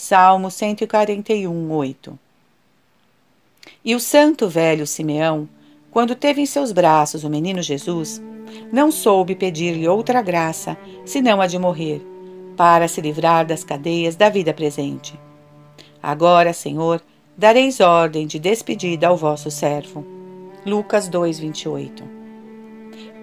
Salmo 0.00 0.50
141, 0.50 1.70
8. 1.70 2.18
E 3.84 3.94
o 3.94 4.00
santo 4.00 4.48
velho 4.48 4.86
Simeão, 4.86 5.46
quando 5.90 6.14
teve 6.14 6.40
em 6.40 6.46
seus 6.46 6.72
braços 6.72 7.22
o 7.22 7.28
menino 7.28 7.60
Jesus, 7.60 8.20
não 8.72 8.90
soube 8.90 9.34
pedir-lhe 9.34 9.86
outra 9.86 10.22
graça 10.22 10.74
senão 11.04 11.38
a 11.38 11.46
de 11.46 11.58
morrer, 11.58 12.00
para 12.56 12.88
se 12.88 13.02
livrar 13.02 13.44
das 13.44 13.62
cadeias 13.62 14.16
da 14.16 14.30
vida 14.30 14.54
presente. 14.54 15.20
Agora, 16.02 16.54
Senhor, 16.54 17.02
dareis 17.36 17.78
ordem 17.78 18.26
de 18.26 18.38
despedida 18.38 19.06
ao 19.06 19.18
vosso 19.18 19.50
servo. 19.50 20.02
Lucas 20.64 21.10
2:28. 21.10 22.02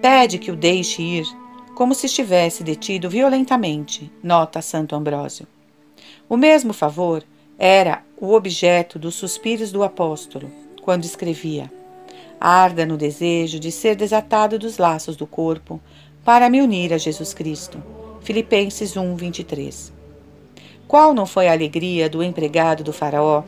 Pede 0.00 0.38
que 0.38 0.52
o 0.52 0.56
deixe 0.56 1.02
ir, 1.02 1.26
como 1.74 1.92
se 1.92 2.06
estivesse 2.06 2.62
detido 2.62 3.10
violentamente, 3.10 4.08
nota 4.22 4.62
Santo 4.62 4.94
Ambrósio. 4.94 5.44
O 6.28 6.36
mesmo 6.36 6.72
favor 6.72 7.24
era 7.58 8.02
o 8.20 8.34
objeto 8.34 8.98
dos 8.98 9.14
suspiros 9.14 9.72
do 9.72 9.82
apóstolo, 9.82 10.50
quando 10.82 11.04
escrevia: 11.04 11.72
Arda 12.40 12.84
no 12.84 12.96
desejo 12.96 13.58
de 13.58 13.72
ser 13.72 13.96
desatado 13.96 14.58
dos 14.58 14.78
laços 14.78 15.16
do 15.16 15.26
corpo 15.26 15.80
para 16.24 16.50
me 16.50 16.60
unir 16.60 16.92
a 16.92 16.98
Jesus 16.98 17.32
Cristo 17.32 17.82
Filipenses 18.20 18.94
1, 18.94 19.16
23. 19.16 19.90
Qual 20.86 21.14
não 21.14 21.24
foi 21.24 21.48
a 21.48 21.52
alegria 21.52 22.10
do 22.10 22.22
empregado 22.22 22.84
do 22.84 22.92
Faraó 22.92 23.42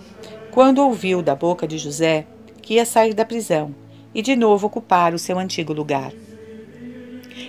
quando 0.50 0.78
ouviu 0.78 1.20
da 1.20 1.34
boca 1.34 1.68
de 1.68 1.76
José 1.76 2.26
que 2.62 2.74
ia 2.74 2.86
sair 2.86 3.12
da 3.12 3.24
prisão 3.24 3.74
e 4.14 4.22
de 4.22 4.34
novo 4.34 4.68
ocupar 4.68 5.12
o 5.12 5.18
seu 5.18 5.38
antigo 5.38 5.74
lugar? 5.74 6.12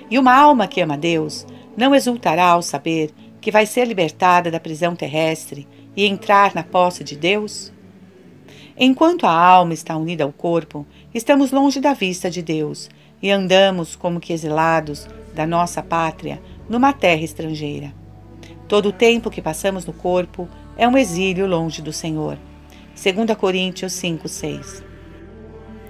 E 0.10 0.20
uma 0.20 0.36
alma 0.36 0.68
que 0.68 0.82
ama 0.82 0.98
Deus 0.98 1.46
não 1.78 1.96
exultará 1.96 2.48
ao 2.48 2.62
saber 2.62 3.14
que 3.42 3.52
vai 3.52 3.66
ser 3.66 3.86
libertada 3.86 4.52
da 4.52 4.60
prisão 4.60 4.96
terrestre 4.96 5.68
e 5.98 6.06
entrar 6.06 6.54
na 6.54 6.64
posse 6.64 7.04
de 7.04 7.16
Deus? 7.18 7.74
Enquanto 8.78 9.26
a 9.26 9.32
alma 9.32 9.74
está 9.74 9.98
unida 9.98 10.24
ao 10.24 10.32
corpo, 10.32 10.86
estamos 11.14 11.52
longe 11.52 11.82
da 11.82 11.94
vista 11.94 12.30
de 12.30 12.42
Deus 12.42 12.90
e 13.22 13.30
andamos 13.30 13.96
como 13.96 14.20
que 14.20 14.32
exilados 14.32 15.08
da 15.34 15.46
nossa 15.46 15.82
pátria 15.82 16.42
numa 16.70 16.94
terra 16.94 17.24
estrangeira. 17.24 17.94
Todo 18.68 18.90
o 18.90 18.94
tempo 18.94 19.30
que 19.30 19.42
passamos 19.42 19.86
no 19.86 19.92
corpo 19.92 20.48
é 20.78 20.88
um 20.88 20.98
exílio 20.98 21.46
longe 21.46 21.82
do 21.82 21.92
Senhor. 21.92 22.38
2 22.96 23.38
Coríntios 23.38 23.94
5, 23.94 24.28
6. 24.28 24.84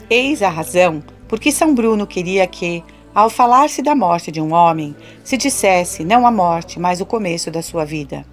Eis 0.10 0.41
a 0.41 0.49
razão 0.49 1.04
por 1.28 1.39
que 1.39 1.52
São 1.52 1.74
Bruno 1.74 2.06
queria 2.08 2.45
que, 2.47 2.84
ao 3.14 3.30
falar-se 3.30 3.82
da 3.82 3.93
morte 3.93 4.32
de 4.32 4.39
um 4.39 4.53
homem, 4.53 4.95
se 5.24 5.38
dissesse 5.38 6.03
não 6.03 6.26
a 6.26 6.32
morte, 6.32 6.80
mas 6.80 7.01
o 7.01 7.05
começo 7.05 7.51
da 7.51 7.62
sua 7.62 7.86
vida. 7.86 8.26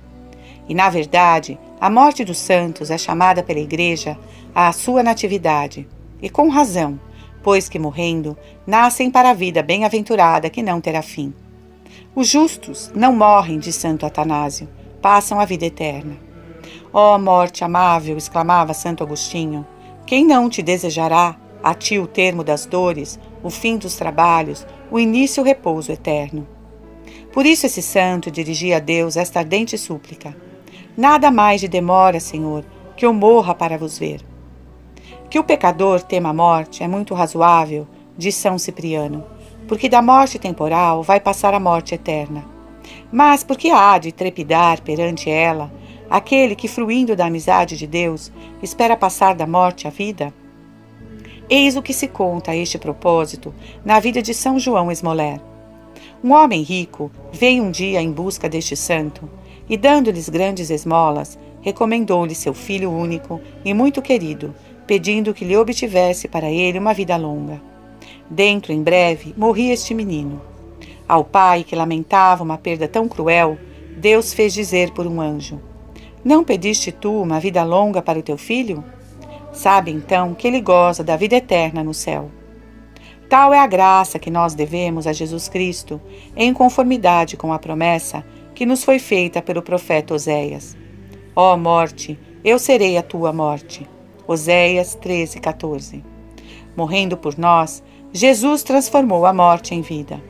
E, 0.69 0.75
na 0.75 0.89
verdade, 0.89 1.59
a 1.81 1.91
morte 1.91 2.25
dos 2.25 2.39
santos 2.39 2.91
é 2.91 2.99
chamada 2.99 3.43
pela 3.43 3.59
Igreja 3.59 4.17
à 4.55 4.73
sua 4.73 5.03
natividade, 5.03 5.89
e 6.21 6.29
com 6.29 6.49
razão, 6.49 6.99
pois 7.43 7.69
que 7.69 7.79
morrendo, 7.79 8.37
nascem 8.67 9.11
para 9.11 9.31
a 9.31 9.35
vida 9.35 9.63
bem-aventurada 9.63 10.51
que 10.51 10.63
não 10.63 10.81
terá 10.81 11.03
fim. 11.03 11.33
Os 12.15 12.29
justos 12.29 12.93
não 12.95 13.15
morrem, 13.15 13.59
de 13.59 13.73
Santo 13.73 14.05
Atanásio, 14.05 14.69
passam 15.01 15.41
a 15.41 15.45
vida 15.45 15.67
eterna. 15.67 16.17
Ó 16.93 17.15
oh, 17.15 17.19
morte 17.19 17.65
amável, 17.65 18.17
exclamava 18.17 18.75
Santo 18.75 19.03
Agostinho, 19.03 19.67
quem 20.07 20.25
não 20.25 20.49
te 20.49 20.63
desejará, 20.63 21.37
a 21.63 21.75
ti 21.75 21.99
o 21.99 22.07
termo 22.07 22.43
das 22.43 22.67
dores, 22.67 23.19
o 23.43 23.51
fim 23.51 23.77
dos 23.77 23.97
trabalhos, 23.97 24.67
o 24.91 24.99
início 24.99 25.41
e 25.41 25.43
o 25.43 25.45
repouso 25.45 25.93
eterno? 25.93 26.47
Por 27.33 27.47
isso 27.47 27.67
esse 27.67 27.83
santo 27.83 28.31
dirigia 28.31 28.79
a 28.79 28.81
Deus 28.81 29.17
esta 29.17 29.41
ardente 29.41 29.77
súplica: 29.77 30.37
Nada 30.97 31.31
mais 31.31 31.61
de 31.61 31.69
demora, 31.69 32.21
Senhor, 32.21 32.65
que 32.97 33.07
eu 33.07 33.13
morra 33.13 33.55
para 33.55 33.79
vos 33.79 33.99
ver. 33.99 34.21
Que 35.31 35.39
o 35.39 35.45
pecador 35.45 36.03
tema 36.03 36.31
a 36.31 36.35
morte 36.35 36.83
é 36.83 36.89
muito 36.89 37.15
razoável, 37.15 37.87
diz 38.17 38.35
São 38.35 38.59
Cipriano 38.59 39.25
porque 39.69 39.89
da 39.89 40.01
morte 40.01 40.39
temporal 40.39 41.03
vai 41.03 41.21
passar 41.21 41.53
a 41.53 41.61
morte 41.61 41.95
eterna. 41.95 42.45
Mas 43.13 43.45
porque 43.45 43.69
há 43.69 43.99
de 43.99 44.11
trepidar 44.11 44.81
perante 44.81 45.31
ela 45.31 45.71
aquele 46.09 46.57
que, 46.57 46.67
fruindo 46.67 47.15
da 47.15 47.27
amizade 47.27 47.77
de 47.77 47.87
Deus, 47.87 48.33
espera 48.63 48.97
passar 48.97 49.35
da 49.35 49.47
morte 49.47 49.87
à 49.87 49.91
vida? 49.91 50.33
Eis 51.51 51.77
o 51.77 51.83
que 51.83 51.95
se 51.95 52.07
conta 52.07 52.51
a 52.51 52.57
este 52.57 52.77
propósito 52.77 53.55
na 53.83 53.99
vida 53.99 54.21
de 54.21 54.35
São 54.35 54.59
João 54.59 54.93
Esmoler. 54.93 55.41
Um 56.23 56.33
homem 56.33 56.63
rico 56.63 57.11
veio 57.33 57.63
um 57.63 57.71
dia 57.71 58.03
em 58.03 58.13
busca 58.13 58.51
deste 58.51 58.77
santo 58.77 59.27
e, 59.67 59.75
dando-lhes 59.75 60.29
grandes 60.29 60.69
esmolas, 60.69 61.39
recomendou-lhe 61.63 62.35
seu 62.35 62.53
filho 62.53 62.91
único 62.91 63.41
e 63.65 63.73
muito 63.73 64.03
querido, 64.03 64.55
pedindo 64.87 65.33
que 65.33 65.45
lhe 65.45 65.57
obtivesse 65.57 66.29
para 66.29 66.51
ele 66.51 66.79
uma 66.79 66.93
vida 66.93 67.17
longa. 67.17 67.63
Dentro, 68.29 68.71
em 68.71 68.83
breve, 68.83 69.35
morria 69.35 69.73
este 69.73 69.95
menino. 69.95 70.43
Ao 71.09 71.25
pai, 71.25 71.65
que 71.65 71.75
lamentava 71.75 72.45
uma 72.45 72.59
perda 72.59 72.87
tão 72.87 73.09
cruel, 73.09 73.57
Deus 73.97 74.35
fez 74.35 74.53
dizer 74.53 74.91
por 74.91 75.07
um 75.07 75.19
anjo: 75.19 75.59
Não 76.23 76.45
pediste 76.45 76.93
tu 76.93 77.23
uma 77.23 77.41
vida 77.41 77.65
longa 77.65 78.03
para 78.03 78.19
o 78.19 78.23
teu 78.23 78.37
filho? 78.37 78.85
Sabe 79.59 79.91
então 79.91 80.35
que 80.35 80.47
ele 80.47 80.61
goza 80.61 81.03
da 81.03 81.17
vida 81.17 81.35
eterna 81.35 81.83
no 81.83 81.93
céu. 81.93 82.31
Tal 83.29 83.53
é 83.53 83.59
a 83.59 83.67
graça 83.67 84.17
que 84.17 84.31
nós 84.31 84.55
devemos 84.55 85.05
a 85.05 85.13
Jesus 85.13 85.49
Cristo, 85.49 86.01
em 86.37 86.55
conformidade 86.55 87.37
com 87.37 87.53
a 87.53 87.59
promessa 87.59 88.25
que 88.55 88.65
nos 88.65 88.85
foi 88.85 89.01
feita 89.01 89.43
pelo 89.43 89.61
profeta 89.61 90.15
Oséias. 90.15 90.77
Ó 91.35 91.57
morte, 91.57 92.17
eu 92.45 92.57
serei 92.57 92.97
a 92.97 93.03
tua 93.03 93.33
morte. 93.33 93.85
Oséias 94.29 94.95
13, 94.95 95.41
14. 95.41 96.05
Morrendo 96.77 97.17
por 97.17 97.37
nós, 97.37 97.83
Jesus 98.13 98.63
transformou 98.63 99.27
a 99.27 99.33
morte 99.33 99.75
em 99.75 99.81
vida. 99.81 100.23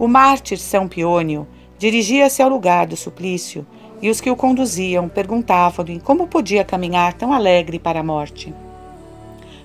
O 0.00 0.08
mártir 0.08 0.58
São 0.58 0.88
Piônio 0.88 1.46
dirigia-se 1.78 2.42
ao 2.42 2.50
lugar 2.50 2.88
do 2.88 2.96
suplício 2.96 3.64
e 4.00 4.10
os 4.10 4.20
que 4.20 4.30
o 4.30 4.36
conduziam 4.36 5.08
perguntavam-lhe 5.08 6.00
como 6.00 6.26
podia 6.26 6.64
caminhar 6.64 7.14
tão 7.14 7.32
alegre 7.32 7.78
para 7.78 8.00
a 8.00 8.04
morte. 8.04 8.54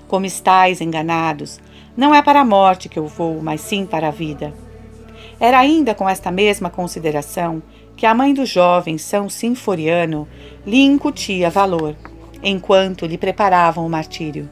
Como 0.08 0.26
estáis 0.26 0.80
enganados, 0.80 1.60
não 1.96 2.14
é 2.14 2.22
para 2.22 2.40
a 2.40 2.44
morte 2.44 2.88
que 2.88 2.98
eu 2.98 3.06
vou, 3.06 3.40
mas 3.40 3.60
sim 3.60 3.86
para 3.86 4.08
a 4.08 4.10
vida. 4.10 4.52
Era 5.38 5.58
ainda 5.58 5.94
com 5.94 6.08
esta 6.08 6.30
mesma 6.30 6.70
consideração 6.70 7.62
que 7.96 8.06
a 8.06 8.14
mãe 8.14 8.34
do 8.34 8.44
jovem 8.44 8.98
São 8.98 9.28
Sinforiano 9.28 10.28
lhe 10.66 10.82
incutia 10.82 11.50
valor, 11.50 11.94
enquanto 12.42 13.06
lhe 13.06 13.16
preparavam 13.16 13.86
o 13.86 13.90
martírio. 13.90 14.48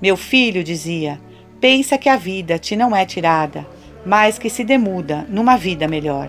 Meu 0.00 0.16
filho, 0.16 0.64
dizia, 0.64 1.20
Pensa 1.62 1.96
que 1.96 2.08
a 2.08 2.16
vida 2.16 2.58
te 2.58 2.74
não 2.74 2.94
é 2.94 3.06
tirada, 3.06 3.64
mas 4.04 4.36
que 4.36 4.50
se 4.50 4.64
demuda 4.64 5.24
numa 5.28 5.56
vida 5.56 5.86
melhor. 5.86 6.28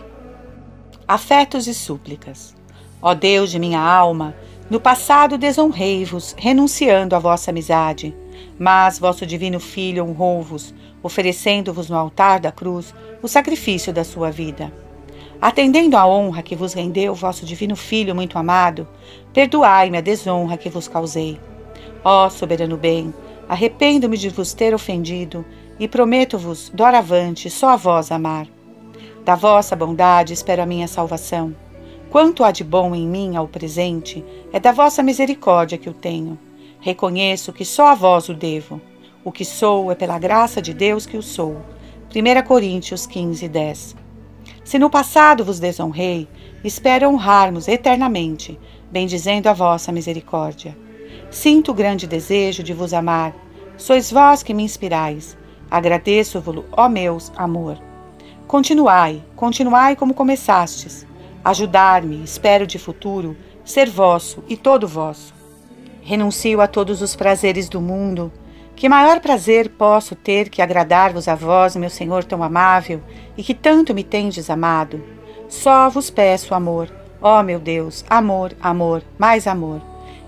Afetos 1.08 1.66
e 1.66 1.74
súplicas. 1.74 2.56
Ó 3.04 3.14
Deus 3.14 3.52
de 3.52 3.60
minha 3.60 3.80
alma, 3.80 4.34
no 4.70 4.80
passado 4.80 5.38
desonrei-vos, 5.38 6.34
renunciando 6.38 7.16
à 7.16 7.20
vossa 7.20 7.52
amizade, 7.52 8.16
mas 8.58 8.98
vosso 8.98 9.26
divino 9.26 9.60
Filho 9.60 10.06
honrou-vos, 10.06 10.74
oferecendo-vos 11.04 11.90
no 11.90 11.98
altar 11.98 12.40
da 12.40 12.52
cruz 12.52 12.96
o 13.22 13.28
sacrifício 13.28 13.92
da 13.92 14.06
sua 14.06 14.32
vida. 14.32 14.72
Atendendo 15.42 15.98
à 15.98 16.08
honra 16.08 16.42
que 16.42 16.56
vos 16.56 16.74
rendeu 16.74 17.14
vosso 17.14 17.46
divino 17.46 17.76
Filho 17.76 18.16
muito 18.16 18.40
amado, 18.40 18.88
perdoai-me 19.34 19.98
a 19.98 20.02
desonra 20.02 20.56
que 20.56 20.70
vos 20.70 20.88
causei. 20.88 21.38
Ó 22.06 22.30
soberano 22.30 22.78
bem, 22.78 23.14
Arrependo-me 23.48 24.18
de 24.18 24.30
vos 24.30 24.54
ter 24.54 24.74
ofendido 24.74 25.46
e 25.80 25.88
prometo-vos, 25.88 26.72
doravante, 26.74 27.50
só 27.50 27.70
a 27.70 27.76
vós 27.76 28.12
amar. 28.12 28.48
Da 29.26 29.36
vossa 29.36 29.76
bondade 29.76 30.34
espero 30.34 30.62
a 30.62 30.66
minha 30.66 30.88
salvação. 30.88 31.56
Quanto 32.14 32.44
há 32.44 32.52
de 32.52 32.64
bom 32.64 32.94
em 32.94 33.08
mim 33.08 33.36
ao 33.36 33.48
presente, 33.48 34.24
é 34.52 34.60
da 34.60 34.72
vossa 34.72 35.02
misericórdia 35.02 35.80
que 35.80 35.90
o 35.90 35.94
tenho. 35.94 36.38
Reconheço 36.80 37.52
que 37.52 37.66
só 37.66 37.88
a 37.88 37.96
vós 37.96 38.30
o 38.30 38.36
devo. 38.36 38.80
O 39.24 39.32
que 39.32 39.44
sou 39.44 39.92
é 39.92 39.96
pela 39.96 40.20
graça 40.20 40.62
de 40.62 40.76
Deus 40.76 41.08
que 41.08 41.18
o 41.18 41.24
sou. 41.24 41.58
1 42.16 42.48
Coríntios 42.48 43.08
15, 43.08 43.48
10. 43.48 43.96
Se 44.64 44.78
no 44.78 44.92
passado 44.92 45.44
vos 45.44 45.60
desonrei, 45.60 46.28
espero 46.64 47.10
honrar-vos 47.10 47.68
eternamente, 47.68 48.60
bendizendo 48.92 49.50
a 49.50 49.54
vossa 49.54 49.92
misericórdia. 49.92 50.78
Sinto 51.32 51.74
grande 51.74 52.06
desejo 52.06 52.62
de 52.62 52.76
vos 52.76 52.94
amar. 52.94 53.36
Sois 53.76 54.12
vós 54.12 54.44
que 54.44 54.54
me 54.54 54.62
inspirais. 54.62 55.36
Agradeço-vos, 55.68 56.64
ó 56.74 56.88
meus 56.88 57.32
amor. 57.36 57.82
Continuai, 58.46 59.24
continuai 59.36 59.96
como 59.96 60.14
começastes. 60.14 61.08
Ajudar-me, 61.44 62.24
espero 62.24 62.66
de 62.66 62.80
futuro, 62.80 63.36
ser 63.66 63.90
vosso 63.90 64.42
e 64.48 64.56
todo 64.56 64.88
vosso. 64.88 65.34
Renuncio 66.02 66.62
a 66.62 66.68
todos 66.68 67.02
os 67.02 67.16
prazeres 67.16 67.68
do 67.68 67.82
mundo. 67.82 68.32
Que 68.76 68.88
maior 68.88 69.20
prazer 69.20 69.70
posso 69.70 70.16
ter 70.16 70.50
que 70.50 70.62
agradar-vos 70.62 71.28
a 71.28 71.36
vós, 71.36 71.76
meu 71.76 71.90
Senhor 71.90 72.24
tão 72.24 72.42
amável, 72.42 73.02
e 73.38 73.44
que 73.44 73.54
tanto 73.54 73.94
me 73.94 74.04
tendes 74.04 74.50
amado? 74.50 75.04
Só 75.48 75.90
vos 75.90 76.10
peço 76.10 76.56
amor, 76.56 76.90
ó 77.22 77.44
meu 77.44 77.60
Deus, 77.60 78.04
amor, 78.10 78.56
amor, 78.62 79.04
mais 79.18 79.46
amor. 79.46 79.82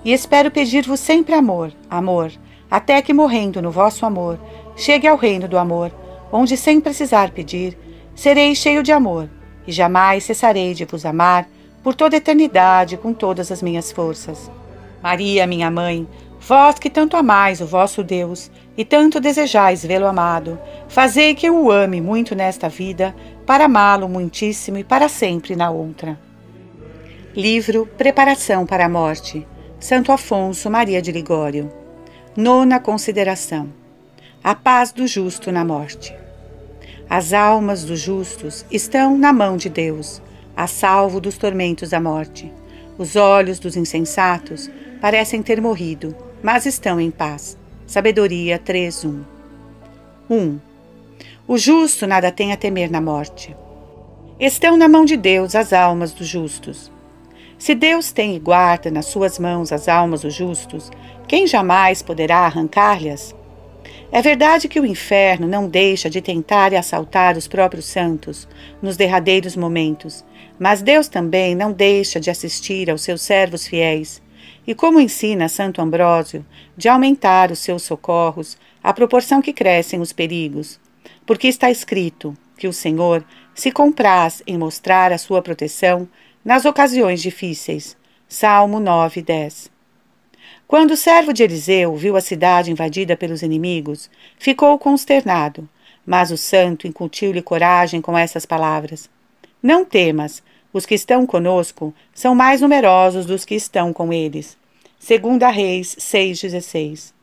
E 0.03 0.13
espero 0.13 0.51
pedir-vos 0.51 0.99
sempre 0.99 1.33
amor, 1.33 1.73
amor, 1.89 2.31
até 2.69 3.01
que 3.01 3.13
morrendo 3.13 3.61
no 3.61 3.71
vosso 3.71 4.05
amor, 4.05 4.39
chegue 4.75 5.07
ao 5.07 5.17
reino 5.17 5.47
do 5.47 5.57
amor, 5.57 5.91
onde 6.31 6.55
sem 6.55 6.79
precisar 6.79 7.31
pedir, 7.31 7.77
serei 8.13 8.53
cheio 8.53 8.83
de 8.83 8.91
amor, 8.91 9.29
e 9.67 9.71
jamais 9.71 10.23
cessarei 10.23 10.73
de 10.73 10.85
vos 10.85 11.05
amar 11.05 11.47
por 11.83 11.93
toda 11.93 12.15
a 12.15 12.17
eternidade 12.17 12.97
com 12.97 13.13
todas 13.13 13.51
as 13.51 13.61
minhas 13.61 13.91
forças. 13.91 14.49
Maria, 15.01 15.45
minha 15.45 15.69
mãe, 15.69 16.07
vós 16.39 16.79
que 16.79 16.89
tanto 16.89 17.15
amais 17.15 17.61
o 17.61 17.65
vosso 17.65 18.03
Deus 18.03 18.49
e 18.77 18.83
tanto 18.83 19.19
desejais 19.19 19.85
vê-lo 19.85 20.07
amado, 20.07 20.59
fazei 20.87 21.35
que 21.35 21.47
eu 21.47 21.55
o 21.55 21.71
ame 21.71 22.01
muito 22.01 22.35
nesta 22.35 22.67
vida, 22.67 23.15
para 23.45 23.65
amá-lo 23.65 24.09
muitíssimo 24.09 24.77
e 24.77 24.83
para 24.83 25.07
sempre 25.07 25.55
na 25.55 25.69
outra. 25.69 26.19
Livro 27.35 27.85
Preparação 27.97 28.65
para 28.65 28.85
a 28.85 28.89
Morte, 28.89 29.45
Santo 29.79 30.11
Afonso 30.11 30.69
Maria 30.69 31.01
de 31.01 31.11
Ligório. 31.11 31.71
Nona 32.35 32.79
consideração: 32.79 33.69
A 34.43 34.55
paz 34.55 34.91
do 34.91 35.05
justo 35.05 35.51
na 35.51 35.63
morte. 35.63 36.24
As 37.09 37.33
almas 37.33 37.83
dos 37.83 37.99
justos 37.99 38.65
estão 38.71 39.17
na 39.17 39.31
mão 39.31 39.57
de 39.57 39.69
Deus, 39.69 40.21
a 40.57 40.65
salvo 40.65 41.21
dos 41.21 41.37
tormentos 41.37 41.91
da 41.91 41.99
morte. 41.99 42.51
Os 42.97 43.15
olhos 43.15 43.59
dos 43.59 43.75
insensatos 43.75 44.69
parecem 44.99 45.43
ter 45.43 45.61
morrido, 45.61 46.15
mas 46.41 46.65
estão 46.65 46.99
em 46.99 47.11
paz. 47.11 47.57
Sabedoria 47.85 48.57
3:1. 48.57 49.23
1. 50.29 50.59
O 51.47 51.57
justo 51.57 52.07
nada 52.07 52.31
tem 52.31 52.51
a 52.51 52.57
temer 52.57 52.89
na 52.89 52.99
morte. 52.99 53.55
Estão 54.39 54.75
na 54.75 54.87
mão 54.87 55.05
de 55.05 55.15
Deus 55.15 55.55
as 55.55 55.71
almas 55.73 56.11
dos 56.11 56.27
justos. 56.27 56.91
Se 57.57 57.75
Deus 57.75 58.11
tem 58.11 58.35
e 58.35 58.39
guarda 58.39 58.89
nas 58.89 59.05
suas 59.05 59.37
mãos 59.37 59.71
as 59.71 59.87
almas 59.87 60.21
dos 60.21 60.33
justos, 60.33 60.91
quem 61.27 61.45
jamais 61.45 62.01
poderá 62.01 62.39
arrancar-lhes? 62.39 63.35
É 64.15 64.21
verdade 64.21 64.69
que 64.69 64.79
o 64.79 64.85
inferno 64.85 65.45
não 65.45 65.67
deixa 65.67 66.09
de 66.09 66.21
tentar 66.21 66.71
e 66.71 66.77
assaltar 66.77 67.35
os 67.35 67.49
próprios 67.49 67.83
santos 67.83 68.47
nos 68.81 68.95
derradeiros 68.95 69.57
momentos, 69.57 70.23
mas 70.57 70.81
Deus 70.81 71.09
também 71.09 71.53
não 71.53 71.73
deixa 71.73 72.17
de 72.17 72.29
assistir 72.29 72.89
aos 72.89 73.01
seus 73.01 73.21
servos 73.21 73.67
fiéis, 73.67 74.21
e 74.65 74.73
como 74.73 75.01
ensina 75.01 75.49
Santo 75.49 75.81
Ambrósio, 75.81 76.45
de 76.77 76.87
aumentar 76.87 77.51
os 77.51 77.59
seus 77.59 77.83
socorros 77.83 78.57
à 78.81 78.93
proporção 78.93 79.41
que 79.41 79.51
crescem 79.51 79.99
os 79.99 80.13
perigos, 80.13 80.79
porque 81.25 81.49
está 81.49 81.69
escrito 81.69 82.33
que 82.57 82.69
o 82.69 82.73
Senhor 82.73 83.21
se 83.53 83.69
compraz 83.69 84.41
em 84.47 84.57
mostrar 84.57 85.11
a 85.11 85.17
sua 85.17 85.41
proteção 85.41 86.07
nas 86.41 86.63
ocasiões 86.63 87.21
difíceis. 87.21 87.97
Salmo 88.29 88.79
9, 88.79 89.21
10. 89.21 89.74
Quando 90.67 90.91
o 90.91 90.97
servo 90.97 91.31
de 91.31 91.43
Eliseu 91.43 91.95
viu 91.95 92.15
a 92.15 92.21
cidade 92.21 92.71
invadida 92.71 93.15
pelos 93.15 93.43
inimigos, 93.43 94.09
ficou 94.37 94.77
consternado, 94.79 95.69
mas 96.05 96.31
o 96.31 96.37
santo 96.37 96.87
incutiu-lhe 96.87 97.41
coragem 97.41 98.01
com 98.01 98.17
essas 98.17 98.45
palavras: 98.45 99.09
Não 99.61 99.85
temas, 99.85 100.41
os 100.73 100.85
que 100.85 100.95
estão 100.95 101.25
conosco 101.25 101.93
são 102.13 102.33
mais 102.33 102.61
numerosos 102.61 103.25
dos 103.25 103.45
que 103.45 103.55
estão 103.55 103.93
com 103.93 104.11
eles. 104.11 104.57
Segunda 104.99 105.49
Reis 105.49 105.95
6:16. 105.99 107.13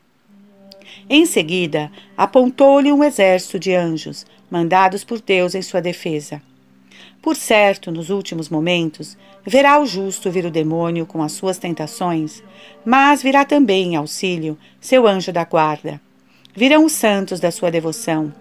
Em 1.11 1.27
seguida, 1.27 1.91
apontou-lhe 2.17 2.93
um 2.93 3.03
exército 3.03 3.59
de 3.59 3.75
anjos, 3.75 4.25
mandados 4.49 5.03
por 5.03 5.21
Deus 5.21 5.55
em 5.55 5.63
sua 5.63 5.81
defesa. 5.81 6.41
Por 7.21 7.37
certo, 7.37 7.91
nos 7.91 8.09
últimos 8.11 8.49
momentos, 8.49 9.17
verá 9.45 9.81
o 9.81 9.87
justo 9.87 10.31
vir 10.31 10.47
o 10.47 10.51
demônio 10.51 11.07
com 11.07 11.23
as 11.23 11.33
suas 11.33 11.59
tentações, 11.59 12.43
mas 12.85 13.23
virá 13.23 13.45
também 13.45 13.93
em 13.93 13.97
auxílio 13.97 14.57
seu 14.81 15.07
anjo 15.07 15.33
da 15.33 15.45
guarda. 15.45 16.01
Virão 16.55 16.85
os 16.85 16.93
santos 16.93 17.41
da 17.41 17.51
sua 17.51 17.71
devoção. 17.71 18.33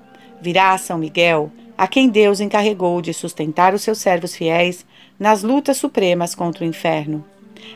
Virá 0.41 0.77
São 0.77 0.97
Miguel, 0.97 1.51
a 1.77 1.87
quem 1.87 2.09
Deus 2.09 2.39
encarregou 2.39 3.01
de 3.01 3.13
sustentar 3.13 3.73
os 3.73 3.81
seus 3.81 3.99
servos 3.99 4.35
fiéis 4.35 4.85
nas 5.19 5.43
lutas 5.43 5.77
supremas 5.77 6.35
contra 6.35 6.63
o 6.63 6.67
inferno. 6.67 7.23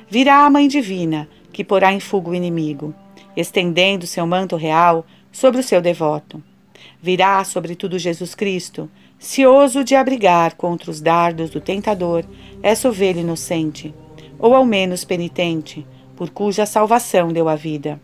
Virá 0.10 0.46
a 0.46 0.50
Mãe 0.50 0.68
Divina, 0.68 1.28
que 1.54 1.64
porá 1.64 1.94
em 1.94 2.00
fuga 2.00 2.32
o 2.32 2.36
inimigo, 2.36 2.94
estendendo 3.36 4.06
seu 4.06 4.28
manto 4.28 4.56
real 4.56 5.06
sobre 5.32 5.62
o 5.62 5.64
seu 5.64 5.82
devoto. 5.82 6.44
Virá, 7.02 7.44
sobretudo, 7.44 8.00
Jesus 8.00 8.36
Cristo, 8.36 8.90
cioso 9.18 9.84
de 9.84 9.96
abrigar 9.96 10.56
contra 10.56 10.92
os 10.92 11.02
dardos 11.02 11.50
do 11.50 11.62
tentador 11.62 12.26
essa 12.66 12.90
ovelha 12.90 13.20
inocente, 13.20 13.94
ou 14.40 14.56
ao 14.56 14.66
menos 14.66 15.06
penitente, 15.06 15.86
por 16.16 16.32
cuja 16.32 16.66
salvação 16.66 17.32
deu 17.32 17.48
a 17.48 17.56
vida. 17.56 18.02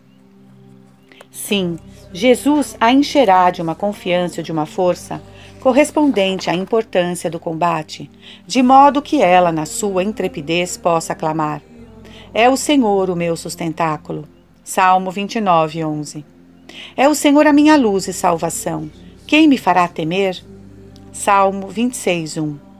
Sim, 1.32 1.76
Jesus 2.12 2.76
a 2.80 2.92
encherá 2.92 3.50
de 3.50 3.60
uma 3.60 3.74
confiança 3.74 4.38
e 4.38 4.44
de 4.44 4.52
uma 4.52 4.64
força 4.64 5.20
correspondente 5.58 6.48
à 6.48 6.54
importância 6.54 7.28
do 7.28 7.40
combate, 7.40 8.08
de 8.46 8.62
modo 8.62 9.02
que 9.02 9.20
ela, 9.20 9.50
na 9.50 9.66
sua 9.66 10.04
intrepidez, 10.04 10.76
possa 10.76 11.12
clamar: 11.12 11.60
É 12.32 12.48
o 12.48 12.56
Senhor 12.56 13.10
o 13.10 13.16
meu 13.16 13.36
sustentáculo. 13.36 14.28
Salmo 14.62 15.10
29, 15.10 15.84
11. 15.84 16.24
É 16.96 17.08
o 17.08 17.16
Senhor 17.16 17.48
a 17.48 17.52
minha 17.52 17.76
luz 17.76 18.06
e 18.06 18.12
salvação. 18.12 18.88
Quem 19.26 19.48
me 19.48 19.58
fará 19.58 19.88
temer? 19.88 20.40
Salmo 21.12 21.66
26, 21.66 22.36
1. 22.36 22.71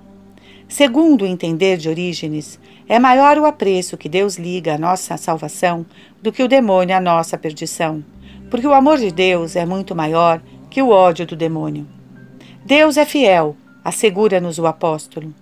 Segundo 0.73 1.21
o 1.21 1.27
entender 1.27 1.77
de 1.77 1.91
Orígenes, 1.91 2.59
é 2.89 2.99
maior 2.99 3.37
o 3.37 3.45
apreço 3.45 3.99
que 3.99 4.09
Deus 4.09 4.39
liga 4.39 4.75
à 4.75 4.79
nossa 4.79 5.19
salvação 5.19 5.85
do 6.23 6.33
que 6.33 6.43
o 6.43 6.49
demônio 6.49 6.97
à 6.97 7.01
nossa 7.01 7.37
perdição, 7.37 8.03
porque 8.51 8.67
o 8.67 8.73
amor 8.73 8.97
de 8.97 9.13
Deus 9.13 9.55
é 9.55 9.67
muito 9.67 9.95
maior 9.95 10.41
que 10.71 10.81
o 10.81 10.89
ódio 10.89 11.27
do 11.27 11.37
demônio. 11.37 11.87
Deus 12.65 12.97
é 12.97 13.05
fiel, 13.05 13.55
assegura-nos 13.85 14.59
o 14.59 14.67
apóstolo. 14.67 15.35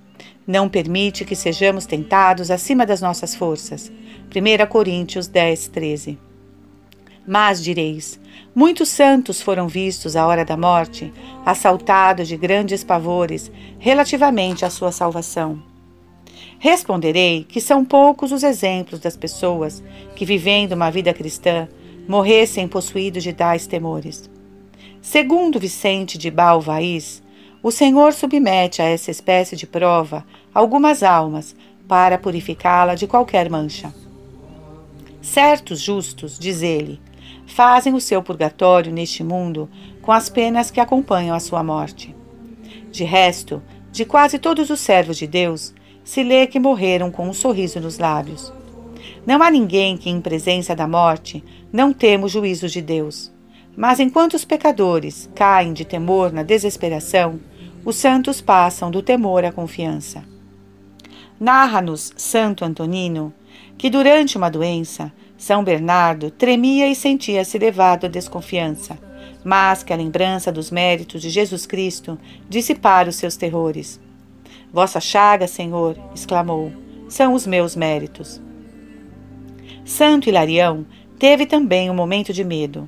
Não 0.45 0.69
permite 0.69 1.25
que 1.25 1.37
sejamos 1.37 1.87
tentados 1.87 2.51
acima 2.51 2.85
das 2.85 3.01
nossas 3.01 3.33
forças. 3.33 3.89
1 4.35 4.67
Coríntios 4.67 5.29
10, 5.29 5.69
13. 5.69 6.19
Mas 7.25 7.63
direis: 7.63 8.20
muitos 8.55 8.89
santos 8.89 9.41
foram 9.41 9.69
vistos 9.69 10.17
à 10.17 10.27
hora 10.27 10.45
da 10.45 10.57
morte, 10.57 11.13
assaltados 11.45 12.29
de 12.29 12.37
grandes 12.37 12.83
pavores 12.85 13.51
relativamente 13.79 14.65
à 14.65 14.71
sua 14.71 14.93
salvação. 14.93 15.63
Responderei 16.59 17.45
que 17.49 17.61
são 17.61 17.85
poucos 17.85 18.33
os 18.33 18.43
exemplos 18.43 19.01
das 19.01 19.17
pessoas 19.17 19.83
que, 20.15 20.25
vivendo 20.25 20.73
uma 20.73 20.91
vida 20.91 21.13
cristã, 21.15 21.69
morressem 22.07 22.69
possuídos 22.69 23.23
de 23.23 23.33
tais 23.33 23.67
temores. 23.67 24.29
Segundo 25.01 25.59
Vicente 25.59 26.19
de 26.19 26.31
Balvaís, 26.31 27.23
o 27.63 27.71
Senhor 27.71 28.13
submete 28.13 28.83
a 28.83 28.85
essa 28.85 29.11
espécie 29.11 29.57
de 29.57 29.67
prova 29.67 30.27
algumas 30.53 31.03
almas 31.03 31.55
para 31.89 32.19
purificá-la 32.19 32.95
de 32.95 33.07
qualquer 33.07 33.51
mancha. 33.51 33.93
Certos 35.23 35.81
justos, 35.81 36.39
diz 36.39 36.63
ele, 36.63 37.01
fazem 37.51 37.95
o 37.95 38.01
seu 38.01 38.23
purgatório 38.23 38.93
neste 38.93 39.25
mundo 39.25 39.69
com 40.01 40.13
as 40.13 40.29
penas 40.29 40.71
que 40.71 40.81
acompanham 40.81 41.35
a 41.35 41.41
sua 41.41 41.63
morte. 41.63 42.15
De 42.91 43.05
resto, 43.05 43.63
de 43.91 44.05
quase 44.05 44.39
todos 44.39 44.71
os 44.71 44.81
servos 44.81 45.17
de 45.19 45.27
Deus, 45.27 45.75
se 46.05 46.23
lê 46.23 46.47
que 46.47 46.61
morreram 46.61 47.11
com 47.11 47.29
um 47.29 47.33
sorriso 47.33 47.81
nos 47.81 47.99
lábios. 47.99 48.53
Não 49.27 49.43
há 49.43 49.51
ninguém 49.51 49.97
que, 49.97 50.09
em 50.09 50.21
presença 50.21 50.75
da 50.75 50.87
morte, 50.87 51.45
não 51.73 51.93
teme 51.93 52.25
o 52.25 52.29
juízo 52.29 52.69
de 52.69 52.81
Deus. 52.81 53.33
Mas 53.77 54.01
enquanto 54.01 54.35
os 54.35 54.45
pecadores 54.45 55.29
caem 55.35 55.73
de 55.73 55.85
temor 55.85 56.33
na 56.33 56.43
desesperação, 56.43 57.41
os 57.85 57.97
santos 57.97 58.41
passam 58.41 58.91
do 58.91 59.03
temor 59.03 59.45
à 59.45 59.53
confiança. 59.53 60.25
Narra-nos 61.39 62.13
Santo 62.17 62.65
Antonino 62.65 63.33
que 63.79 63.89
durante 63.89 64.37
uma 64.37 64.51
doença, 64.51 65.11
São 65.41 65.65
Bernardo 65.65 66.31
tremia 66.31 66.87
e 66.87 66.95
sentia-se 66.95 67.57
levado 67.57 68.05
à 68.05 68.09
desconfiança, 68.11 68.99
mas 69.43 69.83
que 69.83 69.91
a 69.91 69.97
lembrança 69.97 70.53
dos 70.53 70.71
méritos 70.71 71.23
de 71.23 71.31
Jesus 71.31 71.65
Cristo 71.65 72.19
dissipara 72.47 73.09
os 73.09 73.17
seus 73.17 73.39
terrores. 73.39 73.99
Vossa 74.71 75.01
chaga, 75.01 75.49
Senhor, 75.49 75.97
exclamou, 76.15 76.71
são 77.09 77.33
os 77.33 77.47
meus 77.47 77.75
méritos. 77.75 78.39
Santo 79.83 80.29
Hilarião 80.29 80.85
teve 81.19 81.47
também 81.47 81.89
um 81.89 81.95
momento 81.95 82.35
de 82.35 82.45
medo, 82.45 82.87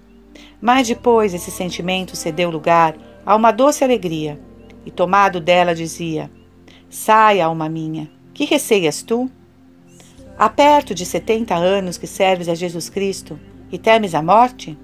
mas 0.60 0.86
depois 0.86 1.32
esse 1.32 1.50
sentimento 1.50 2.14
cedeu 2.14 2.50
lugar 2.50 2.94
a 3.24 3.34
uma 3.34 3.50
doce 3.50 3.82
alegria, 3.82 4.38
e 4.84 4.90
tomado 4.90 5.40
dela 5.40 5.74
dizia: 5.74 6.30
Saia, 6.90 7.46
alma 7.46 7.66
minha, 7.66 8.10
que 8.34 8.44
receias 8.44 9.02
tu? 9.02 9.30
Há 10.38 10.48
perto 10.48 10.94
de 10.94 11.04
setenta 11.04 11.54
anos 11.54 11.98
que 11.98 12.06
serves 12.06 12.48
a 12.48 12.54
Jesus 12.54 12.88
Cristo 12.88 13.38
e 13.70 13.78
temes 13.78 14.14
a 14.14 14.22
morte? 14.22 14.76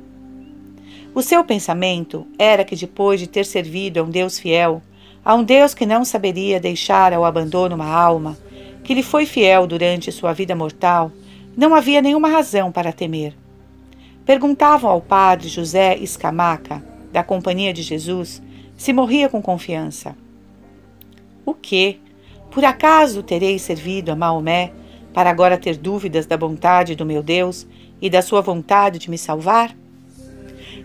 O 1.15 1.23
seu 1.23 1.43
pensamento 1.43 2.27
era 2.39 2.65
que 2.65 2.77
depois 2.77 3.19
de 3.19 3.27
ter 3.27 3.45
servido 3.45 3.99
a 3.99 4.03
um 4.03 4.11
Deus 4.11 4.39
fiel, 4.39 4.83
a 5.25 5.35
um 5.35 5.43
Deus 5.43 5.75
que 5.75 5.87
não 5.87 6.05
saberia 6.05 6.61
deixar 6.61 7.13
ao 7.13 7.25
abandono 7.25 7.75
uma 7.75 7.87
alma, 7.93 8.37
que 8.85 8.95
lhe 8.95 9.03
foi 9.03 9.27
fiel 9.27 9.67
durante 9.67 10.13
sua 10.13 10.33
vida 10.33 10.55
mortal, 10.55 11.11
não 11.57 11.75
havia 11.75 12.01
nenhuma 12.03 12.29
razão 12.29 12.71
para 12.71 12.93
temer. 12.93 13.35
Perguntavam 14.25 14.91
ao 14.91 15.01
padre 15.01 15.49
José 15.49 15.97
Escamaca, 15.97 16.85
da 17.11 17.25
Companhia 17.25 17.73
de 17.73 17.83
Jesus, 17.83 18.43
se 18.77 18.93
morria 18.93 19.29
com 19.29 19.43
confiança. 19.43 20.15
O 21.45 21.55
que? 21.55 21.99
Por 22.51 22.65
acaso 22.65 23.23
terei 23.23 23.59
servido 23.59 24.13
a 24.13 24.17
Maomé 24.17 24.73
para 25.19 25.31
agora 25.31 25.59
ter 25.59 25.77
dúvidas 25.77 26.27
da 26.27 26.37
vontade 26.37 26.95
do 26.95 27.05
meu 27.05 27.25
Deus 27.25 27.67
e 28.01 28.09
da 28.09 28.23
sua 28.23 28.41
vontade 28.41 29.01
de 29.01 29.11
me 29.11 29.19
salvar? 29.19 29.77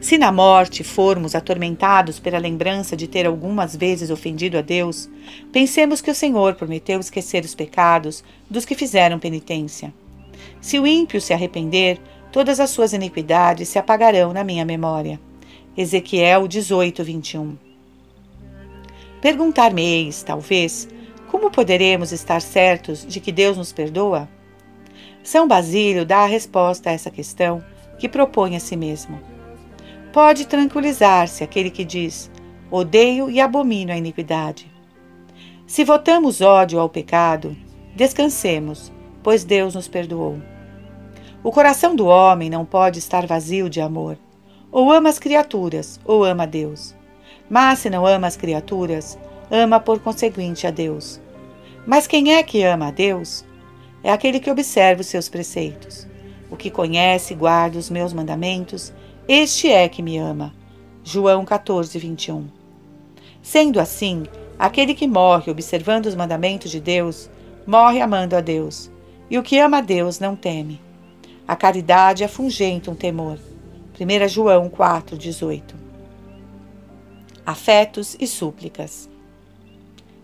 Se 0.02 0.18
na 0.18 0.32
morte 0.32 0.84
formos 0.84 1.36
atormentados 1.36 2.20
pela 2.20 2.40
lembrança 2.40 2.98
de 2.98 3.08
ter 3.08 3.28
algumas 3.28 3.76
vezes 3.76 4.10
ofendido 4.10 4.58
a 4.58 4.62
Deus, 4.62 5.08
pensemos 5.52 6.02
que 6.02 6.10
o 6.10 6.16
Senhor 6.16 6.56
prometeu 6.56 7.00
esquecer 7.00 7.46
os 7.46 7.54
pecados 7.54 8.24
dos 8.50 8.66
que 8.66 8.74
fizeram 8.74 9.20
penitência. 9.20 9.94
Se 10.60 10.80
o 10.80 10.88
ímpio 10.88 11.22
se 11.22 11.32
arrepender, 11.32 12.02
todas 12.32 12.60
as 12.60 12.72
suas 12.72 12.92
iniquidades 12.92 13.70
se 13.70 13.78
apagarão 13.78 14.34
na 14.34 14.44
minha 14.44 14.66
memória. 14.66 15.20
Ezequiel 15.78 16.48
18, 16.48 17.04
21. 17.04 17.56
Perguntar-me-eis, 19.22 20.24
talvez, 20.24 20.88
como 21.34 21.50
poderemos 21.50 22.12
estar 22.12 22.40
certos 22.44 23.04
de 23.08 23.20
que 23.20 23.32
Deus 23.32 23.58
nos 23.58 23.74
perdoa? 23.74 24.30
São 25.24 25.48
Basílio 25.48 26.06
dá 26.06 26.20
a 26.20 26.28
resposta 26.28 26.92
a 26.92 26.94
essa 26.94 27.10
questão 27.10 27.64
que 27.98 28.08
propõe 28.08 28.56
a 28.56 28.60
si 28.60 28.78
mesmo. 28.78 29.20
Pode 30.14 30.46
tranquilizar-se 30.46 31.44
aquele 31.44 31.72
que 31.72 31.84
diz: 31.84 32.30
odeio 32.70 33.32
e 33.32 33.42
abomino 33.42 33.92
a 33.92 33.98
iniquidade. 33.98 34.72
Se 35.66 35.84
votamos 35.84 36.40
ódio 36.40 36.80
ao 36.80 36.88
pecado, 36.88 37.58
descansemos, 37.96 38.94
pois 39.24 39.44
Deus 39.44 39.74
nos 39.74 39.88
perdoou. 39.88 40.40
O 41.44 41.52
coração 41.52 41.96
do 41.96 42.06
homem 42.06 42.48
não 42.48 42.64
pode 42.64 43.00
estar 43.00 43.26
vazio 43.26 43.68
de 43.72 43.82
amor. 43.82 44.20
Ou 44.72 44.92
ama 44.92 45.10
as 45.10 45.18
criaturas, 45.18 46.00
ou 46.06 46.24
ama 46.24 46.46
Deus. 46.46 46.96
Mas 47.50 47.80
se 47.80 47.90
não 47.90 48.06
ama 48.06 48.28
as 48.28 48.38
criaturas, 48.38 49.18
ama 49.50 49.80
por 49.80 50.00
conseguinte 50.00 50.68
a 50.68 50.72
Deus. 50.72 51.23
Mas 51.86 52.08
quem 52.08 52.34
é 52.34 52.44
que 52.44 52.64
ama 52.64 52.88
a 52.88 52.92
Deus? 52.92 53.46
É 54.04 54.12
aquele 54.12 54.40
que 54.40 54.50
observa 54.50 55.02
os 55.02 55.08
seus 55.08 55.28
preceitos. 55.28 56.08
O 56.50 56.56
que 56.56 56.70
conhece 56.70 57.34
e 57.34 57.38
guarda 57.38 57.78
os 57.78 57.90
meus 57.90 58.14
mandamentos, 58.14 58.94
este 59.28 59.70
é 59.70 59.90
que 59.90 60.02
me 60.02 60.18
ama. 60.18 60.54
João 61.04 61.44
14, 61.44 61.98
21. 61.98 62.48
Sendo 63.42 63.80
assim, 63.80 64.24
aquele 64.58 64.94
que 64.94 65.08
morre 65.08 65.52
observando 65.52 66.06
os 66.06 66.16
mandamentos 66.16 66.72
de 66.72 66.80
Deus, 66.80 67.30
morre 67.68 68.00
amando 68.02 68.36
a 68.36 68.42
Deus. 68.42 68.90
E 69.30 69.38
o 69.38 69.44
que 69.44 69.58
ama 69.60 69.80
a 69.80 69.82
Deus 69.82 70.20
não 70.20 70.36
teme. 70.36 70.80
A 71.46 71.56
caridade 71.56 72.24
afungenta 72.24 72.90
um 72.90 72.96
temor. 72.96 73.38
1 74.00 74.28
João 74.30 74.70
4, 74.70 75.18
18. 75.18 75.76
Afetos 77.46 78.16
e 78.20 78.26
súplicas. 78.26 79.10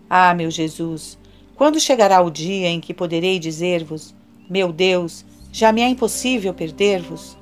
Ah, 0.08 0.32
meu 0.34 0.50
Jesus, 0.50 1.18
quando 1.60 1.78
chegará 1.78 2.22
o 2.22 2.30
dia 2.30 2.70
em 2.70 2.80
que 2.80 2.94
poderei 2.94 3.38
dizer-vos: 3.38 4.14
Meu 4.48 4.72
Deus, 4.72 5.26
já 5.52 5.70
me 5.70 5.82
é 5.82 5.88
impossível 5.90 6.54
perder-vos? 6.54 7.36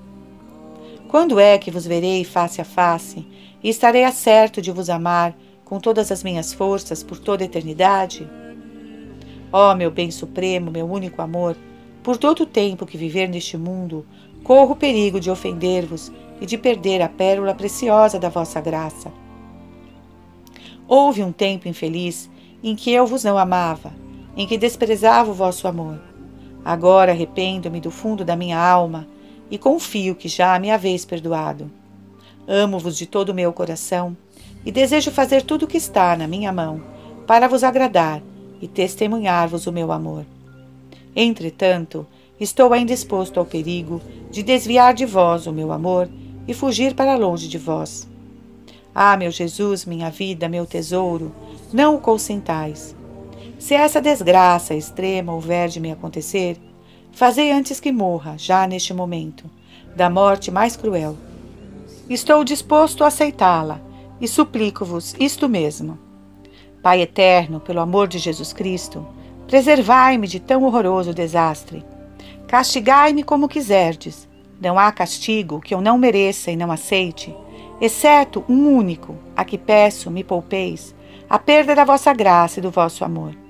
Quando 1.06 1.38
é 1.38 1.56
que 1.56 1.70
vos 1.70 1.86
verei 1.86 2.24
face 2.24 2.60
a 2.60 2.64
face 2.64 3.24
e 3.62 3.68
estarei 3.68 4.02
a 4.02 4.10
certo 4.10 4.60
de 4.60 4.72
vos 4.72 4.90
amar 4.90 5.38
com 5.64 5.78
todas 5.78 6.10
as 6.10 6.24
minhas 6.24 6.52
forças 6.52 7.00
por 7.00 7.16
toda 7.16 7.44
a 7.44 7.46
eternidade? 7.46 8.28
Ó 9.52 9.70
oh, 9.70 9.76
meu 9.76 9.88
bem 9.88 10.10
supremo, 10.10 10.68
meu 10.68 10.90
único 10.90 11.22
amor, 11.22 11.56
por 12.02 12.16
todo 12.16 12.42
o 12.42 12.46
tempo 12.46 12.86
que 12.86 12.98
viver 12.98 13.28
neste 13.28 13.56
mundo, 13.56 14.04
corro 14.42 14.72
o 14.72 14.76
perigo 14.76 15.20
de 15.20 15.30
ofender-vos 15.30 16.10
e 16.40 16.44
de 16.44 16.58
perder 16.58 17.00
a 17.02 17.08
pérola 17.08 17.54
preciosa 17.54 18.18
da 18.18 18.28
vossa 18.28 18.60
graça. 18.60 19.12
Houve 20.88 21.22
um 21.22 21.30
tempo 21.30 21.68
infeliz 21.68 22.28
em 22.64 22.74
que 22.74 22.90
eu 22.90 23.06
vos 23.06 23.22
não 23.22 23.38
amava, 23.38 23.92
em 24.38 24.46
que 24.46 24.56
desprezava 24.56 25.32
o 25.32 25.34
vosso 25.34 25.66
amor. 25.66 26.00
Agora 26.64 27.10
arrependo-me 27.10 27.80
do 27.80 27.90
fundo 27.90 28.24
da 28.24 28.36
minha 28.36 28.56
alma 28.56 29.04
e 29.50 29.58
confio 29.58 30.14
que 30.14 30.28
já 30.28 30.56
me 30.60 30.70
haveis 30.70 31.04
perdoado. 31.04 31.68
Amo-vos 32.46 32.96
de 32.96 33.04
todo 33.04 33.30
o 33.30 33.34
meu 33.34 33.52
coração 33.52 34.16
e 34.64 34.70
desejo 34.70 35.10
fazer 35.10 35.42
tudo 35.42 35.64
o 35.64 35.66
que 35.66 35.76
está 35.76 36.16
na 36.16 36.28
minha 36.28 36.52
mão 36.52 36.80
para 37.26 37.48
vos 37.48 37.64
agradar 37.64 38.22
e 38.62 38.68
testemunhar-vos 38.68 39.66
o 39.66 39.72
meu 39.72 39.90
amor. 39.90 40.24
Entretanto, 41.16 42.06
estou 42.38 42.72
ainda 42.72 42.92
exposto 42.92 43.40
ao 43.40 43.46
perigo 43.46 44.00
de 44.30 44.44
desviar 44.44 44.94
de 44.94 45.04
vós 45.04 45.48
o 45.48 45.52
meu 45.52 45.72
amor 45.72 46.08
e 46.46 46.54
fugir 46.54 46.94
para 46.94 47.16
longe 47.16 47.48
de 47.48 47.58
vós. 47.58 48.08
Ah, 48.94 49.16
meu 49.16 49.32
Jesus, 49.32 49.84
minha 49.84 50.10
vida, 50.10 50.48
meu 50.48 50.64
tesouro, 50.64 51.34
não 51.72 51.96
o 51.96 52.00
consentais. 52.00 52.96
Se 53.58 53.74
essa 53.74 54.00
desgraça 54.00 54.72
extrema 54.72 55.32
houver 55.32 55.68
de 55.68 55.80
me 55.80 55.90
acontecer, 55.90 56.56
fazei 57.10 57.50
antes 57.50 57.80
que 57.80 57.90
morra, 57.90 58.36
já 58.38 58.66
neste 58.68 58.94
momento, 58.94 59.44
da 59.96 60.08
morte 60.08 60.48
mais 60.50 60.76
cruel. 60.76 61.16
Estou 62.08 62.44
disposto 62.44 63.02
a 63.02 63.08
aceitá-la 63.08 63.80
e 64.20 64.28
suplico-vos 64.28 65.14
isto 65.18 65.48
mesmo. 65.48 65.98
Pai 66.82 67.02
eterno, 67.02 67.58
pelo 67.58 67.80
amor 67.80 68.06
de 68.06 68.18
Jesus 68.18 68.52
Cristo, 68.52 69.04
preservai-me 69.48 70.28
de 70.28 70.38
tão 70.38 70.62
horroroso 70.62 71.12
desastre. 71.12 71.84
Castigai-me 72.46 73.24
como 73.24 73.48
quiserdes. 73.48 74.28
Não 74.60 74.78
há 74.78 74.90
castigo 74.92 75.60
que 75.60 75.74
eu 75.74 75.80
não 75.80 75.98
mereça 75.98 76.50
e 76.50 76.56
não 76.56 76.70
aceite, 76.70 77.34
exceto 77.80 78.44
um 78.48 78.68
único, 78.76 79.16
a 79.36 79.44
que 79.44 79.58
peço 79.58 80.10
me 80.10 80.22
poupeis, 80.22 80.94
a 81.28 81.38
perda 81.38 81.74
da 81.74 81.84
vossa 81.84 82.12
graça 82.14 82.60
e 82.60 82.62
do 82.62 82.70
vosso 82.70 83.04
amor. 83.04 83.47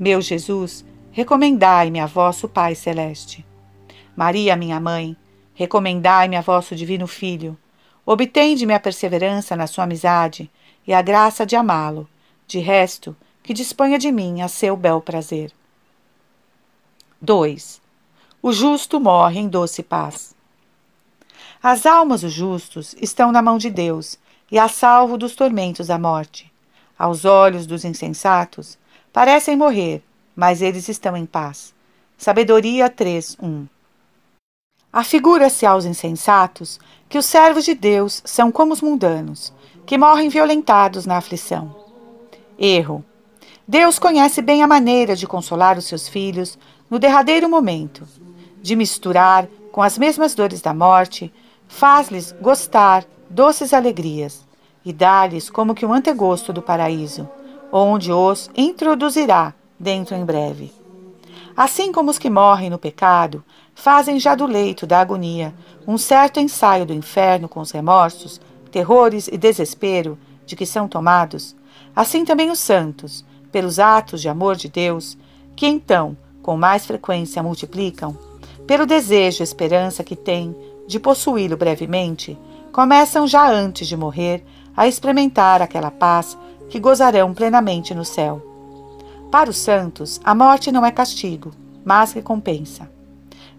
Meu 0.00 0.22
Jesus, 0.22 0.82
recomendai-me 1.12 2.00
a 2.00 2.06
vosso 2.06 2.48
Pai 2.48 2.74
Celeste. 2.74 3.44
Maria, 4.16 4.56
minha 4.56 4.80
mãe, 4.80 5.14
recomendai-me 5.52 6.36
a 6.36 6.40
vosso 6.40 6.74
Divino 6.74 7.06
Filho. 7.06 7.54
Obtende-me 8.06 8.72
a 8.72 8.80
perseverança 8.80 9.54
na 9.54 9.66
sua 9.66 9.84
amizade 9.84 10.50
e 10.86 10.94
a 10.94 11.02
graça 11.02 11.44
de 11.44 11.54
amá-lo. 11.54 12.08
De 12.46 12.60
resto, 12.60 13.14
que 13.42 13.52
disponha 13.52 13.98
de 13.98 14.10
mim 14.10 14.40
a 14.40 14.48
seu 14.48 14.74
bel 14.74 15.02
prazer. 15.02 15.52
2. 17.20 17.82
O 18.40 18.52
justo 18.52 18.98
morre 18.98 19.38
em 19.38 19.48
doce 19.48 19.82
paz. 19.82 20.34
As 21.62 21.84
almas 21.84 22.22
dos 22.22 22.32
justos 22.32 22.96
estão 23.02 23.30
na 23.30 23.42
mão 23.42 23.58
de 23.58 23.68
Deus 23.68 24.18
e 24.50 24.58
a 24.58 24.66
salvo 24.66 25.18
dos 25.18 25.34
tormentos 25.34 25.88
da 25.88 25.98
morte. 25.98 26.50
Aos 26.98 27.26
olhos 27.26 27.66
dos 27.66 27.84
insensatos, 27.84 28.79
Parecem 29.12 29.56
morrer, 29.56 30.02
mas 30.36 30.62
eles 30.62 30.88
estão 30.88 31.16
em 31.16 31.26
paz. 31.26 31.74
Sabedoria 32.16 32.88
3:1. 32.88 33.66
Afigura-se 34.92 35.66
aos 35.66 35.84
insensatos 35.84 36.78
que 37.08 37.18
os 37.18 37.26
servos 37.26 37.64
de 37.64 37.74
Deus 37.74 38.22
são 38.24 38.52
como 38.52 38.72
os 38.72 38.80
mundanos, 38.80 39.52
que 39.84 39.98
morrem 39.98 40.28
violentados 40.28 41.06
na 41.06 41.16
aflição. 41.16 41.74
Erro. 42.56 43.04
Deus 43.66 43.98
conhece 43.98 44.40
bem 44.40 44.62
a 44.62 44.66
maneira 44.68 45.16
de 45.16 45.26
consolar 45.26 45.76
os 45.76 45.86
seus 45.86 46.08
filhos 46.08 46.56
no 46.88 46.98
derradeiro 46.98 47.48
momento, 47.48 48.06
de 48.62 48.76
misturar 48.76 49.48
com 49.72 49.82
as 49.82 49.98
mesmas 49.98 50.34
dores 50.34 50.60
da 50.60 50.72
morte, 50.74 51.32
faz-lhes 51.66 52.32
gostar 52.40 53.04
doces 53.28 53.72
alegrias, 53.72 54.46
e 54.84 54.92
dá-lhes 54.92 55.50
como 55.50 55.74
que 55.74 55.86
um 55.86 55.92
antegosto 55.92 56.52
do 56.52 56.62
paraíso, 56.62 57.28
onde 57.72 58.12
os 58.12 58.50
introduzirá 58.56 59.54
dentro 59.78 60.14
em 60.14 60.24
breve. 60.24 60.72
Assim 61.56 61.92
como 61.92 62.10
os 62.10 62.18
que 62.18 62.30
morrem 62.30 62.70
no 62.70 62.78
pecado 62.78 63.44
fazem 63.74 64.18
já 64.18 64.34
do 64.34 64.46
leito 64.46 64.86
da 64.86 65.00
agonia 65.00 65.54
um 65.86 65.98
certo 65.98 66.38
ensaio 66.38 66.86
do 66.86 66.92
inferno 66.92 67.48
com 67.48 67.60
os 67.60 67.70
remorsos, 67.70 68.40
terrores 68.70 69.28
e 69.28 69.36
desespero 69.36 70.18
de 70.46 70.54
que 70.54 70.66
são 70.66 70.86
tomados, 70.86 71.56
assim 71.94 72.24
também 72.24 72.50
os 72.50 72.58
santos, 72.58 73.24
pelos 73.50 73.78
atos 73.78 74.20
de 74.20 74.28
amor 74.28 74.56
de 74.56 74.68
Deus, 74.68 75.16
que 75.56 75.66
então, 75.66 76.16
com 76.42 76.56
mais 76.56 76.86
frequência 76.86 77.42
multiplicam, 77.42 78.16
pelo 78.66 78.86
desejo 78.86 79.42
e 79.42 79.44
esperança 79.44 80.04
que 80.04 80.14
têm 80.14 80.54
de 80.86 81.00
possuí-lo 81.00 81.56
brevemente, 81.56 82.38
começam 82.72 83.26
já 83.26 83.50
antes 83.50 83.88
de 83.88 83.96
morrer 83.96 84.44
a 84.76 84.86
experimentar 84.86 85.60
aquela 85.60 85.90
paz 85.90 86.38
que 86.70 86.80
gozarão 86.80 87.34
plenamente 87.34 87.94
no 87.94 88.04
céu. 88.04 88.40
Para 89.30 89.50
os 89.50 89.58
santos, 89.58 90.20
a 90.24 90.34
morte 90.34 90.72
não 90.72 90.86
é 90.86 90.90
castigo, 90.90 91.50
mas 91.84 92.12
recompensa. 92.12 92.90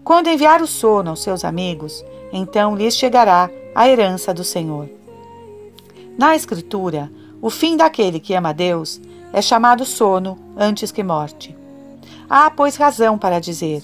Quando 0.02 0.28
enviar 0.28 0.60
o 0.60 0.66
sono 0.66 1.10
aos 1.10 1.22
seus 1.22 1.44
amigos, 1.44 2.04
então 2.32 2.74
lhes 2.74 2.96
chegará 2.96 3.48
a 3.74 3.88
herança 3.88 4.34
do 4.34 4.42
Senhor. 4.42 4.88
Na 6.18 6.34
Escritura, 6.34 7.10
o 7.40 7.48
fim 7.48 7.76
daquele 7.76 8.18
que 8.18 8.34
ama 8.34 8.52
Deus 8.52 9.00
é 9.32 9.40
chamado 9.40 9.84
sono 9.84 10.38
antes 10.56 10.90
que 10.90 11.02
morte. 11.02 11.56
Há, 12.28 12.50
pois, 12.50 12.76
razão 12.76 13.18
para 13.18 13.40
dizer: 13.40 13.82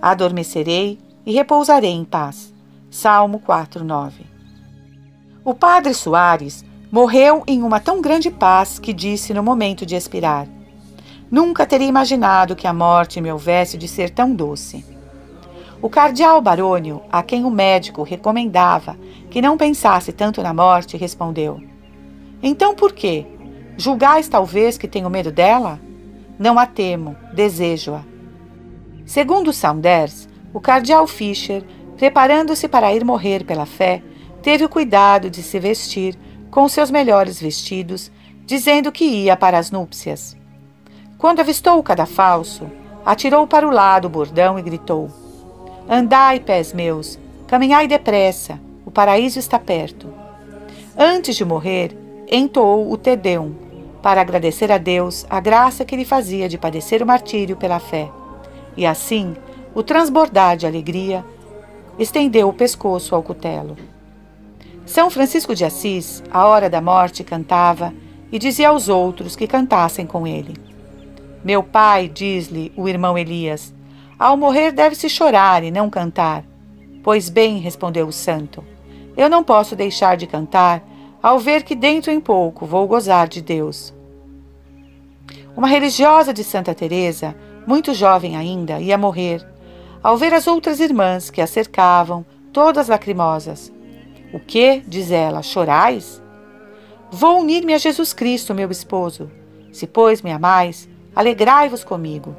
adormecerei 0.00 0.98
e 1.24 1.32
repousarei 1.32 1.90
em 1.90 2.04
paz. 2.04 2.52
Salmo 2.90 3.40
4:9. 3.40 4.12
O 5.44 5.54
padre 5.54 5.92
Soares 5.94 6.64
morreu 6.94 7.42
em 7.48 7.60
uma 7.60 7.80
tão 7.80 8.00
grande 8.00 8.30
paz 8.30 8.78
que 8.78 8.92
disse 8.92 9.34
no 9.34 9.42
momento 9.42 9.84
de 9.84 9.96
expirar: 9.96 10.46
Nunca 11.28 11.66
teria 11.66 11.88
imaginado 11.88 12.54
que 12.54 12.68
a 12.68 12.72
morte 12.72 13.20
me 13.20 13.32
houvesse 13.32 13.76
de 13.76 13.88
ser 13.88 14.10
tão 14.10 14.32
doce. 14.32 14.86
O 15.82 15.90
cardeal 15.90 16.40
Barônio, 16.40 17.02
a 17.10 17.20
quem 17.20 17.44
o 17.44 17.50
médico 17.50 18.04
recomendava 18.04 18.96
que 19.28 19.42
não 19.42 19.56
pensasse 19.56 20.12
tanto 20.12 20.40
na 20.40 20.54
morte, 20.54 20.96
respondeu: 20.96 21.60
Então 22.40 22.76
por 22.76 22.92
quê? 22.92 23.26
Julgais 23.76 24.28
talvez 24.28 24.78
que 24.78 24.86
tenho 24.86 25.10
medo 25.10 25.32
dela? 25.32 25.80
Não 26.38 26.60
a 26.60 26.64
temo, 26.64 27.16
desejo-a. 27.32 28.04
Segundo 29.04 29.52
Saunders, 29.52 30.28
o 30.52 30.60
cardeal 30.60 31.08
Fischer, 31.08 31.64
preparando-se 31.96 32.68
para 32.68 32.94
ir 32.94 33.04
morrer 33.04 33.44
pela 33.44 33.66
fé, 33.66 34.00
teve 34.40 34.64
o 34.64 34.68
cuidado 34.68 35.28
de 35.28 35.42
se 35.42 35.58
vestir 35.58 36.16
com 36.54 36.68
seus 36.68 36.88
melhores 36.88 37.40
vestidos, 37.40 38.12
dizendo 38.46 38.92
que 38.92 39.04
ia 39.04 39.36
para 39.36 39.58
as 39.58 39.72
núpcias. 39.72 40.36
Quando 41.18 41.40
avistou 41.40 41.80
o 41.80 41.82
cadafalso, 41.82 42.70
atirou 43.04 43.44
para 43.44 43.66
o 43.66 43.72
lado 43.72 44.04
o 44.04 44.08
bordão 44.08 44.56
e 44.56 44.62
gritou: 44.62 45.10
Andai, 45.90 46.38
pés 46.38 46.72
meus, 46.72 47.18
caminhai 47.48 47.88
depressa, 47.88 48.60
o 48.86 48.90
paraíso 48.92 49.40
está 49.40 49.58
perto. 49.58 50.06
Antes 50.96 51.34
de 51.34 51.44
morrer, 51.44 51.98
entoou 52.30 52.92
o 52.92 52.96
Tedeum, 52.96 53.52
para 54.00 54.20
agradecer 54.20 54.70
a 54.70 54.78
Deus 54.78 55.26
a 55.28 55.40
graça 55.40 55.84
que 55.84 55.96
lhe 55.96 56.04
fazia 56.04 56.48
de 56.48 56.56
padecer 56.56 57.02
o 57.02 57.06
martírio 57.06 57.56
pela 57.56 57.80
fé. 57.80 58.08
E 58.76 58.86
assim, 58.86 59.34
o 59.74 59.82
transbordar 59.82 60.56
de 60.56 60.68
alegria, 60.68 61.24
estendeu 61.98 62.48
o 62.48 62.52
pescoço 62.52 63.12
ao 63.12 63.24
cutelo. 63.24 63.76
São 64.86 65.08
Francisco 65.08 65.54
de 65.54 65.64
Assis, 65.64 66.22
à 66.30 66.46
hora 66.46 66.68
da 66.68 66.80
morte, 66.80 67.24
cantava 67.24 67.92
e 68.30 68.38
dizia 68.38 68.68
aos 68.68 68.88
outros 68.88 69.34
que 69.34 69.46
cantassem 69.46 70.06
com 70.06 70.26
ele. 70.26 70.54
Meu 71.42 71.62
pai, 71.62 72.08
diz-lhe 72.08 72.72
o 72.76 72.88
irmão 72.88 73.16
Elias, 73.16 73.74
ao 74.18 74.36
morrer 74.36 74.72
deve-se 74.72 75.08
chorar 75.08 75.64
e 75.64 75.70
não 75.70 75.88
cantar. 75.88 76.44
Pois 77.02 77.28
bem, 77.28 77.58
respondeu 77.58 78.06
o 78.06 78.12
santo, 78.12 78.64
eu 79.16 79.28
não 79.28 79.42
posso 79.42 79.74
deixar 79.74 80.16
de 80.16 80.26
cantar 80.26 80.82
ao 81.22 81.38
ver 81.38 81.62
que 81.62 81.74
dentro 81.74 82.10
em 82.10 82.20
pouco 82.20 82.66
vou 82.66 82.86
gozar 82.86 83.28
de 83.28 83.40
Deus. 83.40 83.94
Uma 85.56 85.68
religiosa 85.68 86.34
de 86.34 86.44
Santa 86.44 86.74
Teresa, 86.74 87.34
muito 87.66 87.94
jovem 87.94 88.36
ainda, 88.36 88.80
ia 88.80 88.98
morrer, 88.98 89.46
ao 90.02 90.18
ver 90.18 90.34
as 90.34 90.46
outras 90.46 90.80
irmãs 90.80 91.30
que 91.30 91.40
a 91.40 91.46
cercavam, 91.46 92.26
todas 92.52 92.88
lacrimosas. 92.88 93.72
O 94.34 94.40
que, 94.40 94.82
diz 94.88 95.12
ela, 95.12 95.42
chorais? 95.42 96.20
Vou 97.08 97.38
unir-me 97.38 97.72
a 97.72 97.78
Jesus 97.78 98.12
Cristo, 98.12 98.52
meu 98.52 98.68
esposo. 98.68 99.30
Se, 99.70 99.86
pois, 99.86 100.22
me 100.22 100.32
amais, 100.32 100.88
alegrai-vos 101.14 101.84
comigo. 101.84 102.34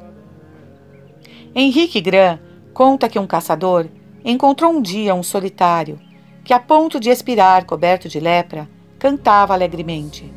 Henrique 1.54 2.02
Gran 2.02 2.38
conta 2.74 3.08
que 3.08 3.18
um 3.18 3.26
caçador 3.26 3.86
encontrou 4.22 4.72
um 4.72 4.82
dia 4.82 5.14
um 5.14 5.22
solitário 5.22 5.98
que, 6.44 6.52
a 6.52 6.60
ponto 6.60 7.00
de 7.00 7.08
expirar 7.08 7.64
coberto 7.64 8.10
de 8.10 8.20
lepra, 8.20 8.68
cantava 8.98 9.54
alegremente. 9.54 10.30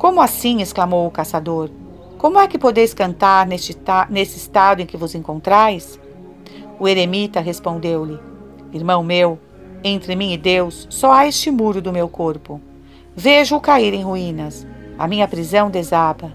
Como 0.00 0.20
assim? 0.20 0.60
exclamou 0.60 1.06
o 1.06 1.12
caçador. 1.12 1.70
Como 2.18 2.40
é 2.40 2.48
que 2.48 2.58
podeis 2.58 2.92
cantar 2.92 3.46
neste 3.46 3.78
nesse 4.10 4.36
estado 4.36 4.82
em 4.82 4.86
que 4.86 4.96
vos 4.96 5.14
encontrais? 5.14 6.00
O 6.80 6.88
eremita 6.88 7.38
respondeu-lhe: 7.38 8.18
Irmão 8.72 9.04
meu, 9.04 9.38
entre 9.86 10.16
mim 10.16 10.32
e 10.32 10.36
Deus 10.36 10.86
só 10.90 11.12
há 11.12 11.26
este 11.26 11.50
muro 11.50 11.80
do 11.80 11.92
meu 11.92 12.08
corpo. 12.08 12.60
Vejo-o 13.14 13.60
cair 13.60 13.94
em 13.94 14.02
ruínas. 14.02 14.66
A 14.98 15.06
minha 15.06 15.28
prisão 15.28 15.70
desaba. 15.70 16.34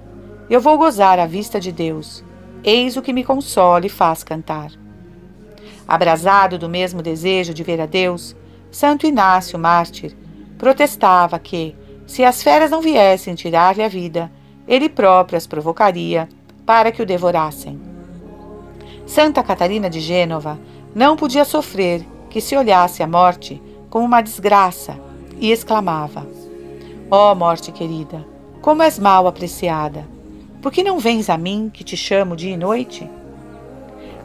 Eu 0.49 0.61
vou 0.61 0.77
gozar 0.77 1.19
à 1.19 1.25
vista 1.25 1.59
de 1.59 1.71
Deus. 1.71 2.23
Eis 2.63 2.95
o 2.95 3.01
que 3.01 3.11
me 3.11 3.23
consola 3.23 3.85
e 3.85 3.89
faz 3.89 4.23
cantar. 4.23 4.71
Abrasado 5.87 6.57
do 6.57 6.69
mesmo 6.69 7.01
desejo 7.01 7.53
de 7.53 7.63
ver 7.63 7.81
a 7.81 7.85
Deus, 7.85 8.35
Santo 8.71 9.05
Inácio, 9.05 9.59
mártir, 9.59 10.15
protestava 10.57 11.37
que, 11.37 11.75
se 12.07 12.23
as 12.23 12.41
feras 12.41 12.71
não 12.71 12.81
viessem 12.81 13.35
tirar-lhe 13.35 13.83
a 13.83 13.87
vida, 13.87 14.31
ele 14.67 14.87
próprio 14.87 15.37
as 15.37 15.45
provocaria 15.45 16.29
para 16.65 16.91
que 16.91 17.01
o 17.01 17.05
devorassem. 17.05 17.79
Santa 19.05 19.43
Catarina 19.43 19.89
de 19.89 19.99
Gênova 19.99 20.57
não 20.95 21.17
podia 21.17 21.43
sofrer 21.43 22.05
que 22.31 22.39
se 22.39 22.55
olhasse 22.55 23.03
a 23.03 23.07
morte 23.07 23.61
como 23.89 24.05
uma 24.05 24.21
desgraça 24.21 24.97
e 25.37 25.51
exclamava: 25.51 26.25
Ó 27.11 27.31
oh, 27.31 27.35
morte 27.35 27.71
querida, 27.71 28.25
como 28.61 28.81
és 28.81 28.97
mal 28.97 29.27
apreciada! 29.27 30.07
Por 30.61 30.71
que 30.71 30.81
não 30.81 30.97
vens 30.97 31.29
a 31.29 31.37
mim 31.37 31.69
que 31.71 31.83
te 31.83 31.97
chamo 31.97 32.35
dia 32.35 32.53
e 32.53 32.57
noite? 32.57 33.09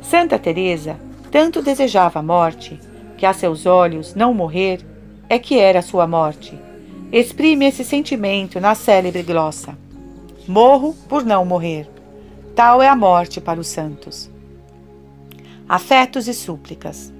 Santa 0.00 0.38
Teresa 0.38 0.96
tanto 1.30 1.60
desejava 1.60 2.20
a 2.20 2.22
morte 2.22 2.78
que 3.18 3.26
a 3.26 3.32
seus 3.32 3.66
olhos 3.66 4.14
não 4.14 4.32
morrer 4.32 4.86
é 5.28 5.38
que 5.38 5.58
era 5.58 5.82
sua 5.82 6.06
morte. 6.06 6.56
Exprime 7.10 7.66
esse 7.66 7.82
sentimento 7.82 8.60
na 8.60 8.76
célebre 8.76 9.22
glossa: 9.22 9.76
Morro 10.46 10.94
por 11.08 11.24
não 11.24 11.44
morrer. 11.44 11.88
Tal 12.54 12.80
é 12.80 12.88
a 12.88 12.94
morte 12.94 13.40
para 13.40 13.58
os 13.58 13.66
santos. 13.66 14.30
Afetos 15.68 16.28
e 16.28 16.34
súplicas. 16.34 17.15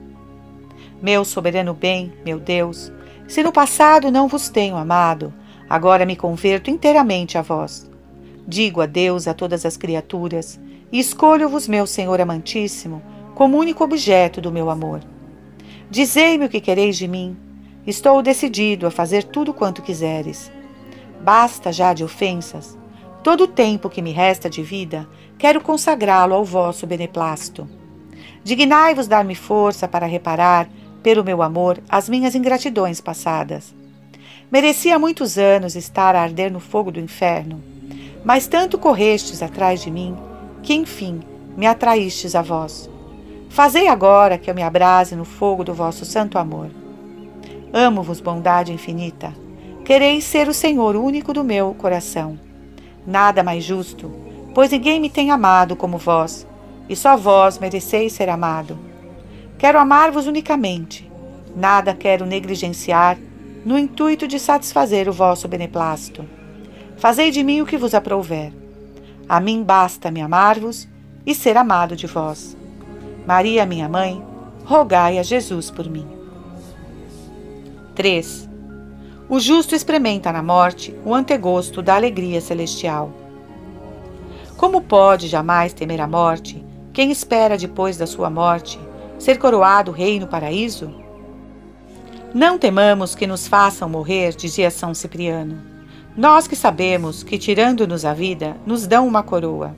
Meu 1.03 1.25
soberano 1.25 1.75
bem, 1.75 2.13
meu 2.25 2.41
Deus, 2.41 2.91
se 3.29 3.43
no 3.43 3.53
passado 3.53 4.11
não 4.11 4.29
vos 4.29 4.49
tenho 4.49 4.77
amado, 4.77 5.33
agora 5.69 6.07
me 6.07 6.17
converto 6.17 6.71
inteiramente 6.71 7.37
a 7.37 7.43
vós. 7.43 7.91
Digo 8.49 8.81
adeus 8.81 9.27
a 9.27 9.35
todas 9.35 9.67
as 9.67 9.77
criaturas 9.77 10.59
e 10.91 10.99
escolho-vos, 10.99 11.69
meu 11.69 11.87
Senhor 11.87 12.21
amantíssimo, 12.21 13.03
como 13.35 13.59
único 13.59 13.85
objeto 13.85 14.41
do 14.41 14.53
meu 14.53 14.71
amor. 14.71 15.01
Dizei-me 15.91 16.47
o 16.47 16.49
que 16.49 16.61
quereis 16.61 16.97
de 16.97 17.07
mim. 17.07 17.37
Estou 17.87 18.23
decidido 18.23 18.87
a 18.87 18.91
fazer 18.91 19.25
tudo 19.25 19.53
quanto 19.53 19.83
quiseres. 19.83 20.51
Basta 21.21 21.73
já 21.73 21.93
de 21.93 22.05
ofensas. 22.05 22.79
Todo 23.23 23.45
o 23.45 23.49
tempo 23.49 23.91
que 23.91 24.01
me 24.01 24.13
resta 24.13 24.49
de 24.49 24.63
vida, 24.63 25.09
quero 25.37 25.61
consagrá-lo 25.61 26.35
ao 26.35 26.45
vosso 26.45 26.87
beneplácito. 26.87 27.69
Dignai-vos 28.43 29.09
dar-me 29.09 29.35
força 29.35 29.89
para 29.89 30.07
reparar 30.07 30.69
pelo 31.07 31.23
meu 31.23 31.41
amor 31.41 31.79
as 31.89 32.09
minhas 32.09 32.35
ingratidões 32.35 33.01
passadas. 33.01 33.73
Merecia 34.51 34.99
muitos 34.99 35.39
anos 35.39 35.77
estar 35.77 36.17
a 36.17 36.21
arder 36.21 36.51
no 36.51 36.59
fogo 36.59 36.91
do 36.91 36.99
inferno, 36.99 37.63
mas 38.25 38.49
tanto 38.49 38.77
correstes 38.77 39.41
atrás 39.41 39.81
de 39.81 39.89
mim 39.89 40.17
que, 40.65 40.75
enfim, 40.75 41.21
me 41.57 41.65
atraístes 41.65 42.35
a 42.35 42.43
vós. 42.43 42.91
Fazei 43.49 43.87
agora 43.87 44.37
que 44.37 44.51
eu 44.51 44.55
me 44.57 44.65
abrase 44.65 45.15
no 45.15 45.25
fogo 45.25 45.63
do 45.63 45.73
vosso 45.73 46.05
santo 46.05 46.39
amor. 46.39 46.71
Amo-vos, 47.73 48.21
bondade 48.21 48.73
infinita. 48.73 49.33
Quereis 49.85 50.25
ser 50.25 50.49
o 50.49 50.53
Senhor 50.53 50.97
único 50.97 51.33
do 51.33 51.45
meu 51.45 51.73
coração. 51.75 52.37
Nada 53.07 53.45
mais 53.45 53.63
justo, 53.63 54.11
pois 54.53 54.73
ninguém 54.73 54.99
me 54.99 55.09
tem 55.09 55.31
amado 55.31 55.77
como 55.77 55.99
vós, 55.99 56.45
e 56.89 56.97
só 56.97 57.17
vós 57.17 57.61
mereceis 57.61 58.13
ser 58.13 58.29
amado. 58.29 58.96
Quero 59.59 59.79
amar-vos 59.79 60.27
unicamente. 60.27 61.11
Nada 61.55 61.95
quero 61.95 62.27
negligenciar, 62.27 63.17
no 63.65 63.79
intuito 63.79 64.29
de 64.29 64.39
satisfazer 64.39 65.09
o 65.09 65.13
vosso 65.13 65.49
beneplácito. 65.49 66.25
Fazei 66.99 67.31
de 67.31 67.43
mim 67.43 67.63
o 67.63 67.67
que 67.67 67.79
vos 67.79 67.95
aprouver. 67.95 68.53
A 69.29 69.41
mim 69.41 69.63
basta-me 69.63 70.21
amar-vos 70.21 70.87
e 71.25 71.35
ser 71.35 71.57
amado 71.57 71.97
de 71.97 72.07
vós. 72.07 72.57
Maria, 73.27 73.65
minha 73.65 73.89
mãe, 73.89 74.23
rogai 74.65 75.19
a 75.19 75.23
Jesus 75.23 75.71
por 75.71 75.89
mim. 75.89 76.07
3. 77.95 78.49
O 79.29 79.41
justo 79.41 79.75
experimenta 79.75 80.31
na 80.31 80.43
morte 80.43 80.95
o 81.05 81.15
antegosto 81.15 81.83
da 81.83 81.95
alegria 81.97 82.41
celestial. 82.41 83.11
Como 84.57 84.83
pode 84.83 85.27
jamais 85.27 85.73
temer 85.73 86.01
a 86.01 86.07
morte 86.07 86.65
quem 86.93 87.11
espera 87.11 87.59
depois 87.59 87.97
da 87.97 88.07
sua 88.07 88.31
morte 88.31 88.79
ser 89.19 89.39
coroado 89.39 89.91
rei 89.91 90.21
no 90.21 90.27
paraíso? 90.27 90.93
Não 92.35 92.59
temamos 92.59 93.15
que 93.15 93.27
nos 93.27 93.49
façam 93.49 93.89
morrer, 93.89 94.35
dizia 94.37 94.71
São 94.71 94.93
Cipriano. 94.93 95.59
Nós 96.17 96.47
que 96.47 96.57
sabemos 96.57 97.23
que, 97.23 97.39
tirando-nos 97.39 98.05
a 98.05 98.13
vida, 98.13 98.57
nos 98.67 98.87
dão 98.87 99.07
uma 99.07 99.23
coroa. 99.23 99.75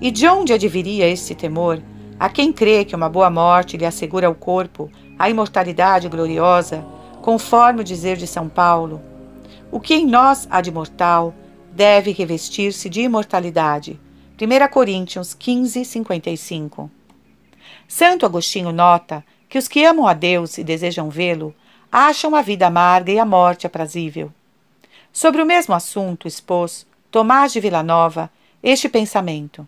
E 0.00 0.10
de 0.10 0.26
onde 0.26 0.52
adviria 0.52 1.08
esse 1.08 1.34
temor 1.34 1.82
a 2.18 2.28
quem 2.28 2.52
crê 2.52 2.84
que 2.84 2.96
uma 2.96 3.08
boa 3.08 3.30
morte 3.30 3.76
lhe 3.76 3.86
assegura 3.86 4.26
ao 4.26 4.34
corpo 4.34 4.90
a 5.18 5.28
imortalidade 5.28 6.08
gloriosa, 6.08 6.84
conforme 7.22 7.80
o 7.80 7.84
dizer 7.84 8.16
de 8.16 8.26
São 8.26 8.48
Paulo? 8.48 9.00
O 9.70 9.78
que 9.78 9.94
em 9.94 10.06
nós 10.06 10.48
há 10.50 10.60
de 10.60 10.72
mortal 10.72 11.34
deve 11.72 12.12
revestir-se 12.12 12.88
de 12.88 13.02
imortalidade. 13.02 14.00
1 14.40 14.72
Coríntios 14.72 15.34
15, 15.34 15.84
55. 15.84 16.90
Santo 17.88 18.26
Agostinho 18.26 18.70
nota 18.70 19.24
que 19.48 19.56
os 19.56 19.66
que 19.66 19.82
amam 19.82 20.06
a 20.06 20.12
Deus 20.12 20.58
e 20.58 20.62
desejam 20.62 21.08
vê-lo 21.08 21.54
acham 21.90 22.36
a 22.36 22.42
vida 22.42 22.66
amarga 22.66 23.10
e 23.10 23.18
a 23.18 23.24
morte 23.24 23.66
aprazível. 23.66 24.30
Sobre 25.10 25.40
o 25.40 25.46
mesmo 25.46 25.74
assunto 25.74 26.28
expôs 26.28 26.86
Tomás 27.10 27.50
de 27.50 27.60
Villanova 27.60 28.30
este 28.62 28.90
pensamento. 28.90 29.66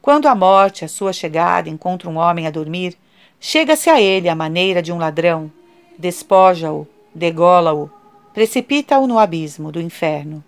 Quando 0.00 0.28
a 0.28 0.34
morte, 0.34 0.84
a 0.84 0.88
sua 0.88 1.12
chegada, 1.12 1.68
encontra 1.68 2.08
um 2.08 2.16
homem 2.16 2.46
a 2.46 2.50
dormir, 2.50 2.96
chega-se 3.40 3.90
a 3.90 4.00
ele 4.00 4.28
à 4.28 4.34
maneira 4.34 4.80
de 4.80 4.92
um 4.92 4.98
ladrão, 4.98 5.50
despoja-o, 5.98 6.86
degola-o, 7.12 7.90
precipita-o 8.32 9.08
no 9.08 9.18
abismo 9.18 9.72
do 9.72 9.80
inferno. 9.80 10.44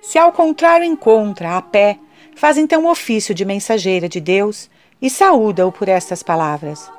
Se 0.00 0.18
ao 0.18 0.32
contrário 0.32 0.84
encontra, 0.84 1.56
a 1.56 1.62
pé, 1.62 1.98
faz 2.34 2.56
então 2.56 2.84
o 2.84 2.90
ofício 2.90 3.34
de 3.34 3.44
mensageira 3.44 4.08
de 4.08 4.20
Deus 4.20 4.70
e 5.04 5.10
saúda-o 5.10 5.70
por 5.70 5.86
estas 5.86 6.22
palavras. 6.22 6.90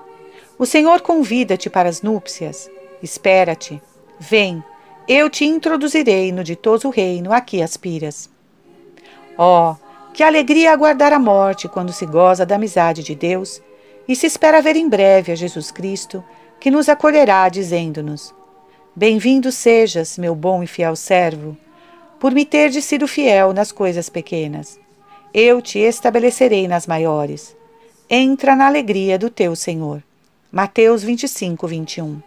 O 0.60 0.66
Senhor 0.68 1.01
convida-te 1.01 1.72
para 1.72 1.89
as 1.89 2.03
núpcias. 2.03 2.70
Espera-te. 3.01 3.82
Vem, 4.20 4.64
eu 5.08 5.28
te 5.28 5.43
introduzirei 5.43 6.32
no 6.32 6.43
ditoso 6.43 6.91
reino 6.91 7.34
a 7.34 7.41
que 7.41 7.64
aspiras. 7.64 8.30
Oh, 9.36 9.74
que 10.14 10.22
alegria 10.22 10.72
aguardar 10.72 11.14
a 11.14 11.18
morte 11.18 11.68
quando 11.68 11.91
se 11.91 12.06
goza 12.06 12.45
da 12.45 12.58
amizade 12.58 13.01
de 13.01 13.16
Deus 13.16 13.60
e 14.08 14.16
se 14.16 14.28
espera 14.28 14.62
ver 14.62 14.76
em 14.76 14.88
breve 14.88 15.32
a 15.32 15.36
Jesus 15.36 15.72
Cristo, 15.72 16.24
que 16.60 16.70
nos 16.70 16.88
acolherá, 16.88 17.49
dizendo-nos: 17.49 18.36
Bem-vindo 18.95 19.51
sejas, 19.51 20.16
meu 20.16 20.36
bom 20.36 20.62
e 20.62 20.68
fiel 20.68 20.95
servo, 20.95 21.58
por 22.20 22.34
me 22.34 22.45
ter 22.45 22.72
sido 22.84 23.08
fiel 23.08 23.51
nas 23.51 23.72
coisas 23.72 24.10
pequenas. 24.10 24.80
Eu 25.34 25.60
te 25.60 25.80
estabelecerei 25.80 26.68
nas 26.68 26.86
maiores. 26.86 27.58
Entra 28.08 28.56
na 28.56 28.68
alegria 28.68 29.18
do 29.18 29.32
teu 29.32 29.56
Senhor. 29.56 30.03
Mateus 30.51 31.01
25, 31.01 31.66
21. 31.66 32.22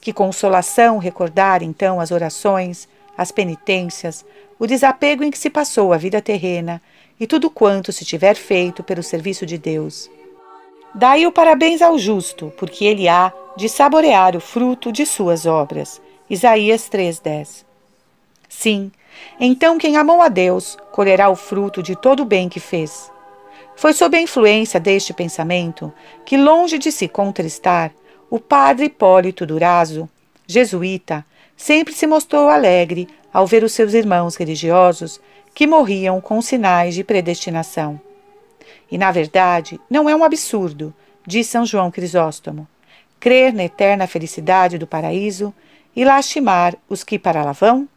Que 0.00 0.12
consolação 0.12 0.98
recordar 0.98 1.62
então 1.62 2.00
as 2.00 2.10
orações, 2.10 2.88
as 3.16 3.30
penitências, 3.30 4.24
o 4.58 4.66
desapego 4.66 5.22
em 5.22 5.30
que 5.30 5.38
se 5.38 5.48
passou 5.48 5.92
a 5.92 5.96
vida 5.96 6.20
terrena 6.20 6.82
e 7.20 7.28
tudo 7.28 7.48
quanto 7.48 7.92
se 7.92 8.04
tiver 8.04 8.34
feito 8.34 8.82
pelo 8.82 9.04
serviço 9.04 9.46
de 9.46 9.56
Deus. 9.56 10.10
Daí 10.92 11.28
o 11.28 11.32
parabéns 11.32 11.80
ao 11.80 11.96
justo, 11.96 12.52
porque 12.58 12.84
ele 12.84 13.06
há 13.06 13.32
de 13.56 13.68
saborear 13.68 14.34
o 14.34 14.40
fruto 14.40 14.90
de 14.90 15.06
suas 15.06 15.46
obras. 15.46 16.02
Isaías 16.28 16.88
3:10. 16.88 17.64
Sim, 18.48 18.90
então 19.38 19.78
quem 19.78 19.96
amou 19.96 20.20
a 20.20 20.28
Deus 20.28 20.76
colherá 20.90 21.28
o 21.30 21.36
fruto 21.36 21.80
de 21.84 21.94
todo 21.94 22.24
o 22.24 22.26
bem 22.26 22.48
que 22.48 22.58
fez. 22.58 23.11
Foi 23.76 23.92
sob 23.92 24.16
a 24.16 24.20
influência 24.20 24.78
deste 24.78 25.12
pensamento 25.12 25.92
que, 26.24 26.36
longe 26.36 26.78
de 26.78 26.92
se 26.92 27.08
contristar, 27.08 27.92
o 28.30 28.38
padre 28.38 28.86
Hipólito 28.86 29.44
Durazo, 29.44 30.08
jesuíta, 30.46 31.24
sempre 31.56 31.94
se 31.94 32.06
mostrou 32.06 32.48
alegre 32.48 33.08
ao 33.32 33.46
ver 33.46 33.64
os 33.64 33.72
seus 33.72 33.94
irmãos 33.94 34.36
religiosos 34.36 35.20
que 35.54 35.66
morriam 35.66 36.20
com 36.20 36.40
sinais 36.40 36.94
de 36.94 37.04
predestinação. 37.04 38.00
E, 38.90 38.98
na 38.98 39.10
verdade, 39.10 39.80
não 39.88 40.08
é 40.08 40.14
um 40.14 40.24
absurdo, 40.24 40.94
diz 41.26 41.46
São 41.46 41.64
João 41.64 41.90
Crisóstomo, 41.90 42.66
crer 43.18 43.52
na 43.52 43.64
eterna 43.64 44.06
felicidade 44.06 44.78
do 44.78 44.86
paraíso 44.86 45.54
e 45.94 46.04
lastimar 46.04 46.74
os 46.88 47.04
que 47.04 47.18
para 47.18 47.44
lá 47.44 47.52
vão? 47.52 47.88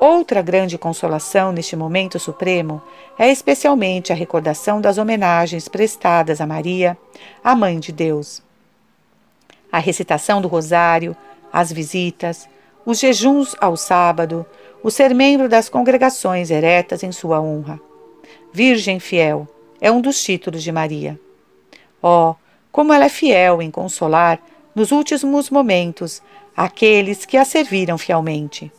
Outra 0.00 0.40
grande 0.40 0.78
consolação 0.78 1.52
neste 1.52 1.76
momento 1.76 2.18
supremo 2.18 2.80
é 3.18 3.30
especialmente 3.30 4.10
a 4.10 4.16
recordação 4.16 4.80
das 4.80 4.96
homenagens 4.96 5.68
prestadas 5.68 6.40
a 6.40 6.46
Maria, 6.46 6.96
a 7.44 7.54
Mãe 7.54 7.78
de 7.78 7.92
Deus. 7.92 8.42
A 9.70 9.78
recitação 9.78 10.40
do 10.40 10.48
Rosário, 10.48 11.14
as 11.52 11.70
visitas, 11.70 12.48
os 12.86 12.98
jejuns 12.98 13.54
ao 13.60 13.76
sábado, 13.76 14.46
o 14.82 14.90
ser 14.90 15.14
membro 15.14 15.50
das 15.50 15.68
congregações 15.68 16.50
eretas 16.50 17.02
em 17.02 17.12
sua 17.12 17.38
honra. 17.38 17.78
Virgem 18.54 18.98
fiel 18.98 19.46
é 19.82 19.92
um 19.92 20.00
dos 20.00 20.24
títulos 20.24 20.62
de 20.62 20.72
Maria. 20.72 21.20
Oh, 22.02 22.34
como 22.72 22.94
ela 22.94 23.04
é 23.04 23.10
fiel 23.10 23.60
em 23.60 23.70
consolar, 23.70 24.40
nos 24.74 24.92
últimos 24.92 25.50
momentos, 25.50 26.22
aqueles 26.56 27.26
que 27.26 27.36
a 27.36 27.44
serviram 27.44 27.98
fielmente. 27.98 28.72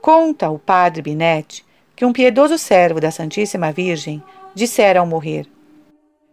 Conta 0.00 0.48
o 0.48 0.58
padre 0.58 1.02
Binet 1.02 1.64
que 1.96 2.04
um 2.04 2.12
piedoso 2.12 2.56
servo 2.56 3.00
da 3.00 3.10
Santíssima 3.10 3.72
Virgem 3.72 4.22
dissera 4.54 5.00
ao 5.00 5.06
morrer: 5.06 5.46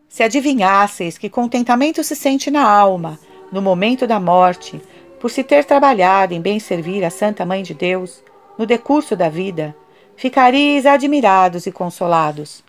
Se 0.07 0.21
adivinhasseis 0.21 1.17
que 1.17 1.29
contentamento 1.29 2.03
se 2.03 2.15
sente 2.15 2.51
na 2.51 2.67
alma, 2.67 3.19
no 3.51 3.61
momento 3.61 4.05
da 4.05 4.19
morte, 4.19 4.79
por 5.19 5.31
se 5.31 5.43
ter 5.43 5.65
trabalhado 5.65 6.33
em 6.33 6.41
bem 6.41 6.59
servir 6.59 7.03
a 7.03 7.09
Santa 7.09 7.45
Mãe 7.45 7.63
de 7.63 7.73
Deus, 7.73 8.23
no 8.57 8.65
decurso 8.65 9.15
da 9.15 9.27
vida, 9.27 9.75
ficaríeis 10.15 10.85
admirados 10.85 11.65
e 11.65 11.71
consolados. 11.71 12.63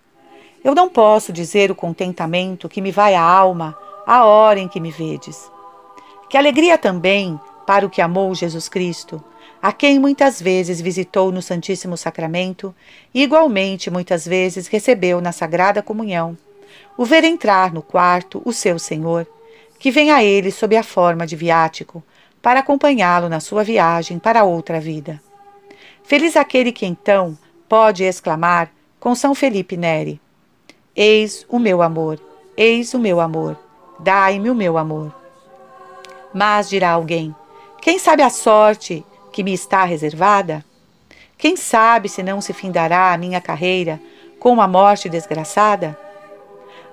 Eu 0.65 0.75
não 0.75 0.89
posso 0.89 1.33
dizer 1.33 1.71
o 1.71 1.75
contentamento 1.75 2.69
que 2.69 2.81
me 2.81 2.91
vai 2.91 3.15
à 3.15 3.23
alma 3.23 3.77
a 4.07 4.25
hora 4.25 4.59
em 4.59 4.69
que 4.69 4.81
me 4.81 4.91
vedes. 4.91 5.51
Que 6.31 6.39
alegria 6.39 6.79
também 6.79 7.39
para 7.67 7.85
o 7.85 7.91
que 7.91 8.01
amou 8.01 8.35
Jesus 8.35 8.69
Cristo, 8.69 9.23
a 9.67 9.73
quem 9.73 9.99
muitas 9.99 10.41
vezes 10.41 10.81
visitou 10.81 11.33
no 11.33 11.43
Santíssimo 11.43 11.97
Sacramento 11.97 12.73
e 13.13 13.25
igualmente 13.25 13.91
muitas 13.91 14.25
vezes 14.25 14.69
recebeu 14.69 15.21
na 15.21 15.33
Sagrada 15.33 15.83
Comunhão, 15.83 16.39
o 16.97 17.05
ver 17.05 17.25
entrar 17.25 17.75
no 17.75 17.83
quarto 17.83 18.41
o 18.45 18.53
seu 18.53 18.79
Senhor, 18.79 19.27
que 19.77 19.91
vem 19.91 20.13
a 20.13 20.23
ele 20.23 20.53
sob 20.53 20.77
a 20.77 20.85
forma 20.85 21.27
de 21.27 21.35
viático, 21.35 22.01
para 22.41 22.61
acompanhá-lo 22.61 23.29
na 23.29 23.41
sua 23.41 23.65
viagem 23.65 24.21
para 24.21 24.45
outra 24.45 24.79
vida. 24.79 25.21
Feliz 26.05 26.37
aquele 26.37 26.71
que 26.71 26.87
então 26.87 27.37
pode 27.69 28.05
exclamar 28.05 28.71
com 29.01 29.17
São 29.17 29.35
Felipe 29.35 29.77
Neri: 29.77 30.21
Eis 30.95 31.45
o 31.49 31.59
meu 31.59 31.83
amor, 31.83 32.21
eis 32.57 32.95
o 32.95 33.01
meu 33.01 33.21
amor, 33.21 33.59
dai-me 33.99 34.49
o 34.49 34.55
meu 34.55 34.79
amor. 34.79 35.13
Mas 36.33 36.69
dirá 36.69 36.91
alguém: 36.91 37.35
quem 37.83 37.99
sabe 37.99 38.23
a 38.23 38.31
sorte 38.31 39.05
que 39.37 39.45
me 39.45 39.53
está 39.53 39.85
reservada? 39.85 40.65
Quem 41.37 41.59
sabe 41.59 42.09
se 42.09 42.23
não 42.23 42.41
se 42.41 42.55
findará 42.55 43.13
a 43.13 43.19
minha 43.19 43.39
carreira 43.39 44.01
com 44.41 44.51
uma 44.51 44.67
morte 44.67 45.11
desgraçada? 45.11 45.95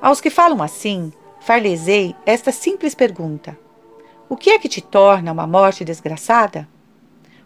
Aos 0.01 0.19
que 0.19 0.29
falam 0.29 0.61
assim, 0.61 1.13
farlesei 1.39 2.13
esta 2.25 2.51
simples 2.51 2.93
pergunta: 2.93 3.57
O 4.27 4.35
que 4.35 4.49
é 4.49 4.59
que 4.59 4.67
te 4.67 4.81
torna 4.81 5.31
uma 5.31 5.47
morte 5.47 5.85
desgraçada? 5.85 6.67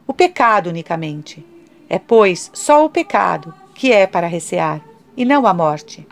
O 0.08 0.16
pecado 0.16 0.68
unicamente. 0.68 1.46
É, 1.88 2.00
pois, 2.00 2.50
só 2.52 2.84
o 2.84 2.90
pecado 2.90 3.54
que 3.76 3.94
é 3.94 4.08
para 4.08 4.26
recear, 4.26 4.82
e 5.16 5.24
não 5.24 5.46
a 5.46 5.54
morte. 5.54 6.08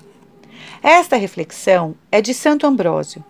Esta 0.83 1.15
reflexão 1.15 1.95
é 2.11 2.21
de 2.21 2.35
Santo 2.35 2.67
Ambrósio. 2.67 3.25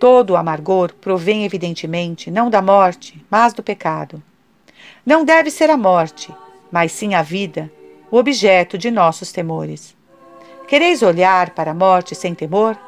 Todo 0.00 0.30
o 0.30 0.36
amargor 0.36 0.92
provém, 0.94 1.44
evidentemente, 1.44 2.28
não 2.28 2.50
da 2.50 2.60
morte, 2.60 3.24
mas 3.30 3.52
do 3.52 3.62
pecado. 3.62 4.20
Não 5.06 5.22
deve 5.22 5.50
ser 5.50 5.68
a 5.68 5.76
morte, 5.76 6.34
mas 6.72 6.90
sim 6.90 7.14
a 7.14 7.20
vida, 7.20 7.70
o 8.10 8.16
objeto 8.16 8.78
de 8.78 8.90
nossos 8.90 9.32
temores. 9.32 9.94
Quereis 10.66 11.02
olhar 11.02 11.50
para 11.50 11.72
a 11.72 11.74
morte 11.74 12.14
sem 12.14 12.34
temor? 12.34 12.78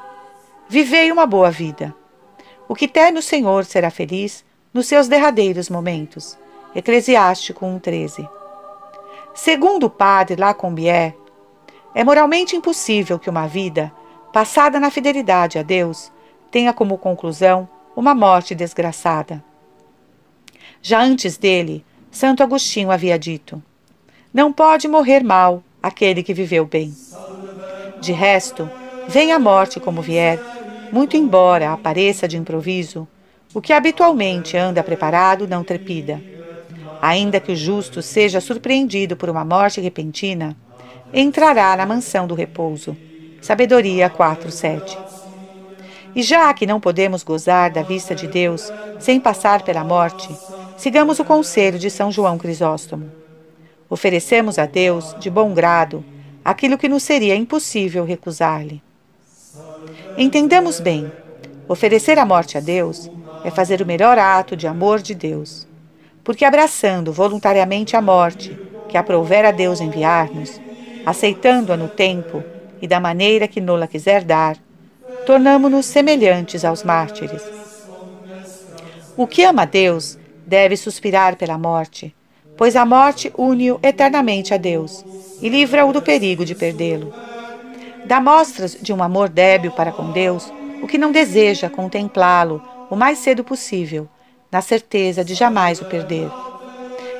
Vivei 0.66 1.12
uma 1.12 1.26
boa 1.26 1.50
vida. 1.50 1.94
O 2.66 2.74
que 2.74 2.88
teme 2.88 3.18
o 3.18 3.22
Senhor 3.22 3.66
será 3.66 3.90
feliz 3.90 4.44
nos 4.72 4.86
seus 4.86 5.08
derradeiros 5.08 5.68
momentos. 5.68 6.38
Eclesiástico 6.74 7.66
1,13. 7.66 8.26
Segundo 9.34 9.84
o 9.84 9.90
padre 9.90 10.40
Lacombier, 10.40 11.14
é 11.94 12.02
moralmente 12.02 12.56
impossível 12.56 13.18
que 13.18 13.28
uma 13.28 13.46
vida, 13.46 13.92
passada 14.32 14.80
na 14.80 14.90
fidelidade 14.90 15.58
a 15.58 15.62
Deus, 15.62 16.10
tenha 16.50 16.72
como 16.72 16.96
conclusão 16.96 17.68
uma 17.94 18.14
morte 18.14 18.54
desgraçada. 18.54 19.44
Já 20.80 21.02
antes 21.02 21.36
dele, 21.36 21.84
Santo 22.16 22.42
Agostinho 22.42 22.90
havia 22.90 23.18
dito: 23.18 23.62
Não 24.32 24.50
pode 24.50 24.88
morrer 24.88 25.22
mal 25.22 25.62
aquele 25.82 26.22
que 26.22 26.32
viveu 26.32 26.64
bem. 26.64 26.94
De 28.00 28.10
resto, 28.10 28.70
venha 29.06 29.36
a 29.36 29.38
morte 29.38 29.78
como 29.78 30.00
vier, 30.00 30.40
muito 30.90 31.14
embora 31.14 31.74
apareça 31.74 32.26
de 32.26 32.38
improviso, 32.38 33.06
o 33.52 33.60
que 33.60 33.70
habitualmente 33.70 34.56
anda 34.56 34.82
preparado 34.82 35.46
não 35.46 35.62
trepida. 35.62 36.18
Ainda 37.02 37.38
que 37.38 37.52
o 37.52 37.56
justo 37.56 38.00
seja 38.00 38.40
surpreendido 38.40 39.14
por 39.14 39.28
uma 39.28 39.44
morte 39.44 39.78
repentina, 39.82 40.56
entrará 41.12 41.76
na 41.76 41.84
mansão 41.84 42.26
do 42.26 42.34
repouso. 42.34 42.96
Sabedoria 43.42 44.08
4:7. 44.08 45.15
E 46.16 46.22
já 46.22 46.54
que 46.54 46.66
não 46.66 46.80
podemos 46.80 47.22
gozar 47.22 47.70
da 47.70 47.82
vista 47.82 48.14
de 48.14 48.26
Deus 48.26 48.72
sem 48.98 49.20
passar 49.20 49.60
pela 49.60 49.84
morte, 49.84 50.34
sigamos 50.74 51.18
o 51.18 51.24
conselho 51.26 51.78
de 51.78 51.90
São 51.90 52.10
João 52.10 52.38
Crisóstomo. 52.38 53.12
Oferecemos 53.90 54.58
a 54.58 54.64
Deus, 54.64 55.14
de 55.20 55.28
bom 55.28 55.52
grado, 55.52 56.02
aquilo 56.42 56.78
que 56.78 56.88
nos 56.88 57.02
seria 57.02 57.36
impossível 57.36 58.02
recusar-lhe. 58.06 58.82
Entendamos 60.16 60.80
bem: 60.80 61.12
oferecer 61.68 62.18
a 62.18 62.24
morte 62.24 62.56
a 62.56 62.60
Deus 62.60 63.10
é 63.44 63.50
fazer 63.50 63.82
o 63.82 63.86
melhor 63.86 64.18
ato 64.18 64.56
de 64.56 64.66
amor 64.66 65.02
de 65.02 65.14
Deus. 65.14 65.68
Porque 66.24 66.46
abraçando 66.46 67.12
voluntariamente 67.12 67.94
a 67.94 68.00
morte, 68.00 68.58
que 68.88 68.96
aprouver 68.96 69.44
a 69.44 69.50
Deus 69.50 69.82
enviar-nos, 69.82 70.58
aceitando-a 71.04 71.76
no 71.76 71.88
tempo 71.88 72.42
e 72.80 72.88
da 72.88 72.98
maneira 72.98 73.46
que 73.46 73.60
nola 73.60 73.86
quiser 73.86 74.24
dar, 74.24 74.56
tornamo-nos 75.26 75.84
semelhantes 75.86 76.64
aos 76.64 76.84
mártires. 76.84 77.42
O 79.16 79.26
que 79.26 79.42
ama 79.42 79.66
Deus 79.66 80.16
deve 80.46 80.76
suspirar 80.76 81.34
pela 81.34 81.58
morte, 81.58 82.14
pois 82.56 82.76
a 82.76 82.86
morte 82.86 83.32
une-o 83.36 83.80
eternamente 83.82 84.54
a 84.54 84.56
Deus 84.56 85.04
e 85.42 85.48
livra-o 85.48 85.92
do 85.92 86.00
perigo 86.00 86.44
de 86.44 86.54
perdê-lo. 86.54 87.12
Dá 88.04 88.20
mostras 88.20 88.78
de 88.80 88.92
um 88.92 89.02
amor 89.02 89.28
débil 89.28 89.72
para 89.72 89.90
com 89.90 90.12
Deus, 90.12 90.50
o 90.80 90.86
que 90.86 90.96
não 90.96 91.10
deseja 91.10 91.68
contemplá-lo 91.68 92.62
o 92.88 92.94
mais 92.94 93.18
cedo 93.18 93.42
possível, 93.42 94.08
na 94.50 94.62
certeza 94.62 95.24
de 95.24 95.34
jamais 95.34 95.80
o 95.80 95.86
perder. 95.86 96.30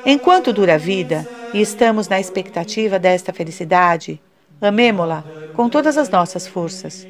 Enquanto 0.05 0.53
dura 0.53 0.75
a 0.75 0.77
vida 0.77 1.27
e 1.53 1.59
estamos 1.59 2.07
na 2.07 2.21
expectativa 2.21 2.97
desta 2.97 3.33
felicidade, 3.33 4.21
amemo-la 4.61 5.25
com 5.53 5.67
todas 5.67 5.97
as 5.97 6.09
nossas 6.09 6.47
forças. 6.47 7.05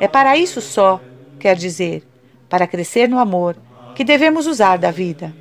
É 0.00 0.08
para 0.08 0.36
isso 0.36 0.62
só, 0.62 0.98
quer 1.38 1.54
dizer, 1.54 2.02
para 2.48 2.66
crescer 2.66 3.06
no 3.06 3.18
amor, 3.18 3.56
que 3.94 4.02
devemos 4.02 4.46
usar 4.46 4.78
da 4.78 4.90
vida. 4.90 5.32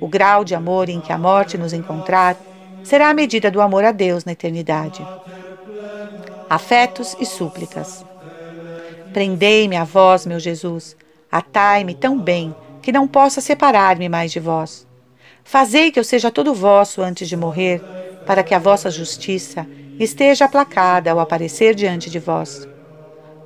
O 0.00 0.06
grau 0.06 0.44
de 0.44 0.54
amor 0.54 0.88
em 0.88 1.00
que 1.00 1.12
a 1.12 1.18
morte 1.18 1.58
nos 1.58 1.72
encontrar 1.72 2.36
será 2.84 3.10
a 3.10 3.14
medida 3.14 3.50
do 3.50 3.60
amor 3.60 3.84
a 3.84 3.90
Deus 3.90 4.24
na 4.24 4.32
eternidade. 4.32 5.04
Afetos 6.48 7.16
e 7.18 7.26
súplicas. 7.26 8.04
Prendei-me 9.12 9.76
a 9.76 9.82
vós, 9.82 10.24
meu 10.24 10.38
Jesus, 10.38 10.96
atai-me 11.30 11.94
tão 11.94 12.16
bem 12.18 12.54
que 12.80 12.92
não 12.92 13.08
possa 13.08 13.40
separar-me 13.40 14.08
mais 14.08 14.30
de 14.30 14.38
vós. 14.38 14.86
Fazei 15.42 15.90
que 15.90 15.98
eu 15.98 16.04
seja 16.04 16.30
todo 16.30 16.54
vosso 16.54 17.02
antes 17.02 17.28
de 17.28 17.36
morrer, 17.36 17.82
para 18.24 18.44
que 18.44 18.54
a 18.54 18.58
vossa 18.58 18.90
justiça 18.90 19.66
esteja 19.98 20.44
aplacada 20.44 21.10
ao 21.10 21.18
aparecer 21.18 21.74
diante 21.74 22.08
de 22.08 22.18
vós. 22.18 22.68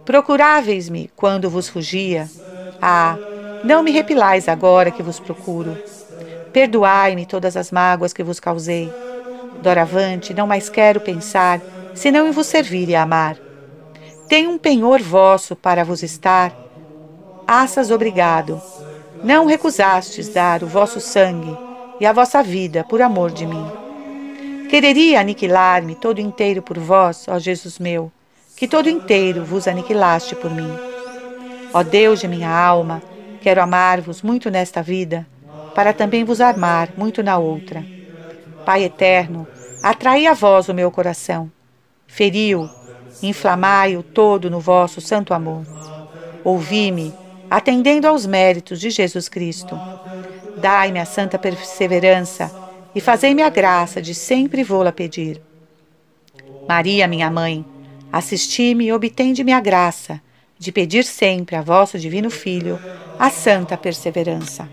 Procuráveis-me 0.04 1.10
quando 1.14 1.48
vos 1.48 1.68
fugia. 1.68 2.28
Ah, 2.80 3.16
não 3.62 3.82
me 3.82 3.92
repilais 3.92 4.48
agora 4.48 4.90
que 4.90 5.02
vos 5.02 5.20
procuro. 5.20 5.76
Perdoai-me 6.52 7.24
todas 7.24 7.56
as 7.56 7.70
mágoas 7.70 8.12
que 8.12 8.22
vos 8.22 8.40
causei. 8.40 8.92
Doravante, 9.62 10.34
não 10.34 10.46
mais 10.46 10.68
quero 10.68 11.00
pensar, 11.00 11.60
senão 11.94 12.26
em 12.26 12.32
vos 12.32 12.48
servir 12.48 12.88
e 12.88 12.96
amar. 12.96 13.36
Tenho 14.28 14.50
um 14.50 14.58
penhor 14.58 15.00
vosso 15.00 15.54
para 15.54 15.84
vos 15.84 16.02
estar. 16.02 16.52
Assas 17.46 17.90
obrigado. 17.90 18.60
Não 19.22 19.46
recusastes 19.46 20.28
dar 20.28 20.64
o 20.64 20.66
vosso 20.66 21.00
sangue 21.00 21.56
e 22.00 22.06
a 22.06 22.12
vossa 22.12 22.42
vida 22.42 22.82
por 22.82 23.00
amor 23.00 23.30
de 23.30 23.46
mim. 23.46 23.70
Quereria 24.68 25.20
aniquilar-me 25.20 25.94
todo 25.94 26.18
inteiro 26.18 26.62
por 26.62 26.78
vós, 26.78 27.26
ó 27.28 27.38
Jesus 27.38 27.78
meu, 27.78 28.10
que 28.62 28.68
todo 28.68 28.88
inteiro 28.88 29.44
vos 29.44 29.66
aniquilaste 29.66 30.36
por 30.36 30.48
mim. 30.48 30.72
Ó 31.74 31.82
Deus 31.82 32.20
de 32.20 32.28
minha 32.28 32.48
alma, 32.48 33.02
quero 33.40 33.60
amar-vos 33.60 34.22
muito 34.22 34.52
nesta 34.52 34.80
vida 34.80 35.26
para 35.74 35.92
também 35.92 36.22
vos 36.22 36.40
amar 36.40 36.90
muito 36.96 37.24
na 37.24 37.38
outra. 37.38 37.84
Pai 38.64 38.84
eterno, 38.84 39.48
atrai 39.82 40.28
a 40.28 40.32
vós 40.32 40.68
o 40.68 40.74
meu 40.74 40.92
coração. 40.92 41.50
Feriu, 42.06 42.70
inflamai-o 43.20 44.00
todo 44.00 44.48
no 44.48 44.60
vosso 44.60 45.00
santo 45.00 45.34
amor. 45.34 45.66
Ouvi-me, 46.44 47.12
atendendo 47.50 48.06
aos 48.06 48.26
méritos 48.26 48.78
de 48.78 48.90
Jesus 48.90 49.28
Cristo. 49.28 49.76
Dai-me 50.58 51.00
a 51.00 51.04
santa 51.04 51.36
perseverança 51.36 52.48
e 52.94 53.00
fazei-me 53.00 53.42
a 53.42 53.50
graça 53.50 54.00
de 54.00 54.14
sempre 54.14 54.62
vô-la 54.62 54.92
pedir. 54.92 55.42
Maria, 56.68 57.08
minha 57.08 57.28
mãe, 57.28 57.64
assisti-me 58.12 58.86
e 58.86 58.92
obtende-me 58.92 59.52
a 59.52 59.60
graça 59.60 60.22
de 60.58 60.70
pedir 60.72 61.04
sempre 61.04 61.56
a 61.56 61.62
vosso 61.62 61.98
divino 61.98 62.30
Filho 62.30 62.80
a 63.18 63.30
santa 63.30 63.78
perseverança. 63.78 64.70